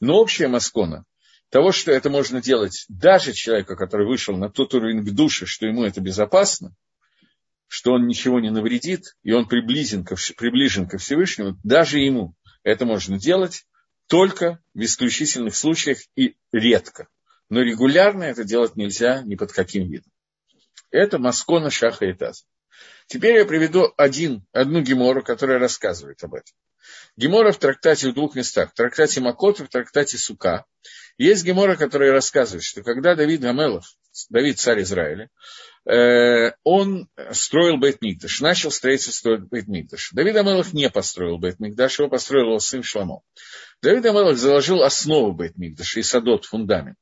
но 0.00 0.18
общая 0.18 0.48
маскона 0.48 1.04
того, 1.52 1.70
что 1.70 1.92
это 1.92 2.08
можно 2.08 2.40
делать 2.40 2.86
даже 2.88 3.34
человеку, 3.34 3.76
который 3.76 4.06
вышел 4.06 4.34
на 4.38 4.48
тот 4.48 4.72
уровень 4.72 5.04
к 5.04 5.10
душе, 5.10 5.44
что 5.44 5.66
ему 5.66 5.84
это 5.84 6.00
безопасно, 6.00 6.74
что 7.68 7.92
он 7.92 8.06
ничего 8.06 8.40
не 8.40 8.50
навредит, 8.50 9.16
и 9.22 9.32
он 9.32 9.46
приближен 9.46 10.02
ко, 10.02 10.16
приближен 10.38 10.88
ко 10.88 10.96
Всевышнему, 10.96 11.58
даже 11.62 11.98
ему 11.98 12.34
это 12.62 12.86
можно 12.86 13.18
делать 13.18 13.66
только 14.06 14.62
в 14.72 14.80
исключительных 14.80 15.54
случаях 15.54 15.98
и 16.16 16.36
редко. 16.52 17.08
Но 17.50 17.60
регулярно 17.60 18.22
это 18.22 18.44
делать 18.44 18.74
нельзя 18.76 19.20
ни 19.22 19.34
под 19.34 19.52
каким 19.52 19.90
видом. 19.90 20.10
Это 20.90 21.18
Маскона 21.18 21.70
Шаха 21.70 22.06
и 22.06 22.14
Таза. 22.14 22.44
Теперь 23.08 23.36
я 23.36 23.44
приведу 23.44 23.92
один, 23.98 24.46
одну 24.52 24.80
гемору, 24.80 25.22
которая 25.22 25.58
рассказывает 25.58 26.24
об 26.24 26.32
этом. 26.32 26.54
Гемора 27.16 27.52
в 27.52 27.58
трактате 27.58 28.10
в 28.10 28.14
двух 28.14 28.34
местах. 28.34 28.70
В 28.70 28.74
трактате 28.74 29.20
Макот 29.20 29.60
и 29.60 29.64
в 29.64 29.68
трактате 29.68 30.18
Сука. 30.18 30.64
Есть 31.18 31.44
гемора, 31.44 31.76
которая 31.76 32.12
рассказывает, 32.12 32.64
что 32.64 32.82
когда 32.82 33.14
Давид 33.14 33.40
Гамелов, 33.40 33.84
Давид 34.30 34.58
царь 34.58 34.82
Израиля, 34.82 35.28
э, 35.84 36.52
он 36.64 37.08
строил 37.32 37.78
Бет-Мигдаш, 37.78 38.40
начал 38.40 38.70
строительство 38.70 39.36
Бет-Мигдаш. 39.36 40.10
Давид 40.12 40.36
Амелов 40.36 40.72
не 40.72 40.88
построил 40.90 41.38
Бет-Мигдаш, 41.38 41.98
его 41.98 42.08
построил 42.08 42.46
его 42.48 42.58
сын 42.58 42.82
Шламо. 42.82 43.20
Давид 43.82 44.04
Амелов 44.06 44.38
заложил 44.38 44.82
основу 44.82 45.32
Бет-Мигдаша 45.32 46.00
и 46.00 46.02
садот, 46.02 46.46
фундамент. 46.46 46.98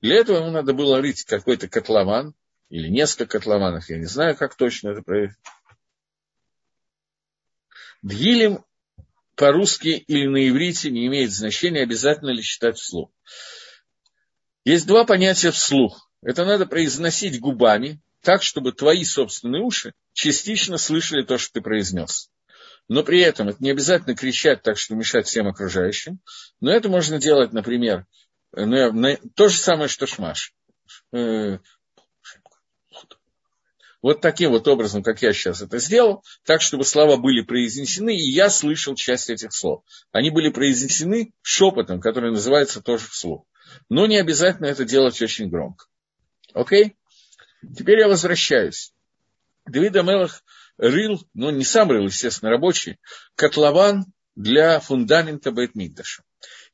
Для 0.00 0.16
этого 0.16 0.38
ему 0.38 0.50
надо 0.50 0.72
было 0.72 1.00
рыть 1.00 1.24
какой-то 1.24 1.68
котлован, 1.68 2.34
или 2.70 2.88
несколько 2.88 3.38
котлованов, 3.38 3.88
я 3.88 3.98
не 3.98 4.06
знаю, 4.06 4.36
как 4.36 4.56
точно 4.56 4.90
это 4.90 5.02
проверить. 5.02 5.36
Дгилем 8.02 8.64
по-русски 9.36 9.88
или 9.88 10.26
на 10.26 10.48
иврите 10.48 10.90
не 10.90 11.06
имеет 11.06 11.32
значения, 11.32 11.82
обязательно 11.82 12.30
ли 12.30 12.42
читать 12.42 12.78
вслух. 12.78 13.10
Есть 14.64 14.86
два 14.86 15.04
понятия 15.04 15.50
вслух. 15.50 16.10
Это 16.22 16.44
надо 16.44 16.66
произносить 16.66 17.40
губами, 17.40 18.00
так, 18.22 18.42
чтобы 18.42 18.72
твои 18.72 19.04
собственные 19.04 19.62
уши 19.62 19.92
частично 20.14 20.78
слышали 20.78 21.22
то, 21.22 21.36
что 21.36 21.52
ты 21.54 21.60
произнес. 21.60 22.30
Но 22.88 23.02
при 23.02 23.20
этом 23.20 23.48
это 23.48 23.62
не 23.62 23.70
обязательно 23.70 24.16
кричать 24.16 24.62
так, 24.62 24.78
что 24.78 24.94
мешать 24.94 25.26
всем 25.26 25.46
окружающим. 25.46 26.20
Но 26.60 26.70
это 26.70 26.88
можно 26.88 27.18
делать, 27.18 27.52
например, 27.52 28.06
на, 28.52 29.16
то 29.34 29.48
же 29.48 29.58
самое, 29.58 29.88
что 29.88 30.06
шмаш. 30.06 30.54
Вот 34.04 34.20
таким 34.20 34.50
вот 34.50 34.68
образом, 34.68 35.02
как 35.02 35.22
я 35.22 35.32
сейчас 35.32 35.62
это 35.62 35.78
сделал, 35.78 36.22
так, 36.44 36.60
чтобы 36.60 36.84
слова 36.84 37.16
были 37.16 37.40
произнесены, 37.40 38.14
и 38.14 38.32
я 38.32 38.50
слышал 38.50 38.94
часть 38.94 39.30
этих 39.30 39.54
слов. 39.54 39.82
Они 40.12 40.28
были 40.28 40.50
произнесены 40.50 41.32
шепотом, 41.40 42.02
который 42.02 42.30
называется 42.30 42.82
тоже 42.82 43.08
вслух. 43.08 43.46
Но 43.88 44.06
не 44.06 44.18
обязательно 44.18 44.66
это 44.66 44.84
делать 44.84 45.22
очень 45.22 45.48
громко. 45.48 45.86
Окей? 46.52 46.96
Теперь 47.62 48.00
я 48.00 48.08
возвращаюсь. 48.08 48.92
Давид 49.64 49.96
Амелах 49.96 50.44
рыл, 50.76 51.26
ну 51.32 51.48
не 51.48 51.64
сам 51.64 51.90
рыл, 51.90 52.04
естественно, 52.04 52.50
рабочий, 52.50 52.98
котлован 53.36 54.04
для 54.36 54.80
фундамента 54.80 55.50
Бейтмикдаша. 55.50 56.24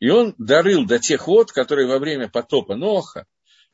И 0.01 0.11
он 0.11 0.35
дорыл 0.37 0.85
до 0.85 0.99
тех 0.99 1.29
вод, 1.29 1.53
которые 1.53 1.87
во 1.87 2.01
время 2.01 2.29
потопа 2.29 2.75
Ноха 2.75 3.25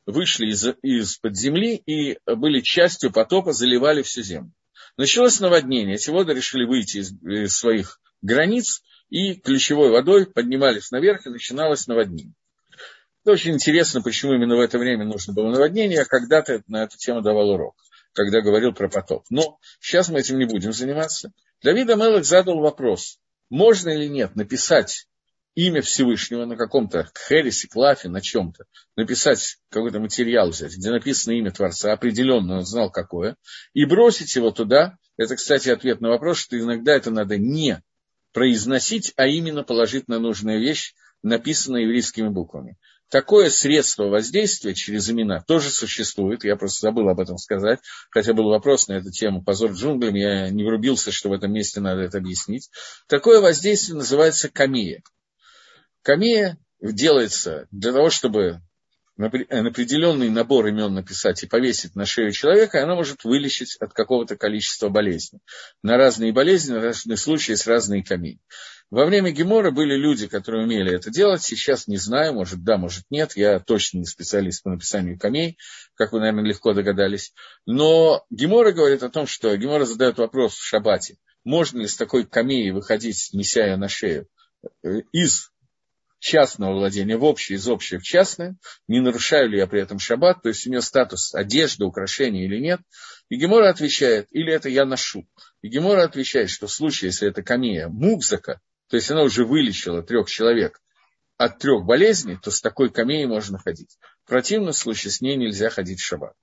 вышли 0.07 0.47
из, 0.47 0.65
из-под 0.81 1.37
земли 1.37 1.75
и 1.75 2.17
были 2.25 2.61
частью 2.61 3.11
потопа, 3.11 3.53
заливали 3.53 4.01
всю 4.01 4.23
землю. 4.23 4.51
Началось 4.95 5.39
наводнение. 5.39 5.95
Эти 5.95 6.09
воды 6.09 6.33
решили 6.33 6.65
выйти 6.65 6.97
из, 6.97 7.11
из 7.21 7.55
своих 7.55 7.99
границ 8.21 8.81
и 9.09 9.35
ключевой 9.35 9.91
водой 9.91 10.25
поднимались 10.25 10.89
наверх, 10.91 11.27
и 11.27 11.29
начиналось 11.29 11.85
наводнение. 11.87 12.33
Это 13.23 13.33
очень 13.33 13.53
интересно, 13.53 14.01
почему 14.01 14.33
именно 14.33 14.55
в 14.55 14.61
это 14.61 14.79
время 14.79 15.05
нужно 15.05 15.33
было 15.33 15.51
наводнение. 15.51 15.97
Я 15.97 16.05
когда-то 16.05 16.63
на 16.67 16.83
эту 16.83 16.97
тему 16.97 17.21
давал 17.21 17.49
урок, 17.49 17.75
когда 18.13 18.41
говорил 18.41 18.73
про 18.73 18.89
потоп. 18.89 19.25
Но 19.29 19.59
сейчас 19.79 20.09
мы 20.09 20.19
этим 20.21 20.39
не 20.39 20.45
будем 20.45 20.71
заниматься. 20.71 21.31
Давид 21.61 21.89
Амелах 21.89 22.23
задал 22.23 22.59
вопрос, 22.59 23.19
можно 23.49 23.89
или 23.89 24.07
нет 24.07 24.35
написать 24.35 25.07
имя 25.57 25.81
Всевышнего 25.81 26.45
на 26.45 26.55
каком-то 26.55 27.09
хересе, 27.27 27.67
клафе, 27.67 28.09
на 28.09 28.21
чем-то, 28.21 28.65
написать 28.95 29.57
какой-то 29.71 29.99
материал 29.99 30.51
взять, 30.51 30.77
где 30.77 30.91
написано 30.91 31.33
имя 31.33 31.51
Творца, 31.51 31.91
определенно 31.91 32.57
он 32.57 32.65
знал 32.65 32.91
какое, 32.91 33.35
и 33.73 33.83
бросить 33.85 34.35
его 34.35 34.51
туда. 34.51 34.97
Это, 35.17 35.35
кстати, 35.35 35.69
ответ 35.69 35.99
на 35.99 36.09
вопрос, 36.09 36.37
что 36.37 36.59
иногда 36.59 36.93
это 36.95 37.09
надо 37.09 37.37
не 37.37 37.81
произносить, 38.33 39.13
а 39.15 39.25
именно 39.25 39.63
положить 39.63 40.07
на 40.07 40.19
нужную 40.19 40.61
вещь, 40.61 40.93
написанную 41.23 41.85
еврейскими 41.85 42.27
буквами. 42.27 42.77
Такое 43.09 43.49
средство 43.49 44.09
воздействия 44.09 44.75
через 44.75 45.09
имена 45.09 45.41
тоже 45.41 45.71
существует. 45.71 46.43
Я 46.43 46.55
просто 46.55 46.81
забыл 46.85 47.09
об 47.09 47.19
этом 47.19 47.39
сказать, 47.39 47.79
хотя 48.11 48.33
был 48.33 48.49
вопрос 48.49 48.89
на 48.89 48.93
эту 48.93 49.09
тему 49.09 49.43
«Позор 49.43 49.71
джунглям», 49.71 50.13
я 50.13 50.51
не 50.51 50.63
врубился, 50.63 51.11
что 51.11 51.29
в 51.29 51.33
этом 51.33 51.51
месте 51.51 51.79
надо 51.79 52.01
это 52.01 52.19
объяснить. 52.19 52.69
Такое 53.07 53.41
воздействие 53.41 53.97
называется 53.97 54.49
камия. 54.49 55.01
Камия 56.07 56.57
делается 56.79 57.67
для 57.69 57.91
того, 57.91 58.09
чтобы 58.09 58.61
определенный 59.17 60.29
набор 60.29 60.67
имен 60.67 60.93
написать 60.93 61.43
и 61.43 61.47
повесить 61.47 61.97
на 61.97 62.05
шею 62.05 62.31
человека, 62.31 62.81
она 62.81 62.95
может 62.95 63.25
вылечить 63.25 63.75
от 63.81 63.91
какого-то 63.91 64.37
количества 64.37 64.87
болезней. 64.87 65.41
На 65.83 65.97
разные 65.97 66.31
болезни, 66.31 66.71
на 66.71 66.79
разные 66.79 67.17
случаи 67.17 67.55
с 67.55 67.67
разные 67.67 68.05
камни. 68.05 68.39
Во 68.89 69.03
время 69.03 69.31
Гемора 69.31 69.71
были 69.71 69.97
люди, 69.97 70.27
которые 70.27 70.63
умели 70.63 70.95
это 70.95 71.11
делать. 71.11 71.43
Сейчас 71.43 71.87
не 71.87 71.97
знаю, 71.97 72.35
может 72.35 72.63
да, 72.63 72.77
может 72.77 73.03
нет. 73.09 73.35
Я 73.35 73.59
точно 73.59 73.97
не 73.97 74.05
специалист 74.05 74.63
по 74.63 74.69
написанию 74.69 75.19
камней, 75.19 75.57
как 75.95 76.13
вы, 76.13 76.21
наверное, 76.21 76.45
легко 76.45 76.71
догадались. 76.71 77.33
Но 77.65 78.23
Гемора 78.29 78.71
говорит 78.71 79.03
о 79.03 79.09
том, 79.09 79.27
что 79.27 79.53
Гемора 79.57 79.83
задает 79.83 80.19
вопрос 80.19 80.53
в 80.53 80.65
шабате. 80.65 81.17
Можно 81.43 81.79
ли 81.79 81.87
с 81.87 81.97
такой 81.97 82.25
камеей 82.25 82.71
выходить, 82.71 83.31
неся 83.33 83.65
ее 83.65 83.75
на 83.75 83.89
шею, 83.89 84.29
э, 84.85 85.01
из 85.11 85.51
частного 86.27 86.73
владения 86.73 87.15
в 87.15 87.23
общее, 87.23 87.57
из 87.57 87.67
общего 87.69 87.99
в 87.99 88.03
частное, 88.03 88.57
не 88.87 88.99
нарушаю 88.99 89.49
ли 89.49 89.57
я 89.57 89.65
при 89.65 89.81
этом 89.81 89.97
шаббат, 89.97 90.41
то 90.43 90.49
есть 90.49 90.67
у 90.67 90.69
нее 90.69 90.81
статус 90.81 91.33
одежды, 91.33 91.85
украшения 91.85 92.45
или 92.45 92.59
нет. 92.59 92.81
И 93.29 93.37
Гемора 93.37 93.69
отвечает, 93.69 94.27
или 94.31 94.51
это 94.51 94.67
я 94.67 94.85
ношу. 94.85 95.25
И 95.61 95.69
Гемора 95.69 96.03
отвечает, 96.03 96.49
что 96.49 96.67
в 96.67 96.71
случае, 96.73 97.09
если 97.09 97.29
это 97.29 97.43
камея 97.43 97.87
мукзака, 97.87 98.59
то 98.89 98.97
есть 98.97 99.09
она 99.09 99.23
уже 99.23 99.45
вылечила 99.45 100.03
трех 100.03 100.29
человек 100.29 100.81
от 101.37 101.59
трех 101.59 101.85
болезней, 101.85 102.37
то 102.41 102.51
с 102.51 102.61
такой 102.61 102.89
камеей 102.89 103.25
можно 103.25 103.57
ходить. 103.57 103.97
В 104.25 104.29
противном 104.29 104.73
случае 104.73 105.11
с 105.11 105.21
ней 105.21 105.37
нельзя 105.37 105.69
ходить 105.69 105.99
в 105.99 106.05
шаббат. 106.05 106.33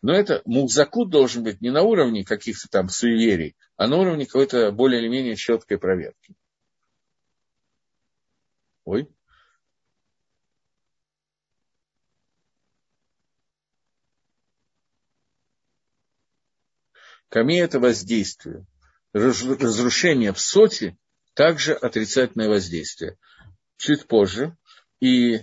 Но 0.00 0.12
это 0.12 0.42
мукзакут 0.44 1.10
должен 1.10 1.42
быть 1.42 1.60
не 1.60 1.70
на 1.70 1.82
уровне 1.82 2.24
каких-то 2.24 2.68
там 2.68 2.88
суеверий, 2.88 3.56
а 3.76 3.88
на 3.88 3.96
уровне 3.96 4.26
какой-то 4.26 4.70
более 4.70 5.00
или 5.00 5.08
менее 5.08 5.34
четкой 5.34 5.78
проверки. 5.78 6.34
Ой. 8.84 9.08
Камея– 17.28 17.64
это 17.66 17.80
воздействие. 17.80 18.66
Разрушение 19.14 20.32
в 20.32 20.40
соте 20.40 20.98
также 21.34 21.72
отрицательное 21.72 22.48
воздействие. 22.48 23.18
Чуть 23.78 24.06
позже. 24.06 24.56
И 25.00 25.40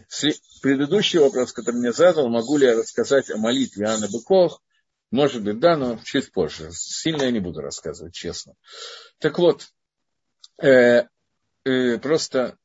предыдущий 0.62 1.20
вопрос, 1.20 1.52
который 1.52 1.78
мне 1.78 1.92
задал, 1.92 2.30
могу 2.30 2.58
ли 2.58 2.68
я 2.68 2.76
рассказать 2.76 3.30
о 3.30 3.38
молитве 3.38 3.88
Анны 3.88 4.08
Быков, 4.08 4.62
может 5.12 5.44
быть, 5.44 5.60
да, 5.60 5.76
но 5.76 6.00
чуть 6.04 6.32
позже. 6.32 6.70
Сильно 6.72 7.24
я 7.24 7.32
не 7.32 7.40
буду 7.40 7.62
рассказывать, 7.62 8.14
честно. 8.14 8.54
Так 9.18 9.40
вот, 9.40 9.68
э, 10.62 11.08
э, 11.66 11.98
просто 11.98 12.58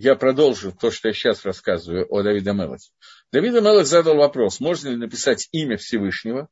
я 0.00 0.14
продолжу 0.14 0.72
то, 0.72 0.90
что 0.90 1.08
я 1.08 1.14
сейчас 1.14 1.44
рассказываю 1.44 2.06
о 2.08 2.22
Давиде 2.22 2.52
Мелахе. 2.52 2.90
Давид 3.32 3.52
Мелах 3.52 3.86
задал 3.86 4.16
вопрос, 4.16 4.58
можно 4.58 4.88
ли 4.88 4.96
написать 4.96 5.48
имя 5.52 5.76
Всевышнего, 5.76 6.48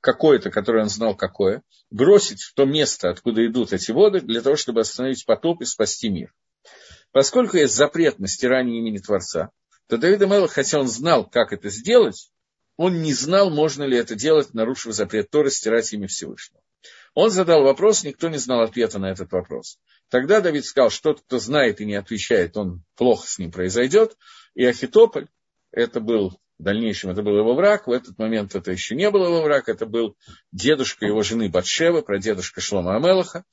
какое-то, 0.00 0.52
которое 0.52 0.84
он 0.84 0.88
знал 0.88 1.16
какое, 1.16 1.62
бросить 1.90 2.42
в 2.42 2.54
то 2.54 2.64
место, 2.64 3.10
откуда 3.10 3.44
идут 3.44 3.72
эти 3.72 3.90
воды, 3.90 4.20
для 4.20 4.40
того, 4.40 4.54
чтобы 4.54 4.82
остановить 4.82 5.26
потоп 5.26 5.62
и 5.62 5.64
спасти 5.64 6.10
мир. 6.10 6.32
Поскольку 7.10 7.56
есть 7.56 7.74
запрет 7.74 8.20
на 8.20 8.28
стирание 8.28 8.78
имени 8.78 8.98
Творца, 8.98 9.50
то 9.88 9.98
Давид 9.98 10.20
Мелах, 10.20 10.52
хотя 10.52 10.78
он 10.78 10.86
знал, 10.86 11.28
как 11.28 11.52
это 11.52 11.70
сделать, 11.70 12.30
он 12.76 13.02
не 13.02 13.12
знал, 13.14 13.50
можно 13.50 13.82
ли 13.82 13.96
это 13.96 14.14
делать, 14.14 14.54
нарушив 14.54 14.94
запрет 14.94 15.28
Торы, 15.28 15.50
стирать 15.50 15.92
имя 15.92 16.06
Всевышнего. 16.06 16.61
Он 17.14 17.30
задал 17.30 17.62
вопрос, 17.62 18.04
никто 18.04 18.28
не 18.28 18.38
знал 18.38 18.62
ответа 18.62 18.98
на 18.98 19.10
этот 19.10 19.32
вопрос. 19.32 19.78
Тогда 20.08 20.40
Давид 20.40 20.64
сказал, 20.64 20.90
что 20.90 21.14
кто 21.14 21.38
знает 21.38 21.80
и 21.80 21.84
не 21.84 21.94
отвечает, 21.94 22.56
он 22.56 22.84
плохо 22.96 23.26
с 23.26 23.38
ним 23.38 23.50
произойдет. 23.50 24.16
И 24.54 24.64
Ахитополь, 24.64 25.28
это 25.70 26.00
был 26.00 26.38
в 26.58 26.64
дальнейшем 26.64 27.10
это 27.10 27.22
был 27.22 27.36
его 27.36 27.54
враг, 27.54 27.86
в 27.86 27.90
этот 27.90 28.18
момент 28.18 28.54
это 28.54 28.70
еще 28.70 28.94
не 28.94 29.10
был 29.10 29.24
его 29.24 29.42
враг, 29.42 29.68
это 29.68 29.84
был 29.84 30.16
дедушка 30.52 31.06
его 31.06 31.22
жены 31.22 31.48
Батшевы, 31.48 32.02
прадедушка 32.02 32.60
Шлома 32.60 32.94
Амелаха. 32.94 33.44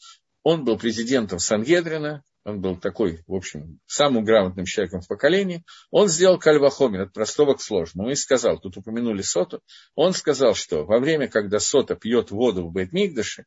Он 0.44 0.64
был 0.64 0.78
президентом 0.78 1.40
Сангедрина, 1.40 2.24
он 2.46 2.62
был 2.62 2.78
такой, 2.78 3.24
в 3.28 3.34
общем, 3.34 3.80
самым 3.86 4.24
грамотным 4.24 4.66
человеком 4.66 5.02
в 5.02 5.08
поколении, 5.08 5.64
он 5.92 6.08
сделал 6.08 6.40
кальвахомин 6.40 7.02
от 7.02 7.14
простого 7.14 7.54
к 7.54 7.62
сложному 7.62 8.10
и 8.10 8.16
сказал, 8.16 8.60
тут 8.60 8.78
упомянули 8.78 9.22
Соту, 9.22 9.62
он 9.96 10.14
сказал, 10.14 10.56
что 10.56 10.86
во 10.86 11.00
время, 11.00 11.28
когда 11.28 11.60
Сота 11.60 11.96
пьет 11.96 12.32
воду 12.32 12.68
в 12.68 12.72
Бейтмигдаше, 12.72 13.46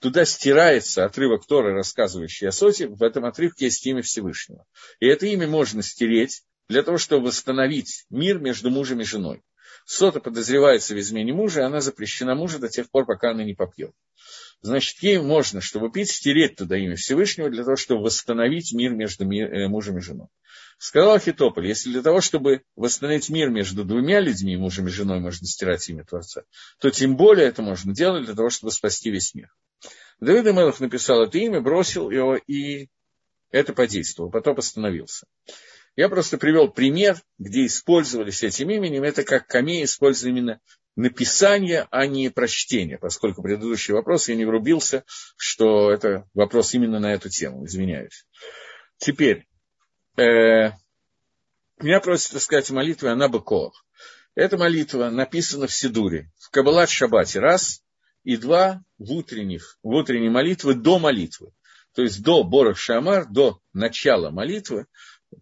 туда 0.00 0.24
стирается 0.24 1.04
отрывок 1.04 1.46
Торы, 1.46 1.72
рассказывающий 1.72 2.48
о 2.48 2.52
Соте, 2.52 2.88
в 2.88 3.02
этом 3.02 3.24
отрывке 3.24 3.66
есть 3.66 3.86
имя 3.86 4.02
Всевышнего. 4.02 4.64
И 5.00 5.06
это 5.06 5.26
имя 5.26 5.46
можно 5.46 5.82
стереть, 5.82 6.42
для 6.68 6.82
того, 6.82 6.98
чтобы 6.98 7.26
восстановить 7.26 8.06
мир 8.10 8.38
между 8.38 8.70
мужем 8.70 9.00
и 9.00 9.04
женой. 9.04 9.42
Сота 9.84 10.20
подозревается 10.20 10.94
в 10.94 11.00
измене 11.00 11.32
мужа, 11.32 11.60
и 11.60 11.64
она 11.64 11.80
запрещена 11.80 12.34
мужу 12.34 12.58
до 12.58 12.68
тех 12.68 12.90
пор, 12.90 13.06
пока 13.06 13.30
она 13.30 13.44
не 13.44 13.54
попьет. 13.54 13.92
Значит, 14.60 15.02
ей 15.02 15.18
можно, 15.18 15.60
чтобы 15.60 15.90
пить, 15.90 16.10
стереть 16.10 16.56
туда 16.56 16.76
имя 16.76 16.94
Всевышнего, 16.94 17.50
для 17.50 17.64
того, 17.64 17.76
чтобы 17.76 18.04
восстановить 18.04 18.72
мир 18.72 18.92
между 18.92 19.24
э, 19.24 19.66
мужем 19.66 19.98
и 19.98 20.00
женой. 20.00 20.28
Сказал 20.78 21.14
Ахитополь, 21.14 21.66
если 21.66 21.90
для 21.90 22.02
того, 22.02 22.20
чтобы 22.20 22.62
восстановить 22.76 23.28
мир 23.28 23.50
между 23.50 23.84
двумя 23.84 24.20
людьми, 24.20 24.56
мужем 24.56 24.86
и 24.86 24.90
женой, 24.90 25.20
можно 25.20 25.46
стирать 25.46 25.88
имя 25.88 26.04
Творца, 26.04 26.42
то 26.78 26.90
тем 26.90 27.16
более 27.16 27.46
это 27.46 27.62
можно 27.62 27.92
делать 27.92 28.24
для 28.24 28.34
того, 28.34 28.50
чтобы 28.50 28.72
спасти 28.72 29.10
весь 29.10 29.34
мир. 29.34 29.52
Давид 30.20 30.46
Амелов 30.46 30.78
написал 30.78 31.22
это 31.22 31.38
имя, 31.38 31.60
бросил 31.60 32.10
его, 32.10 32.36
и 32.36 32.88
это 33.50 33.72
подействовало. 33.72 34.30
Потом 34.30 34.58
остановился. 34.58 35.26
Я 35.94 36.08
просто 36.08 36.38
привел 36.38 36.68
пример, 36.68 37.20
где 37.38 37.66
использовались 37.66 38.42
этим 38.42 38.70
именем. 38.70 39.02
Это 39.02 39.24
как 39.24 39.46
камей 39.46 39.84
использовали 39.84 40.32
именно 40.32 40.60
написание, 40.96 41.86
а 41.90 42.06
не 42.06 42.30
прочтение, 42.30 42.98
поскольку 42.98 43.42
предыдущий 43.42 43.94
вопрос 43.94 44.28
я 44.28 44.34
не 44.34 44.44
врубился, 44.44 45.04
что 45.36 45.90
это 45.90 46.28
вопрос 46.34 46.74
именно 46.74 46.98
на 46.98 47.12
эту 47.12 47.28
тему, 47.28 47.66
извиняюсь. 47.66 48.26
Теперь, 48.98 49.46
э, 50.16 50.70
меня 51.78 52.00
просят 52.00 52.40
сказать 52.40 52.70
молитву 52.70 53.08
она 53.08 53.28
Быкоах. 53.28 53.84
Эта 54.34 54.56
молитва 54.56 55.10
написана 55.10 55.66
в 55.66 55.72
Сидуре, 55.72 56.30
в 56.38 56.50
Кабалат 56.50 56.88
Шабате 56.88 57.40
раз, 57.40 57.82
и 58.24 58.36
два 58.36 58.82
в, 58.98 59.10
утренних, 59.12 59.78
в 59.82 59.88
утренней 59.88 60.30
молитвы 60.30 60.74
до 60.74 60.98
молитвы. 60.98 61.52
То 61.94 62.02
есть 62.02 62.22
до 62.22 62.42
Борох 62.44 62.78
Шамар, 62.78 63.26
до 63.26 63.60
начала 63.72 64.30
молитвы, 64.30 64.86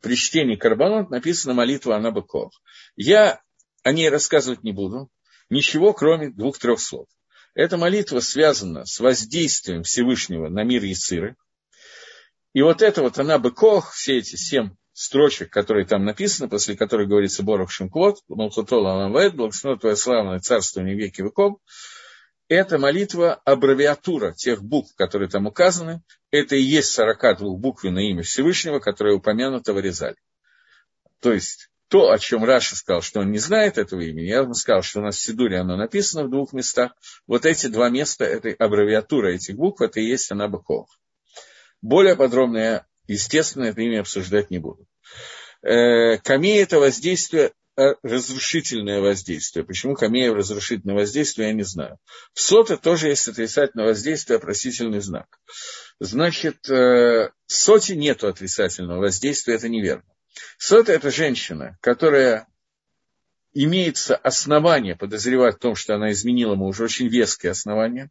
при 0.01 0.15
чтении 0.15 0.57
Карбонот 0.57 1.11
написана 1.11 1.55
молитва 1.55 1.97
Анабыков. 1.97 2.53
Я 2.97 3.41
о 3.83 3.93
ней 3.93 4.09
рассказывать 4.09 4.63
не 4.63 4.73
буду, 4.73 5.11
ничего, 5.49 5.93
кроме 5.93 6.31
двух-трех 6.31 6.81
слов. 6.81 7.09
Эта 7.55 7.77
молитва 7.77 8.21
связана 8.21 8.85
с 8.85 9.01
воздействием 9.01 9.83
Всевышнего 9.83 10.49
на 10.49 10.63
мир 10.63 10.85
Яциры. 10.85 11.37
И 12.53 12.63
вот 12.63 12.83
это 12.83 13.03
вот 13.03 13.19
она 13.19 13.39
быкох, 13.39 13.93
все 13.93 14.19
эти 14.19 14.37
семь 14.37 14.71
строчек, 14.93 15.51
которые 15.51 15.87
там 15.87 16.05
написаны, 16.05 16.49
после 16.49 16.77
которых 16.77 17.09
говорится 17.09 17.43
Борох 17.43 17.71
Шимквот, 17.71 18.19
Малхутол 18.29 18.87
Аламвед, 18.87 19.35
Благословен 19.35 19.79
Твое 19.79 19.97
славное 19.97 20.41
царство 20.41 20.81
не 20.81 20.95
веки 20.95 21.23
веков, 21.23 21.59
это 22.51 22.79
молитва 22.79 23.41
аббревиатура 23.45 24.33
тех 24.33 24.61
букв, 24.61 24.97
которые 24.97 25.31
там 25.31 25.47
указаны. 25.47 26.03
Это 26.33 26.57
и 26.57 26.61
есть 26.61 26.91
42 26.91 27.57
буквы 27.57 27.93
на 27.93 28.01
имя 28.01 28.25
Всевышнего, 28.25 28.81
которые 28.81 29.15
упомянуто 29.15 29.73
в 29.73 29.77
Аризале. 29.77 30.17
То 31.21 31.33
есть 31.33 31.71
то, 31.87 32.11
о 32.11 32.19
чем 32.19 32.45
Раши 32.45 32.75
сказал, 32.75 33.03
что 33.03 33.21
он 33.21 33.31
не 33.31 33.39
знает 33.39 33.79
этого 33.79 34.01
имени, 34.01 34.27
я 34.27 34.39
ему 34.39 34.55
сказал, 34.55 34.83
что 34.83 34.99
у 34.99 35.05
нас 35.05 35.17
в 35.17 35.21
Сидуре 35.21 35.59
оно 35.59 35.77
написано 35.77 36.25
в 36.25 36.31
двух 36.31 36.53
местах. 36.53 36.93
Вот 37.29 37.47
эти 37.47 37.69
два 37.69 37.89
места, 37.89 38.25
этой 38.25 38.53
аббревиатура 38.53 39.29
этих 39.29 39.55
букв, 39.55 39.81
это 39.81 40.01
и 40.01 40.07
есть 40.07 40.33
Ана 40.33 40.48
Бекоах. 40.48 40.89
Более 41.81 42.17
подробно 42.17 42.59
я, 42.59 42.87
естественно, 43.07 43.67
это 43.67 43.81
имя 43.81 44.01
обсуждать 44.01 44.51
не 44.51 44.59
буду. 44.59 44.89
Э, 45.63 46.19
Камей– 46.19 46.61
это 46.63 46.81
воздействие 46.81 47.53
разрушительное 47.77 49.01
воздействие. 49.01 49.65
Почему 49.65 49.95
камея 49.95 50.35
разрушительное 50.35 50.95
воздействие, 50.95 51.49
я 51.49 51.55
не 51.55 51.63
знаю. 51.63 51.99
В 52.35 52.41
соте 52.41 52.77
тоже 52.77 53.09
есть 53.09 53.27
отрицательное 53.29 53.87
воздействие, 53.87 54.37
опросительный 54.37 55.01
знак. 55.01 55.27
Значит, 56.01 56.69
э, 56.69 57.31
в 57.47 57.53
соте 57.53 57.97
нет 57.97 58.25
отрицательного 58.25 59.01
воздействия, 59.01 59.55
это 59.55 59.69
неверно. 59.69 60.05
Сота– 60.59 60.93
это 60.95 61.11
женщина, 61.11 61.79
которая 61.81 62.47
имеется 63.53 64.17
основание 64.17 64.97
подозревать 64.97 65.57
в 65.57 65.61
том, 65.61 65.75
что 65.75 65.95
она 65.95 66.13
изменила 66.13 66.55
мужа, 66.55 66.85
очень 66.85 67.09
веское 67.09 67.51
основание, 67.51 68.11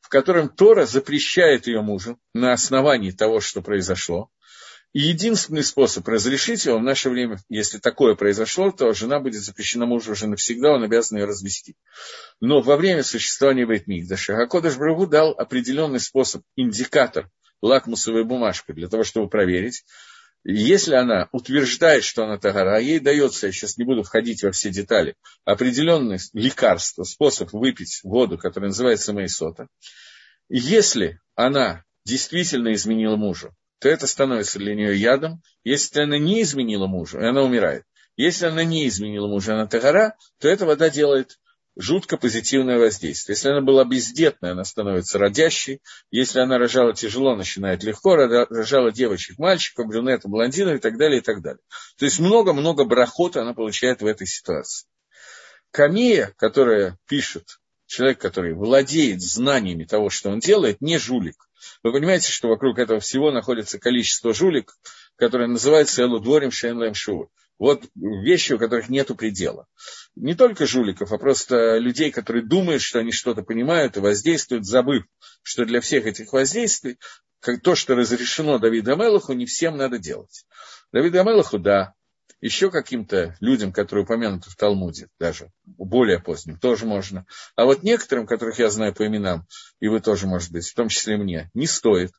в 0.00 0.08
котором 0.08 0.48
Тора 0.48 0.86
запрещает 0.86 1.66
ее 1.66 1.80
мужу 1.80 2.18
на 2.34 2.52
основании 2.52 3.10
того, 3.10 3.40
что 3.40 3.62
произошло, 3.62 4.30
и 4.96 5.00
единственный 5.00 5.62
способ 5.62 6.08
разрешить 6.08 6.64
его 6.64 6.78
в 6.78 6.82
наше 6.82 7.10
время, 7.10 7.36
если 7.50 7.76
такое 7.76 8.14
произошло, 8.14 8.70
то 8.70 8.94
жена 8.94 9.20
будет 9.20 9.42
запрещена 9.42 9.84
мужу 9.84 10.12
уже 10.12 10.26
навсегда, 10.26 10.70
он 10.70 10.84
обязан 10.84 11.18
ее 11.18 11.26
развести. 11.26 11.76
Но 12.40 12.62
во 12.62 12.78
время 12.78 13.02
существования 13.02 13.66
Бейтмигдаша 13.66 14.42
Акодыш 14.42 14.78
Брагу 14.78 15.06
дал 15.06 15.32
определенный 15.32 16.00
способ, 16.00 16.44
индикатор, 16.56 17.28
лакмусовая 17.60 18.24
бумажка, 18.24 18.72
для 18.72 18.88
того, 18.88 19.04
чтобы 19.04 19.28
проверить, 19.28 19.84
если 20.44 20.94
она 20.94 21.28
утверждает, 21.30 22.02
что 22.02 22.24
она 22.24 22.38
тагара, 22.38 22.76
а 22.76 22.80
ей 22.80 22.98
дается, 22.98 23.48
я 23.48 23.52
сейчас 23.52 23.76
не 23.76 23.84
буду 23.84 24.02
входить 24.02 24.44
во 24.44 24.50
все 24.50 24.70
детали, 24.70 25.14
определенное 25.44 26.20
лекарство, 26.32 27.02
способ 27.02 27.52
выпить 27.52 28.00
воду, 28.02 28.38
которая 28.38 28.70
называется 28.70 29.12
мейсота, 29.12 29.68
если 30.48 31.20
она 31.34 31.84
действительно 32.06 32.72
изменила 32.72 33.16
мужу, 33.16 33.54
то 33.78 33.88
это 33.88 34.06
становится 34.06 34.58
для 34.58 34.74
нее 34.74 34.96
ядом. 34.96 35.42
Если 35.64 36.00
она 36.00 36.18
не 36.18 36.42
изменила 36.42 36.86
мужу, 36.86 37.20
и 37.20 37.24
она 37.24 37.42
умирает. 37.42 37.84
Если 38.16 38.46
она 38.46 38.64
не 38.64 38.88
изменила 38.88 39.26
мужа, 39.26 39.54
она 39.54 39.66
тагара, 39.66 40.16
то 40.40 40.48
эта 40.48 40.64
вода 40.64 40.88
делает 40.88 41.38
жутко 41.76 42.16
позитивное 42.16 42.78
воздействие. 42.78 43.34
Если 43.34 43.50
она 43.50 43.60
была 43.60 43.84
бездетная, 43.84 44.52
она 44.52 44.64
становится 44.64 45.18
родящей. 45.18 45.82
Если 46.10 46.40
она 46.40 46.56
рожала 46.58 46.94
тяжело, 46.94 47.36
начинает 47.36 47.82
легко. 47.84 48.16
Рожала 48.16 48.90
девочек, 48.90 49.38
мальчиков, 49.38 49.86
брюнетов, 49.86 50.30
блондинов 50.30 50.76
и 50.76 50.80
так 50.80 50.96
далее, 50.96 51.18
и 51.18 51.22
так 51.22 51.42
далее. 51.42 51.60
То 51.98 52.06
есть 52.06 52.18
много-много 52.18 52.84
брахот 52.84 53.36
она 53.36 53.52
получает 53.52 54.00
в 54.00 54.06
этой 54.06 54.26
ситуации. 54.26 54.88
Камия, 55.70 56.32
которая 56.38 56.98
пишет, 57.06 57.58
человек, 57.84 58.18
который 58.18 58.54
владеет 58.54 59.20
знаниями 59.20 59.84
того, 59.84 60.08
что 60.08 60.30
он 60.30 60.38
делает, 60.38 60.80
не 60.80 60.96
жулик. 60.96 61.45
Вы 61.82 61.92
понимаете, 61.92 62.30
что 62.30 62.48
вокруг 62.48 62.78
этого 62.78 63.00
всего 63.00 63.30
находится 63.30 63.78
количество 63.78 64.34
жулик, 64.34 64.76
которое 65.16 65.48
называется 65.48 66.02
Элудворим 66.02 66.50
Шейнлэм 66.50 66.94
Шур. 66.94 67.28
Вот 67.58 67.84
вещи, 67.94 68.52
у 68.52 68.58
которых 68.58 68.90
нет 68.90 69.08
предела. 69.16 69.66
Не 70.14 70.34
только 70.34 70.66
жуликов, 70.66 71.12
а 71.12 71.18
просто 71.18 71.78
людей, 71.78 72.10
которые 72.10 72.44
думают, 72.44 72.82
что 72.82 72.98
они 72.98 73.12
что-то 73.12 73.42
понимают 73.42 73.96
и 73.96 74.00
воздействуют, 74.00 74.66
забыв, 74.66 75.04
что 75.42 75.64
для 75.64 75.80
всех 75.80 76.06
этих 76.06 76.32
воздействий 76.32 76.98
как 77.40 77.62
то, 77.62 77.74
что 77.74 77.94
разрешено 77.94 78.58
Давиду 78.58 78.92
Амелаху, 78.92 79.32
не 79.32 79.46
всем 79.46 79.76
надо 79.76 79.98
делать. 79.98 80.44
Давиду 80.92 81.20
Амелаху, 81.20 81.58
да, 81.58 81.94
еще 82.40 82.70
каким-то 82.70 83.36
людям, 83.40 83.72
которые 83.72 84.04
упомянуты 84.04 84.50
в 84.50 84.56
Талмуде, 84.56 85.08
даже 85.18 85.50
более 85.64 86.20
поздним, 86.20 86.58
тоже 86.58 86.86
можно. 86.86 87.26
А 87.56 87.64
вот 87.64 87.82
некоторым, 87.82 88.26
которых 88.26 88.58
я 88.58 88.70
знаю 88.70 88.94
по 88.94 89.06
именам, 89.06 89.46
и 89.80 89.88
вы 89.88 90.00
тоже, 90.00 90.26
может 90.26 90.52
быть, 90.52 90.68
в 90.68 90.74
том 90.74 90.88
числе 90.88 91.16
мне, 91.16 91.50
не 91.54 91.66
стоит 91.66 92.12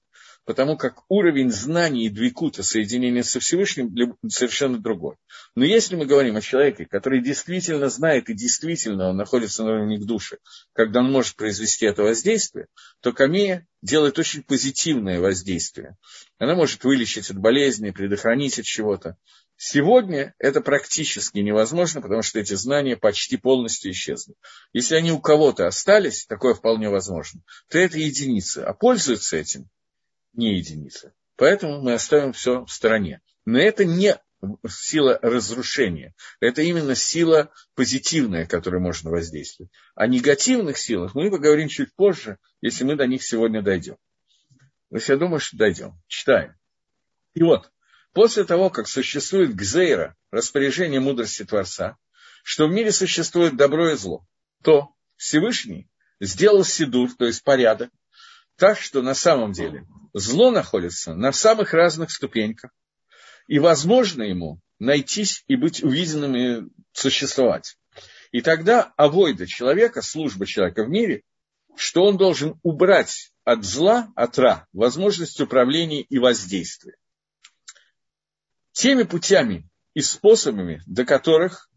потому 0.48 0.78
как 0.78 1.04
уровень 1.10 1.52
знаний 1.52 2.06
и 2.06 2.10
двикута, 2.10 2.64
соединения 2.64 3.22
со 3.22 3.42
Всевышним, 3.42 3.94
совершенно 4.30 4.80
другой. 4.80 5.18
Но 5.56 5.66
если 5.66 5.98
мы 5.98 6.06
говорим 6.06 6.38
о 6.38 6.42
человеке, 6.42 6.86
который 6.86 7.22
действительно 7.22 7.90
знает 7.90 8.30
и 8.30 8.34
действительно 8.34 9.10
он 9.10 9.18
находится 9.18 9.64
на 9.64 9.72
уровне 9.72 9.98
к 9.98 10.06
душе, 10.06 10.38
когда 10.72 11.02
он 11.02 11.12
может 11.12 11.36
произвести 11.36 11.86
это 11.86 12.04
воздействие, 12.04 12.68
то 13.02 13.12
камея 13.12 13.68
делает 13.82 14.18
очень 14.20 14.42
позитивное 14.42 15.20
воздействие. 15.20 15.98
Она 16.40 16.56
может 16.56 16.82
вылечить 16.86 17.30
от 17.30 17.38
болезни, 17.38 17.92
предохранить 17.92 18.58
от 18.58 18.66
чего-то. 18.66 19.18
Сегодня 19.60 20.36
это 20.38 20.62
практически 20.62 21.40
невозможно, 21.40 22.00
потому 22.00 22.22
что 22.22 22.40
эти 22.40 22.54
знания 22.54 22.96
почти 22.96 23.38
полностью 23.38 23.92
исчезли. 23.92 24.36
Если 24.72 24.94
они 24.94 25.12
у 25.12 25.20
кого-то 25.20 25.66
остались, 25.66 26.28
такое 26.28 26.54
вполне 26.54 26.90
возможно, 26.90 27.42
то 27.68 27.80
это 27.80 27.98
единицы. 27.98 28.60
А 28.60 28.74
пользуются 28.74 29.36
этим 29.36 29.68
не 30.34 30.58
единица. 30.58 31.14
Поэтому 31.38 31.82
мы 31.82 31.94
оставим 31.94 32.34
все 32.34 32.66
в 32.66 32.72
стороне. 32.72 33.22
Но 33.46 33.58
это 33.60 33.84
не 33.84 34.16
сила 34.70 35.18
разрушения. 35.24 36.14
Это 36.40 36.62
именно 36.62 36.94
сила 36.94 37.52
позитивная, 37.74 38.46
которой 38.46 38.80
можно 38.80 39.10
воздействовать. 39.10 39.72
О 39.96 40.06
негативных 40.06 40.78
силах 40.78 41.16
мы 41.16 41.32
поговорим 41.32 41.68
чуть 41.68 41.96
позже, 41.96 42.38
если 42.62 42.84
мы 42.84 42.96
до 42.96 43.08
них 43.08 43.24
сегодня 43.24 43.64
дойдем. 43.64 43.98
То 44.90 44.98
есть 44.98 45.10
я 45.10 45.18
думаю, 45.18 45.40
что 45.40 45.58
дойдем. 45.58 46.00
Читаем. 46.08 46.56
И 47.34 47.42
вот, 47.42 47.72
после 48.18 48.46
того, 48.46 48.72
как 48.72 48.88
существует 48.88 49.54
гзейра, 49.54 50.16
распоряжение 50.32 51.00
мудрости 51.00 51.46
Творца, 51.46 51.98
что 52.44 52.66
в 52.66 52.72
мире 52.72 52.92
существует 52.92 53.56
добро 53.56 53.92
и 53.92 53.96
зло, 53.96 54.26
то 54.64 54.90
Всевышний 55.18 55.88
сделал 56.20 56.64
сидур, 56.64 57.14
то 57.16 57.26
есть 57.26 57.44
порядок, 57.44 57.92
так 58.56 58.80
что 58.80 59.04
на 59.04 59.14
самом 59.14 59.52
деле 59.52 59.86
зло 60.16 60.50
находится 60.50 61.14
на 61.14 61.32
самых 61.32 61.76
разных 61.76 62.10
ступеньках, 62.10 62.72
и 63.46 63.60
возможно 63.60 64.24
ему 64.24 64.62
найтись 64.80 65.44
и 65.46 65.56
быть 65.56 65.84
увиденным 65.84 66.36
и 66.36 66.68
существовать. 66.94 67.78
И 68.32 68.42
тогда 68.42 68.94
авойда 68.98 69.46
человека, 69.46 70.02
служба 70.02 70.48
человека 70.48 70.86
в 70.86 70.90
мире, 70.90 71.22
что 71.76 72.04
он 72.04 72.18
должен 72.18 72.60
убрать 72.64 73.32
от 73.44 73.64
зла, 73.64 74.12
от 74.16 74.40
ра, 74.40 74.66
возможность 74.74 75.40
управления 75.40 76.02
и 76.02 76.18
воздействия. 76.18 76.96
Теми 78.78 79.02
путями 79.02 79.68
и 79.96 80.02
способами, 80.02 80.84
до 80.86 81.04
которых 81.04 81.68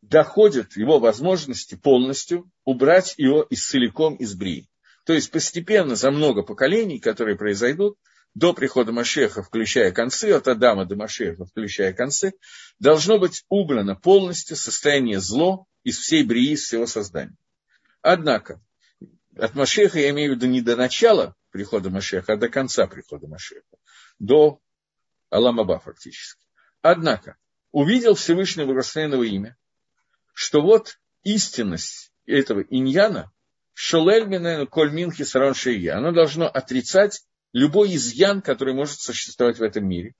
доходят 0.00 0.76
его 0.76 1.00
возможности 1.00 1.74
полностью 1.74 2.48
убрать 2.64 3.14
его 3.16 3.42
из 3.42 3.66
целиком 3.66 4.14
из 4.14 4.36
брии. 4.36 4.68
То 5.04 5.12
есть 5.12 5.32
постепенно 5.32 5.96
за 5.96 6.12
много 6.12 6.42
поколений, 6.42 7.00
которые 7.00 7.36
произойдут, 7.36 7.98
до 8.34 8.52
прихода 8.52 8.92
Машеха, 8.92 9.42
включая 9.42 9.90
концы, 9.90 10.26
от 10.26 10.46
Адама 10.46 10.84
до 10.84 10.94
Машеха, 10.94 11.46
включая 11.46 11.92
концы, 11.92 12.34
должно 12.78 13.18
быть 13.18 13.42
убрано 13.48 13.96
полностью 13.96 14.54
состояние 14.54 15.18
зло 15.18 15.66
из 15.82 15.98
всей 15.98 16.22
брии, 16.22 16.52
из 16.52 16.62
всего 16.62 16.86
создания. 16.86 17.36
Однако, 18.02 18.60
от 19.36 19.56
Машеха 19.56 19.98
я 19.98 20.10
имею 20.10 20.34
в 20.34 20.36
виду 20.36 20.46
не 20.46 20.60
до 20.60 20.76
начала 20.76 21.34
прихода 21.50 21.90
Машеха, 21.90 22.34
а 22.34 22.36
до 22.36 22.48
конца 22.48 22.86
прихода 22.86 23.26
Машеха, 23.26 23.76
до 24.20 24.60
Аламаба 25.30 25.78
фактически. 25.78 26.44
Однако, 26.82 27.36
увидел 27.72 28.14
Всевышнего 28.14 28.66
Благословенного 28.66 29.22
имя, 29.22 29.56
что 30.34 30.60
вот 30.60 30.98
истинность 31.22 32.12
этого 32.26 32.60
иньяна 32.60 33.32
Шолель 33.82 34.26
минену 34.26 34.66
коль 34.66 34.92
мин 34.92 35.10
хисарон 35.10 35.54
шея. 35.54 35.96
Оно 35.96 36.12
должно 36.12 36.46
отрицать 36.46 37.24
любой 37.52 37.94
изъян, 37.94 38.42
который 38.42 38.74
может 38.74 39.00
существовать 39.00 39.58
в 39.58 39.62
этом 39.62 39.88
мире. 39.88 40.14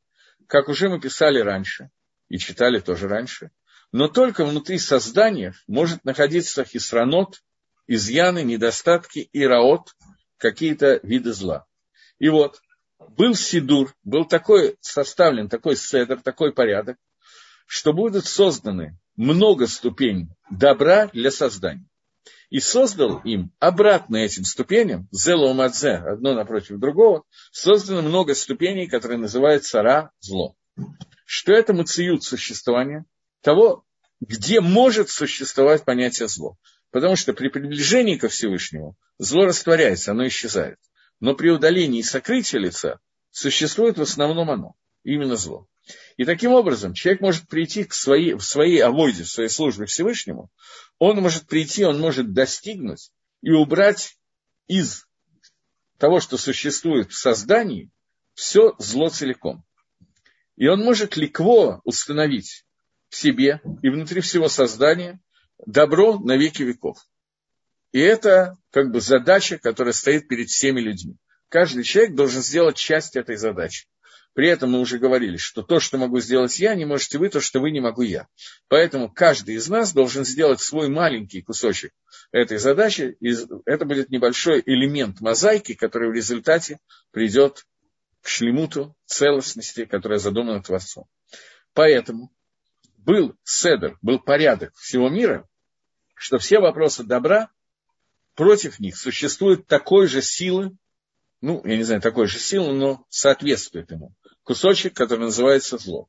Как 0.46 0.68
уже 0.68 0.88
мы 0.88 0.98
писали 0.98 1.40
раньше, 1.40 1.90
и 2.28 2.38
читали 2.38 2.78
тоже 2.78 3.06
раньше. 3.06 3.50
Но 3.92 4.08
только 4.08 4.44
внутри 4.44 4.78
создания 4.78 5.54
может 5.66 6.04
находиться 6.04 6.64
хисранот, 6.64 7.42
изъяны, 7.86 8.42
недостатки 8.42 9.28
и 9.30 9.44
раот, 9.44 9.94
какие-то 10.38 11.00
виды 11.02 11.32
зла. 11.32 11.66
И 12.18 12.28
вот, 12.28 12.62
был 13.08 13.34
Сидур, 13.34 13.94
был 14.04 14.24
такой 14.24 14.76
составлен 14.80 15.48
такой 15.48 15.76
седр, 15.76 16.20
такой 16.20 16.52
порядок, 16.52 16.96
что 17.66 17.92
будут 17.92 18.26
созданы 18.26 18.98
много 19.16 19.66
ступеней 19.66 20.28
добра 20.50 21.08
для 21.08 21.30
создания 21.30 21.86
и 22.50 22.58
создал 22.58 23.18
им 23.20 23.52
обратно 23.60 24.16
этим 24.16 24.44
ступеням, 24.44 25.08
зело 25.12 25.52
мадзе, 25.54 25.94
одно 25.94 26.34
напротив 26.34 26.78
другого, 26.78 27.22
создано 27.52 28.02
много 28.02 28.34
ступеней, 28.34 28.88
которые 28.88 29.18
называются 29.18 29.82
ра, 29.82 30.10
зло. 30.18 30.56
Что 31.24 31.52
это 31.52 31.72
мациют 31.72 32.24
существования? 32.24 33.04
Того, 33.40 33.84
где 34.20 34.60
может 34.60 35.10
существовать 35.10 35.84
понятие 35.84 36.26
зло. 36.26 36.56
Потому 36.90 37.14
что 37.14 37.32
при 37.32 37.48
приближении 37.48 38.16
ко 38.16 38.28
Всевышнему 38.28 38.96
зло 39.16 39.46
растворяется, 39.46 40.10
оно 40.10 40.26
исчезает. 40.26 40.78
Но 41.20 41.34
при 41.34 41.50
удалении 41.50 42.00
и 42.00 42.04
сокрытии 42.04 42.56
лица 42.56 42.98
существует 43.30 43.98
в 43.98 44.02
основном 44.02 44.50
оно, 44.50 44.74
именно 45.04 45.36
зло. 45.36 45.68
И 46.16 46.24
таким 46.24 46.52
образом 46.52 46.94
человек 46.94 47.20
может 47.20 47.48
прийти 47.48 47.84
к 47.84 47.94
своей, 47.94 48.34
в 48.34 48.42
своей 48.42 48.80
авойде, 48.80 49.24
в 49.24 49.30
своей 49.30 49.48
службе 49.48 49.86
Всевышнему, 49.86 50.50
он 50.98 51.16
может 51.16 51.46
прийти, 51.46 51.84
он 51.84 52.00
может 52.00 52.32
достигнуть 52.32 53.10
и 53.42 53.50
убрать 53.50 54.16
из 54.66 55.06
того, 55.98 56.20
что 56.20 56.36
существует 56.36 57.10
в 57.10 57.18
создании, 57.18 57.90
все 58.34 58.74
зло 58.78 59.08
целиком. 59.10 59.64
И 60.56 60.66
он 60.66 60.80
может 60.80 61.16
ликво 61.16 61.80
установить 61.84 62.64
в 63.08 63.16
себе 63.16 63.60
и 63.82 63.88
внутри 63.90 64.20
всего 64.20 64.48
создания 64.48 65.20
добро 65.66 66.18
на 66.18 66.36
веки 66.36 66.62
веков. 66.62 66.98
И 67.92 68.00
это 68.00 68.56
как 68.70 68.90
бы 68.90 69.00
задача, 69.00 69.58
которая 69.58 69.92
стоит 69.92 70.28
перед 70.28 70.48
всеми 70.48 70.80
людьми. 70.80 71.16
Каждый 71.48 71.82
человек 71.82 72.14
должен 72.14 72.42
сделать 72.42 72.76
часть 72.76 73.16
этой 73.16 73.36
задачи. 73.36 73.86
При 74.32 74.48
этом 74.48 74.70
мы 74.70 74.80
уже 74.80 74.98
говорили, 74.98 75.36
что 75.36 75.62
то, 75.62 75.80
что 75.80 75.98
могу 75.98 76.20
сделать 76.20 76.56
я, 76.60 76.76
не 76.76 76.84
можете 76.84 77.18
вы, 77.18 77.28
то, 77.30 77.40
что 77.40 77.58
вы 77.58 77.72
не 77.72 77.80
могу 77.80 78.02
я. 78.02 78.28
Поэтому 78.68 79.10
каждый 79.12 79.56
из 79.56 79.68
нас 79.68 79.92
должен 79.92 80.24
сделать 80.24 80.60
свой 80.60 80.88
маленький 80.88 81.42
кусочек 81.42 81.92
этой 82.30 82.58
задачи. 82.58 83.16
И 83.18 83.34
это 83.66 83.84
будет 83.84 84.10
небольшой 84.10 84.62
элемент 84.64 85.20
мозаики, 85.20 85.74
который 85.74 86.10
в 86.10 86.14
результате 86.14 86.78
придет 87.10 87.66
к 88.22 88.28
шлемуту 88.28 88.94
целостности, 89.04 89.84
которая 89.84 90.20
задумана 90.20 90.62
Творцом. 90.62 91.06
Поэтому 91.74 92.32
был 92.98 93.34
седер, 93.42 93.98
был 94.00 94.20
порядок 94.20 94.76
всего 94.76 95.08
мира, 95.08 95.48
что 96.14 96.38
все 96.38 96.60
вопросы 96.60 97.02
добра, 97.02 97.50
против 98.40 98.80
них 98.80 98.96
существует 98.96 99.66
такой 99.66 100.06
же 100.06 100.22
силы, 100.22 100.74
ну, 101.42 101.60
я 101.66 101.76
не 101.76 101.82
знаю, 101.82 102.00
такой 102.00 102.26
же 102.26 102.38
силы, 102.38 102.72
но 102.72 103.04
соответствует 103.10 103.90
ему 103.90 104.14
кусочек, 104.44 104.96
который 104.96 105.26
называется 105.26 105.76
зло. 105.76 106.08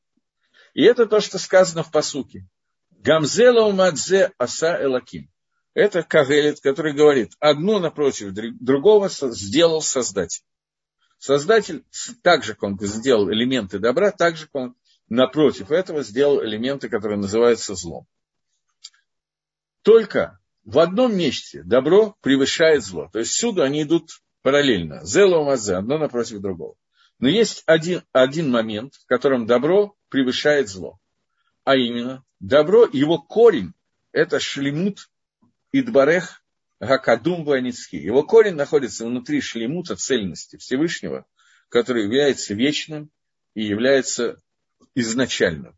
И 0.73 0.81
это 0.81 1.07
то, 1.07 1.19
что 1.19 1.37
сказано 1.37 1.83
в 1.83 1.91
посуке. 1.91 2.47
Гамзела 2.89 3.65
умадзе 3.65 4.31
аса 4.37 4.81
элаким. 4.81 5.29
Это 5.73 6.03
Кагелет, 6.03 6.61
который 6.61 6.93
говорит, 6.93 7.33
одно 7.41 7.79
напротив 7.79 8.31
другого 8.31 9.09
сделал 9.09 9.81
Создатель. 9.81 10.45
Создатель, 11.17 11.83
так 12.23 12.45
же, 12.45 12.53
как 12.53 12.63
он 12.63 12.79
сделал 12.79 13.29
элементы 13.29 13.77
добра, 13.77 14.09
так 14.11 14.37
же, 14.37 14.45
как 14.45 14.55
он 14.55 14.75
напротив 15.09 15.69
этого 15.69 16.01
сделал 16.01 16.41
элементы, 16.41 16.87
которые 16.87 17.17
называются 17.17 17.75
злом. 17.75 18.07
Только 19.81 20.40
в 20.63 20.79
одном 20.79 21.15
месте 21.15 21.63
добро 21.63 22.15
превышает 22.21 22.83
зло. 22.83 23.09
То 23.11 23.19
есть 23.19 23.31
всюду 23.31 23.63
они 23.63 23.83
идут 23.83 24.21
параллельно. 24.41 25.03
Зело 25.05 25.43
мазе, 25.43 25.75
одно 25.75 25.97
напротив 25.97 26.39
другого. 26.41 26.75
Но 27.19 27.27
есть 27.27 27.63
один, 27.65 28.03
один 28.11 28.49
момент, 28.49 28.95
в 28.95 29.05
котором 29.05 29.45
добро 29.45 29.95
превышает 30.09 30.69
зло. 30.69 30.99
А 31.63 31.75
именно, 31.75 32.23
добро, 32.39 32.87
его 32.91 33.19
корень– 33.19 33.73
это 34.11 34.39
шлемут 34.39 35.09
идбарех 35.71 36.43
гакадум 36.79 37.43
ваницки. 37.43 37.95
Его 37.95 38.23
корень 38.23 38.55
находится 38.55 39.05
внутри 39.05 39.41
шлемута 39.41 39.95
цельности 39.95 40.57
Всевышнего, 40.57 41.25
который 41.69 42.03
является 42.03 42.55
вечным 42.55 43.11
и 43.53 43.63
является 43.63 44.41
изначальным. 44.95 45.77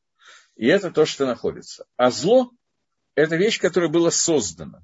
И 0.56 0.68
это 0.68 0.92
то, 0.92 1.06
что 1.06 1.26
находится. 1.26 1.86
А 1.98 2.10
зло– 2.10 2.52
это 3.16 3.36
вещь, 3.36 3.60
которая 3.60 3.90
была 3.90 4.12
создана. 4.12 4.82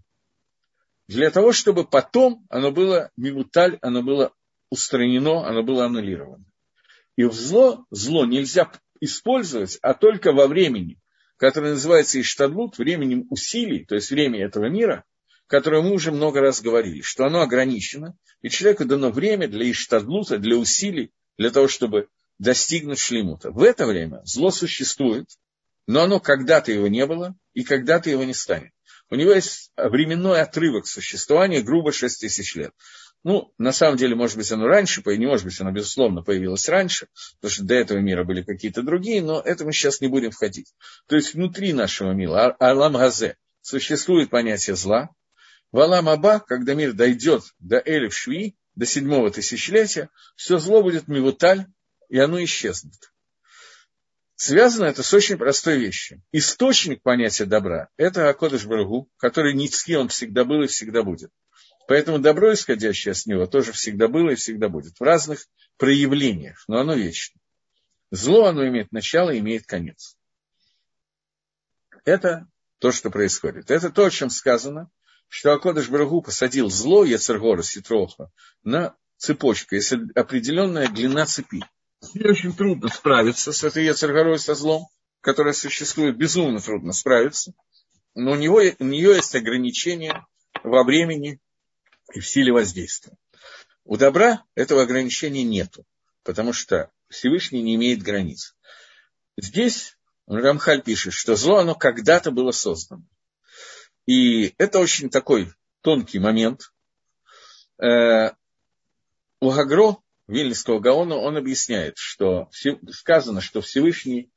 Для 1.08 1.32
того, 1.32 1.52
чтобы 1.52 1.86
потом 1.86 2.46
оно 2.50 2.72
было 2.72 3.10
мимуталь, 3.18 3.80
оно 3.82 4.04
было 4.04 4.34
устранено, 4.70 5.48
оно 5.48 5.64
было 5.64 5.86
аннулировано. 5.86 6.46
И 7.16 7.24
в 7.24 7.34
зло, 7.34 7.86
зло 7.90 8.26
нельзя 8.26 8.72
использовать, 9.02 9.80
а 9.82 9.94
только 9.94 10.32
во 10.32 10.48
времени, 10.48 11.00
которое 11.38 11.72
называется 11.72 12.22
Иштадлут, 12.22 12.78
временем 12.78 13.26
усилий, 13.30 13.86
то 13.86 13.96
есть 13.96 14.12
время 14.12 14.46
этого 14.46 14.70
мира, 14.70 15.04
которое 15.48 15.82
мы 15.82 15.92
уже 15.94 16.12
много 16.12 16.42
раз 16.42 16.62
говорили, 16.62 17.02
что 17.02 17.26
оно 17.26 17.42
ограничено, 17.42 18.16
и 18.42 18.50
человеку 18.50 18.86
дано 18.86 19.10
время 19.10 19.48
для 19.48 19.70
Иштадлута, 19.72 20.38
для 20.38 20.58
усилий, 20.58 21.12
для 21.38 21.50
того, 21.50 21.68
чтобы 21.68 22.08
достигнуть 22.38 23.00
шлемута. 23.00 23.52
В 23.52 23.64
это 23.64 23.88
время 23.88 24.22
зло 24.26 24.52
существует, 24.52 25.28
но 25.90 26.04
оно 26.04 26.20
когда-то 26.20 26.72
его 26.72 26.88
не 26.88 27.04
было, 27.08 27.36
и 27.56 27.64
когда-то 27.64 28.12
его 28.12 28.24
не 28.24 28.36
станет. 28.36 28.74
У 29.10 29.16
него 29.16 29.32
есть 29.32 29.72
временной 29.76 30.40
отрывок 30.40 30.86
существования, 30.86 31.64
грубо 31.64 31.92
6 31.92 32.22
тысяч 32.22 32.54
лет. 32.54 32.74
Ну, 33.24 33.52
на 33.58 33.72
самом 33.72 33.98
деле, 33.98 34.14
может 34.14 34.38
быть, 34.38 34.52
оно 34.52 34.68
раньше, 34.68 35.02
не 35.04 35.26
может 35.26 35.46
быть, 35.46 35.60
оно, 35.60 35.72
безусловно, 35.72 36.22
появилось 36.22 36.70
раньше, 36.70 37.08
потому 37.42 37.52
что 37.52 37.64
до 37.64 37.74
этого 37.74 37.98
мира 37.98 38.24
были 38.24 38.44
какие-то 38.44 38.84
другие, 38.84 39.24
но 39.24 39.42
это 39.42 39.66
мы 39.66 39.74
сейчас 39.74 40.00
не 40.00 40.08
будем 40.08 40.30
входить. 40.30 40.76
То 41.08 41.16
есть 41.16 41.34
внутри 41.34 41.74
нашего 41.74 42.12
мира, 42.12 42.56
а, 42.60 42.70
Алам 42.70 42.94
Газе, 42.94 43.38
существует 43.62 44.30
понятие 44.30 44.76
зла. 44.76 45.10
В 45.72 45.80
Алам 45.80 46.08
Аба, 46.08 46.40
когда 46.40 46.76
мир 46.76 46.94
дойдет 46.94 47.42
до 47.58 47.82
Элев 47.84 48.14
Шви, 48.14 48.56
до 48.76 48.86
седьмого 48.86 49.32
тысячелетия, 49.32 50.12
все 50.36 50.60
зло 50.60 50.84
будет 50.84 51.08
мивуталь, 51.08 51.66
и 52.10 52.20
оно 52.20 52.44
исчезнет. 52.44 53.12
Связано 54.42 54.86
это 54.86 55.04
с 55.04 55.14
очень 55.14 55.38
простой 55.38 55.78
вещью. 55.80 56.24
Источник 56.32 57.02
понятия 57.02 57.44
добра– 57.44 57.90
это 57.98 58.30
Акодыш 58.30 58.66
Барагу, 58.66 59.10
который 59.18 59.54
Ницки 59.54 59.96
он 59.96 60.08
всегда 60.08 60.46
был 60.46 60.62
и 60.64 60.68
всегда 60.68 61.04
будет. 61.04 61.30
Поэтому 61.90 62.20
добро, 62.20 62.54
исходящее 62.54 63.16
с 63.16 63.26
него, 63.26 63.48
тоже 63.48 63.74
всегда 63.74 64.08
было 64.08 64.30
и 64.30 64.36
всегда 64.36 64.70
будет. 64.70 64.98
В 64.98 65.04
разных 65.04 65.46
проявлениях, 65.76 66.64
но 66.70 66.80
оно 66.80 66.94
вечно. 66.94 67.38
Зло, 68.12 68.46
оно 68.46 68.66
имеет 68.66 68.94
начало 68.94 69.32
и 69.32 69.40
имеет 69.40 69.66
конец. 69.66 70.16
Это 72.06 72.48
то, 72.78 72.94
что 72.94 73.12
происходит. 73.12 73.70
Это 73.70 73.90
то, 73.90 74.06
о 74.06 74.10
чем 74.10 74.30
сказано, 74.30 74.90
что 75.28 75.52
Акодыш 75.52 75.90
Барагу 75.90 76.22
посадил 76.22 76.70
зло, 76.70 77.04
Яцергора, 77.04 77.62
Ситроха, 77.62 78.32
на 78.64 78.96
цепочку, 79.18 79.76
если 79.76 80.00
определенная 80.16 80.88
длина 80.88 81.26
цепи. 81.26 81.62
И 82.14 82.26
очень 82.26 82.56
трудно 82.56 82.90
справиться 82.90 83.52
с 83.52 83.64
этой 83.64 83.86
Ецергорой, 83.86 84.40
со 84.40 84.56
злом, 84.56 84.88
которое 85.22 85.54
существует, 85.54 86.18
безумно 86.18 86.62
трудно 86.62 86.94
справиться. 86.94 87.54
Но 88.16 88.32
у, 88.32 88.36
него, 88.36 88.62
у 88.80 88.84
нее 88.84 89.16
есть 89.16 89.36
ограничения 89.36 90.26
во 90.64 90.84
времени 90.84 91.40
и 92.14 92.20
в 92.20 92.28
силе 92.28 92.52
воздействия. 92.52 93.18
У 93.84 93.98
добра 93.98 94.44
этого 94.56 94.84
ограничения 94.84 95.44
нету, 95.44 95.86
потому 96.24 96.54
что 96.54 96.92
Всевышний 97.10 97.62
не 97.62 97.76
имеет 97.76 98.02
границ. 98.02 98.56
Здесь 99.38 99.98
Рамхаль 100.28 100.82
пишет, 100.82 101.14
что 101.14 101.36
зло, 101.36 101.58
оно 101.58 101.76
когда-то 101.76 102.32
было 102.32 102.52
создано. 102.52 103.04
И 104.06 104.54
это 104.58 104.80
очень 104.80 105.10
такой 105.10 105.52
тонкий 105.82 106.20
момент. 106.20 106.72
Э, 107.82 108.32
у 109.40 109.52
Гагро 109.52 109.98
Вильнского 110.30 110.80
Гаона, 110.80 111.16
он 111.16 111.38
объясняет, 111.38 111.98
что 111.98 112.50
сказано, 112.92 113.42
что 113.42 113.62
Всевышний, 113.62 114.32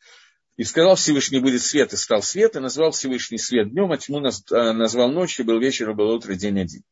и 0.56 0.64
сказал 0.64 0.96
Всевышний 0.96 1.38
будет 1.38 1.62
свет, 1.62 1.92
и 1.92 1.96
стал 1.96 2.22
свет, 2.22 2.56
и 2.56 2.60
назвал 2.60 2.92
Всевышний 2.92 3.36
свет 3.36 3.70
днем, 3.70 3.92
а 3.92 3.98
тьму 3.98 4.20
э, 4.24 4.72
назвал 4.72 5.10
ночью, 5.10 5.44
был 5.44 5.60
вечер, 5.60 5.90
и 5.90 5.94
был 5.94 6.08
утро, 6.08 6.34
день 6.34 6.58
один. 6.58 6.82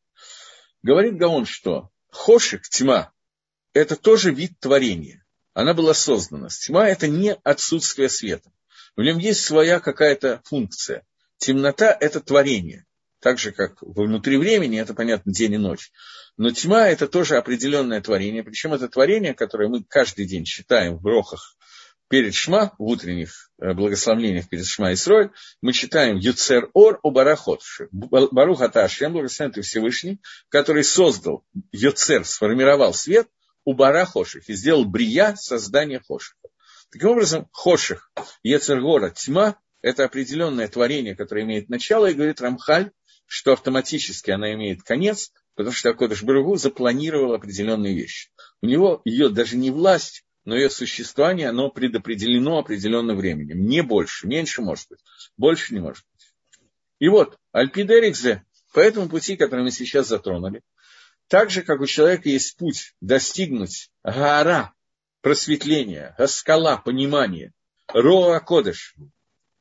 Говорит 0.83 1.17
Гаон, 1.17 1.47
что 1.47 1.89
хошек, 2.11 2.61
тьма, 2.61 3.11
это 3.73 3.95
тоже 3.95 4.31
вид 4.31 4.59
творения. 4.59 5.25
Она 5.53 5.73
была 5.73 5.95
создана. 5.95 6.49
Тьма– 6.49 6.87
это 6.89 7.07
не 7.07 7.33
отсутствие 7.43 8.07
света. 8.07 8.51
В 8.95 9.01
нем 9.01 9.17
есть 9.17 9.43
своя 9.43 9.79
какая-то 9.79 10.41
функция. 10.45 11.07
Темнота– 11.37 11.95
это 11.99 12.19
творение. 12.19 12.85
Так 13.21 13.37
же, 13.37 13.51
как 13.51 13.81
внутри 13.81 14.37
времени, 14.37 14.79
это 14.79 14.95
понятно, 14.95 15.31
день 15.31 15.53
и 15.53 15.57
ночь. 15.57 15.91
Но 16.37 16.49
тьма– 16.49 16.87
это 16.89 17.07
тоже 17.07 17.37
определенное 17.37 18.01
творение. 18.01 18.43
Причем 18.43 18.73
это 18.73 18.89
творение, 18.89 19.35
которое 19.35 19.69
мы 19.69 19.83
каждый 19.83 20.25
день 20.25 20.43
читаем 20.43 20.97
в 20.97 21.01
брохах 21.01 21.55
перед 22.07 22.33
Шма, 22.33 22.73
в 22.79 22.83
утренних 22.83 23.51
э, 23.61 23.73
благословениях 23.73 24.49
перед 24.49 24.65
Шма 24.65 24.91
и 24.91 24.95
Срой, 24.95 25.29
мы 25.61 25.71
читаем 25.71 26.17
Юцер 26.17 26.69
Ор 26.73 26.99
у 27.03 27.11
Барахот. 27.11 27.61
Барух 27.91 28.61
Аташем, 28.61 29.13
благословен 29.13 29.61
Всевышний, 29.61 30.19
который 30.49 30.83
создал 30.83 31.45
Юцер, 31.71 32.25
сформировал 32.25 32.93
свет 32.93 33.27
у 33.65 33.73
Барахоших 33.73 34.49
и 34.49 34.53
сделал 34.53 34.83
брия 34.83 35.35
создание 35.35 36.01
Хошиха. 36.05 36.49
Таким 36.91 37.09
образом, 37.09 37.47
Хоших, 37.53 38.11
Ецергора, 38.41 39.11
тьма– 39.11 39.57
это 39.81 40.03
определенное 40.03 40.67
творение, 40.67 41.15
которое 41.15 41.43
имеет 41.43 41.69
начало, 41.69 42.07
и 42.07 42.13
говорит 42.13 42.41
Рамхаль, 42.41 42.91
что 43.31 43.53
автоматически 43.53 44.29
она 44.29 44.53
имеет 44.55 44.83
конец, 44.83 45.31
потому 45.55 45.73
что 45.73 45.89
Акодыш 45.89 46.21
Барагу 46.21 46.57
запланировал 46.57 47.33
определенные 47.33 47.95
вещи. 47.95 48.29
У 48.61 48.65
него 48.65 49.01
ее 49.05 49.29
даже 49.29 49.55
не 49.55 49.71
власть, 49.71 50.25
но 50.43 50.53
ее 50.53 50.69
существование, 50.69 51.47
оно 51.47 51.69
предопределено 51.69 52.57
определенным 52.57 53.15
временем. 53.15 53.65
Не 53.65 53.83
больше, 53.83 54.27
меньше 54.27 54.61
может 54.61 54.89
быть, 54.89 54.99
больше 55.37 55.73
не 55.73 55.79
может 55.79 56.03
быть. 56.11 56.33
И 56.99 57.07
вот, 57.07 57.37
Альпидерикзе, 57.53 58.43
по 58.73 58.81
этому 58.81 59.07
пути, 59.07 59.37
который 59.37 59.63
мы 59.63 59.71
сейчас 59.71 60.09
затронули, 60.09 60.61
так 61.29 61.51
же, 61.51 61.61
как 61.61 61.79
у 61.79 61.85
человека 61.85 62.27
есть 62.27 62.57
путь 62.57 62.95
достигнуть 62.99 63.91
гара, 64.03 64.73
просветления, 65.21 66.15
гаскала, 66.17 66.75
понимания, 66.75 67.53
роа 67.87 68.41
кодыш, 68.41 68.93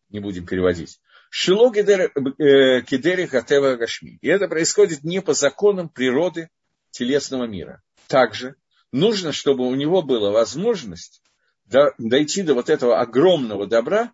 не 0.08 0.18
будем 0.18 0.44
переводить, 0.44 0.98
шило 1.30 1.72
кедери 1.72 3.26
хатева 3.26 3.76
гашми. 3.76 4.18
И 4.20 4.28
это 4.28 4.48
происходит 4.48 5.04
не 5.04 5.22
по 5.22 5.32
законам 5.32 5.88
природы 5.88 6.50
телесного 6.90 7.44
мира. 7.44 7.82
Также 8.08 8.56
нужно, 8.92 9.32
чтобы 9.32 9.66
у 9.66 9.74
него 9.74 10.02
была 10.02 10.30
возможность 10.32 11.22
дойти 11.64 12.42
до 12.42 12.54
вот 12.54 12.68
этого 12.68 13.00
огромного 13.00 13.66
добра 13.66 14.12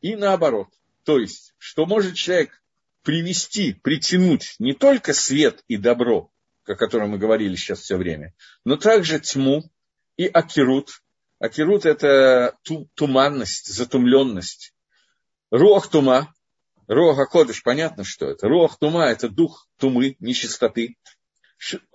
и 0.00 0.14
наоборот. 0.14 0.68
То 1.04 1.18
есть, 1.18 1.54
что 1.58 1.86
может 1.86 2.14
человек 2.14 2.62
привести, 3.02 3.72
притянуть 3.72 4.54
не 4.60 4.74
только 4.74 5.12
свет 5.12 5.64
и 5.66 5.76
добро, 5.76 6.30
о 6.66 6.76
котором 6.76 7.10
мы 7.10 7.18
говорили 7.18 7.56
сейчас 7.56 7.80
все 7.80 7.96
время, 7.96 8.32
но 8.64 8.76
также 8.76 9.18
тьму 9.18 9.68
и 10.16 10.26
акирут. 10.26 11.02
Акирут– 11.40 11.84
это 11.86 12.54
туманность, 12.94 13.66
затумленность. 13.74 14.72
Руах 15.50 15.88
тума, 15.88 16.32
руах 16.86 17.18
акодыш, 17.18 17.62
понятно, 17.62 18.04
что 18.04 18.26
это. 18.26 18.48
Руах 18.48 18.78
тума– 18.78 19.04
это 19.06 19.28
дух 19.28 19.68
тумы, 19.78 20.16
нечистоты. 20.20 20.96
Шилок, 21.58 21.86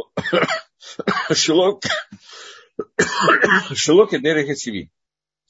шилок 3.74 4.14
и 4.14 4.20
дерехативи. 4.20 4.92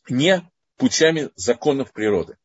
Не 0.09 0.49
путями 0.77 1.31
законов 1.35 1.93
природы. 1.93 2.37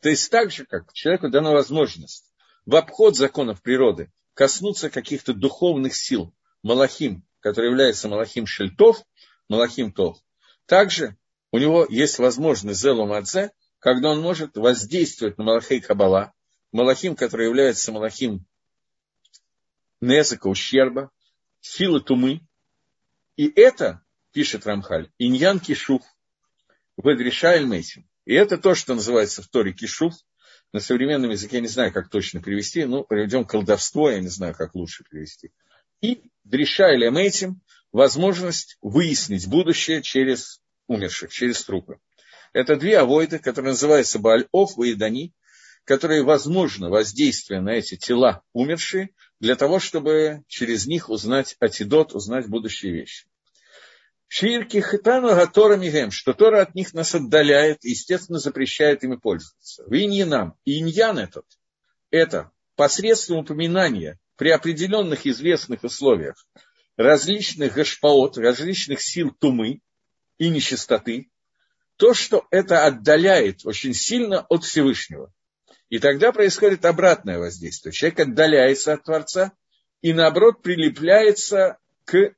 То 0.00 0.08
есть 0.08 0.30
так 0.30 0.52
же, 0.52 0.64
как 0.64 0.92
человеку 0.92 1.28
дана 1.28 1.50
возможность 1.50 2.32
в 2.64 2.76
обход 2.76 3.16
законов 3.16 3.62
природы 3.62 4.12
коснуться 4.34 4.88
каких-то 4.88 5.34
духовных 5.34 5.96
сил, 5.96 6.32
малахим, 6.62 7.26
который 7.40 7.70
является 7.70 8.08
малахим 8.08 8.46
шельтов, 8.46 9.02
малахим 9.48 9.92
тов, 9.92 10.18
Также 10.66 11.16
у 11.50 11.58
него 11.58 11.86
есть 11.88 12.18
возможность 12.18 12.80
Зелу 12.80 13.06
Мадзе, 13.06 13.50
когда 13.78 14.10
он 14.10 14.20
может 14.20 14.56
воздействовать 14.56 15.38
на 15.38 15.44
Малахей 15.44 15.80
Кабала, 15.80 16.32
Малахим, 16.72 17.16
который 17.16 17.46
является 17.46 17.92
Малахим 17.92 18.44
Незака, 20.00 20.48
ущерба, 20.48 21.10
силы 21.60 22.00
тумы. 22.00 22.40
И 23.36 23.48
это, 23.48 24.02
пишет 24.32 24.66
Рамхаль, 24.66 25.10
иньян 25.18 25.60
кишуф, 25.60 26.02
ведреша 26.96 27.54
эльмейсим. 27.54 28.08
И 28.24 28.34
это 28.34 28.58
то, 28.58 28.74
что 28.74 28.94
называется 28.94 29.42
в 29.42 29.48
Торе 29.48 29.72
кишуф. 29.72 30.14
На 30.72 30.80
современном 30.80 31.30
языке 31.30 31.56
я 31.56 31.62
не 31.62 31.68
знаю, 31.68 31.92
как 31.92 32.10
точно 32.10 32.42
перевести, 32.42 32.84
ну, 32.84 33.02
переведем 33.02 33.46
колдовство, 33.46 34.10
я 34.10 34.20
не 34.20 34.28
знаю, 34.28 34.54
как 34.54 34.74
лучше 34.74 35.02
перевести. 35.08 35.50
И 36.02 36.30
дреша 36.44 36.90
эльмейсим– 36.90 37.62
возможность 37.92 38.76
выяснить 38.82 39.48
будущее 39.48 40.02
через 40.02 40.60
умерших, 40.86 41.32
через 41.32 41.64
трупы. 41.64 41.98
Это 42.52 42.76
две 42.76 42.98
авойды, 42.98 43.38
которые 43.38 43.72
называются 43.72 44.18
Бааль-Оф 44.18 44.78
и 44.78 44.94
Дани, 44.94 45.32
которые, 45.84 46.22
возможно, 46.22 46.90
воздействие 46.90 47.60
на 47.60 47.70
эти 47.70 47.96
тела 47.96 48.42
умершие, 48.52 49.10
для 49.40 49.56
того, 49.56 49.78
чтобы 49.78 50.42
через 50.46 50.86
них 50.86 51.08
узнать 51.08 51.56
атидот, 51.60 52.14
узнать 52.14 52.48
будущие 52.48 52.92
вещи. 52.92 53.26
Ширки 54.26 54.82
хитану 54.82 55.28
гатора 55.28 55.76
мигем, 55.76 56.10
что 56.10 56.34
Тора 56.34 56.60
от 56.60 56.74
них 56.74 56.92
нас 56.92 57.14
отдаляет, 57.14 57.84
естественно, 57.84 58.38
запрещает 58.38 59.02
ими 59.02 59.16
пользоваться. 59.16 59.84
В 59.86 59.94
иньянам, 59.94 60.54
иньян 60.66 61.18
этот, 61.18 61.46
это 62.10 62.50
посредством 62.76 63.38
упоминания 63.38 64.18
при 64.36 64.50
определенных 64.50 65.26
известных 65.26 65.82
условиях 65.82 66.46
различных 66.98 67.72
гашпаот, 67.72 68.36
различных 68.36 69.00
сил 69.00 69.30
тумы 69.30 69.80
и 70.36 70.50
нечистоты, 70.50 71.30
то, 71.98 72.14
что 72.14 72.46
это 72.50 72.86
отдаляет 72.86 73.66
очень 73.66 73.92
сильно 73.92 74.46
от 74.48 74.64
Всевышнего. 74.64 75.32
И 75.90 75.98
тогда 75.98 76.32
происходит 76.32 76.84
обратное 76.84 77.38
воздействие. 77.38 77.92
Человек 77.92 78.20
отдаляется 78.20 78.92
от 78.92 79.04
Творца 79.04 79.52
и, 80.00 80.12
наоборот, 80.12 80.62
прилепляется 80.62 81.78
к 82.04 82.34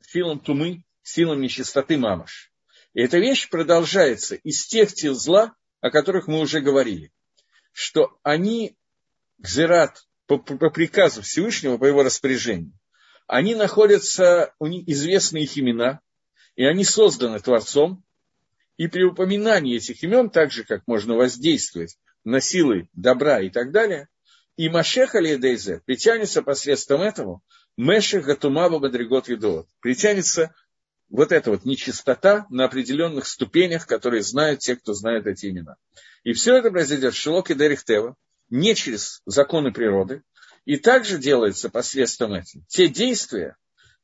силам 0.00 0.40
тумы, 0.40 0.84
силам 1.02 1.40
нечистоты 1.40 1.96
мамаш. 1.96 2.52
И 2.92 3.00
эта 3.00 3.18
вещь 3.18 3.48
продолжается 3.48 4.34
из 4.34 4.66
тех 4.66 4.92
тел 4.92 5.14
зла, 5.14 5.54
о 5.80 5.90
которых 5.90 6.26
мы 6.26 6.40
уже 6.40 6.60
говорили, 6.60 7.10
что 7.72 8.18
они, 8.22 8.76
гзерат, 9.38 10.06
по, 10.26 10.36
по 10.36 10.68
приказу 10.68 11.22
Всевышнего, 11.22 11.78
по 11.78 11.86
его 11.86 12.02
распоряжению, 12.02 12.78
они 13.26 13.54
находятся, 13.54 14.52
у 14.58 14.66
них 14.66 14.86
известны 14.86 15.38
их 15.38 15.56
имена, 15.56 16.00
и 16.56 16.64
они 16.64 16.84
созданы 16.84 17.38
Творцом, 17.38 18.04
и 18.78 18.86
при 18.86 19.02
упоминании 19.02 19.76
этих 19.76 20.02
имен, 20.02 20.30
так 20.30 20.50
же, 20.50 20.64
как 20.64 20.86
можно 20.86 21.14
воздействовать 21.14 21.98
на 22.24 22.40
силы 22.40 22.88
добра 22.94 23.40
и 23.40 23.50
так 23.50 23.72
далее, 23.72 24.08
и 24.56 24.68
Машех 24.68 25.14
Алиедейзе 25.14 25.82
притянется 25.84 26.42
посредством 26.42 27.02
этого 27.02 27.42
Мешех 27.76 28.24
Гатумаба 28.24 28.78
Бадригот 28.78 29.28
Юдот. 29.28 29.68
Притянется 29.80 30.54
вот 31.10 31.32
эта 31.32 31.50
вот 31.50 31.64
нечистота 31.64 32.46
на 32.50 32.64
определенных 32.64 33.26
ступенях, 33.26 33.86
которые 33.86 34.22
знают 34.22 34.60
те, 34.60 34.76
кто 34.76 34.94
знает 34.94 35.26
эти 35.26 35.46
имена. 35.46 35.76
И 36.22 36.32
все 36.32 36.56
это 36.56 36.70
произойдет 36.70 37.14
в 37.14 37.18
Шилоке 37.18 37.54
Дерихтева, 37.54 38.16
не 38.48 38.74
через 38.74 39.22
законы 39.26 39.72
природы, 39.72 40.22
и 40.64 40.76
также 40.76 41.18
делается 41.18 41.68
посредством 41.68 42.34
этих 42.34 42.66
те 42.68 42.88
действия, 42.88 43.56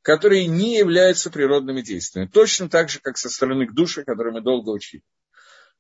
которые 0.04 0.46
не 0.46 0.76
являются 0.76 1.30
природными 1.30 1.80
действиями. 1.80 2.28
Точно 2.28 2.68
так 2.68 2.90
же, 2.90 3.00
как 3.00 3.16
со 3.16 3.30
стороны 3.30 3.66
к 3.66 3.72
душе, 3.72 4.04
которые 4.04 4.34
мы 4.34 4.42
долго 4.42 4.68
учили. 4.68 5.02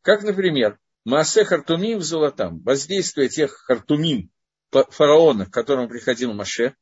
Как, 0.00 0.22
например, 0.22 0.78
Маасе 1.04 1.44
Хартумим 1.44 1.98
в 1.98 2.02
золотом, 2.02 2.62
воздействие 2.62 3.28
тех 3.28 3.52
Хартумим 3.52 4.30
фараона, 4.70 5.44
к 5.44 5.52
которому 5.52 5.90
приходил 5.90 6.32
Маше, 6.32 6.74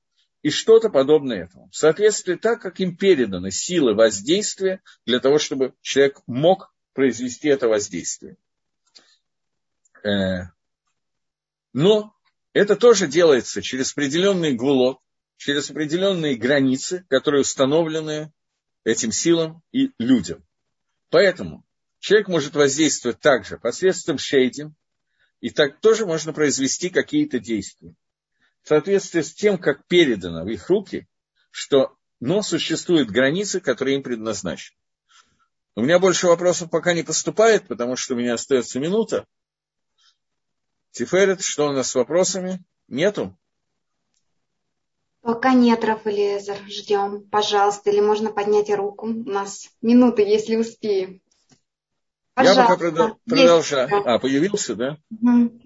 и 0.43 0.51
что-то 0.51 0.89
подобное 0.89 1.45
этому. 1.45 1.69
В 1.71 1.77
соответствии 1.77 2.37
так, 2.37 2.63
как 2.63 2.79
им 2.79 2.97
переданы 2.97 3.51
силы 3.51 3.95
воздействия 3.95 4.81
для 5.05 5.19
того, 5.19 5.39
чтобы 5.39 5.75
человек 5.81 6.21
мог 6.29 6.73
произвести 6.95 7.49
это 7.49 7.67
воздействие. 7.67 8.37
Э, 10.05 10.45
но 11.73 12.15
это 12.53 12.77
тоже 12.77 13.09
делается 13.09 13.63
через 13.63 13.91
определенный 13.91 14.53
гвулот, 14.53 15.01
через 15.37 15.71
определенные 15.71 16.37
границы, 16.37 17.05
которые 17.09 17.43
установлены 17.43 18.33
этим 18.85 19.13
силам 19.13 19.63
и 19.73 19.91
людям. 19.99 20.45
Поэтому 21.11 21.65
человек 21.99 22.29
может 22.29 22.55
воздействовать 22.55 23.21
также 23.21 23.59
посредством 23.59 24.19
шейдин, 24.19 24.75
и 25.41 25.51
так 25.51 25.81
тоже 25.81 26.07
можно 26.07 26.33
произвести 26.33 26.89
какие-то 26.89 27.39
действия. 27.39 27.95
В 28.63 28.69
соответствии 28.69 29.23
с 29.23 29.35
тем, 29.35 29.59
как 29.59 29.87
передано 29.87 30.45
в 30.45 30.49
их 30.49 30.69
руки, 30.69 31.09
что, 31.51 31.97
но 32.21 32.43
существуют 32.43 33.11
границы, 33.11 33.61
которые 33.61 33.97
им 33.97 34.03
предназначены. 34.03 34.77
У 35.75 35.83
меня 35.83 35.99
больше 35.99 36.27
вопросов 36.27 36.71
пока 36.71 36.93
не 36.93 37.03
поступает, 37.03 37.67
потому 37.67 37.97
что 37.97 38.15
у 38.15 38.17
меня 38.17 38.35
остается 38.35 38.79
минута. 38.79 39.27
Тиферет, 40.93 41.43
что 41.43 41.69
у 41.69 41.73
нас 41.73 41.91
с 41.91 41.95
вопросами? 41.95 42.63
Нету? 42.89 43.39
Пока 45.23 45.55
нет, 45.55 45.85
Рафалезер, 45.85 46.59
ждем. 46.67 47.23
Пожалуйста, 47.31 47.91
или 47.91 48.01
можно 48.01 48.33
поднять 48.33 48.71
руку. 48.71 49.07
У 49.07 49.31
нас 49.31 49.71
минуты, 49.81 50.23
если 50.23 50.57
успеем. 50.57 51.23
Пожалуйста. 52.35 52.63
Я 52.63 52.69
пока 52.91 53.17
продолжаю. 53.25 53.89
А, 54.05 54.19
появился, 54.19 54.75
да? 54.75 54.99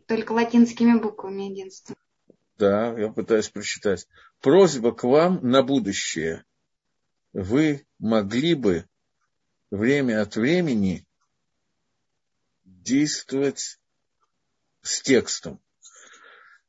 Только 0.07 0.33
латинскими 0.33 0.99
буквами 0.99 1.45
единственное. 1.45 1.97
Да, 2.59 2.99
я 2.99 3.09
пытаюсь 3.09 3.49
прочитать. 3.49 4.07
Просьба 4.41 4.93
к 4.93 5.05
вам 5.05 5.41
на 5.43 5.63
будущее. 5.63 6.45
Вы 7.33 7.87
могли 7.99 8.55
бы 8.55 8.87
время 9.71 10.21
от 10.21 10.37
времени 10.37 11.07
действовать 12.65 13.79
с 14.83 15.01
текстом. 15.01 15.61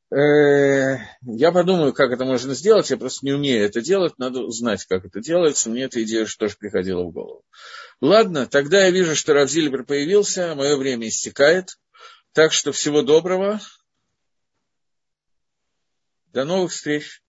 Э, 0.10 1.00
я 1.22 1.52
подумаю, 1.52 1.94
как 1.94 2.12
это 2.12 2.24
можно 2.24 2.54
сделать. 2.54 2.90
Я 2.90 2.98
просто 2.98 3.26
не 3.26 3.34
умею 3.34 3.66
это 3.66 3.82
делать. 3.82 4.18
Надо 4.18 4.42
узнать, 4.42 4.86
как 4.86 5.06
это 5.06 5.20
делается. 5.20 5.70
Мне 5.70 5.84
эта 5.84 6.02
идея 6.04 6.26
тоже 6.38 6.56
приходила 6.58 7.04
в 7.04 7.12
голову. 7.12 7.44
Ладно, 8.00 8.48
тогда 8.48 8.86
я 8.86 8.92
вижу, 8.92 9.16
что 9.16 9.34
Равзильбер 9.34 9.84
появился. 9.84 10.56
Мое 10.56 10.78
время 10.78 11.08
истекает. 11.08 11.78
Так 12.32 12.54
что 12.54 12.72
всего 12.72 13.02
доброго. 13.02 13.60
До 16.28 16.46
новых 16.46 16.72
встреч. 16.72 17.22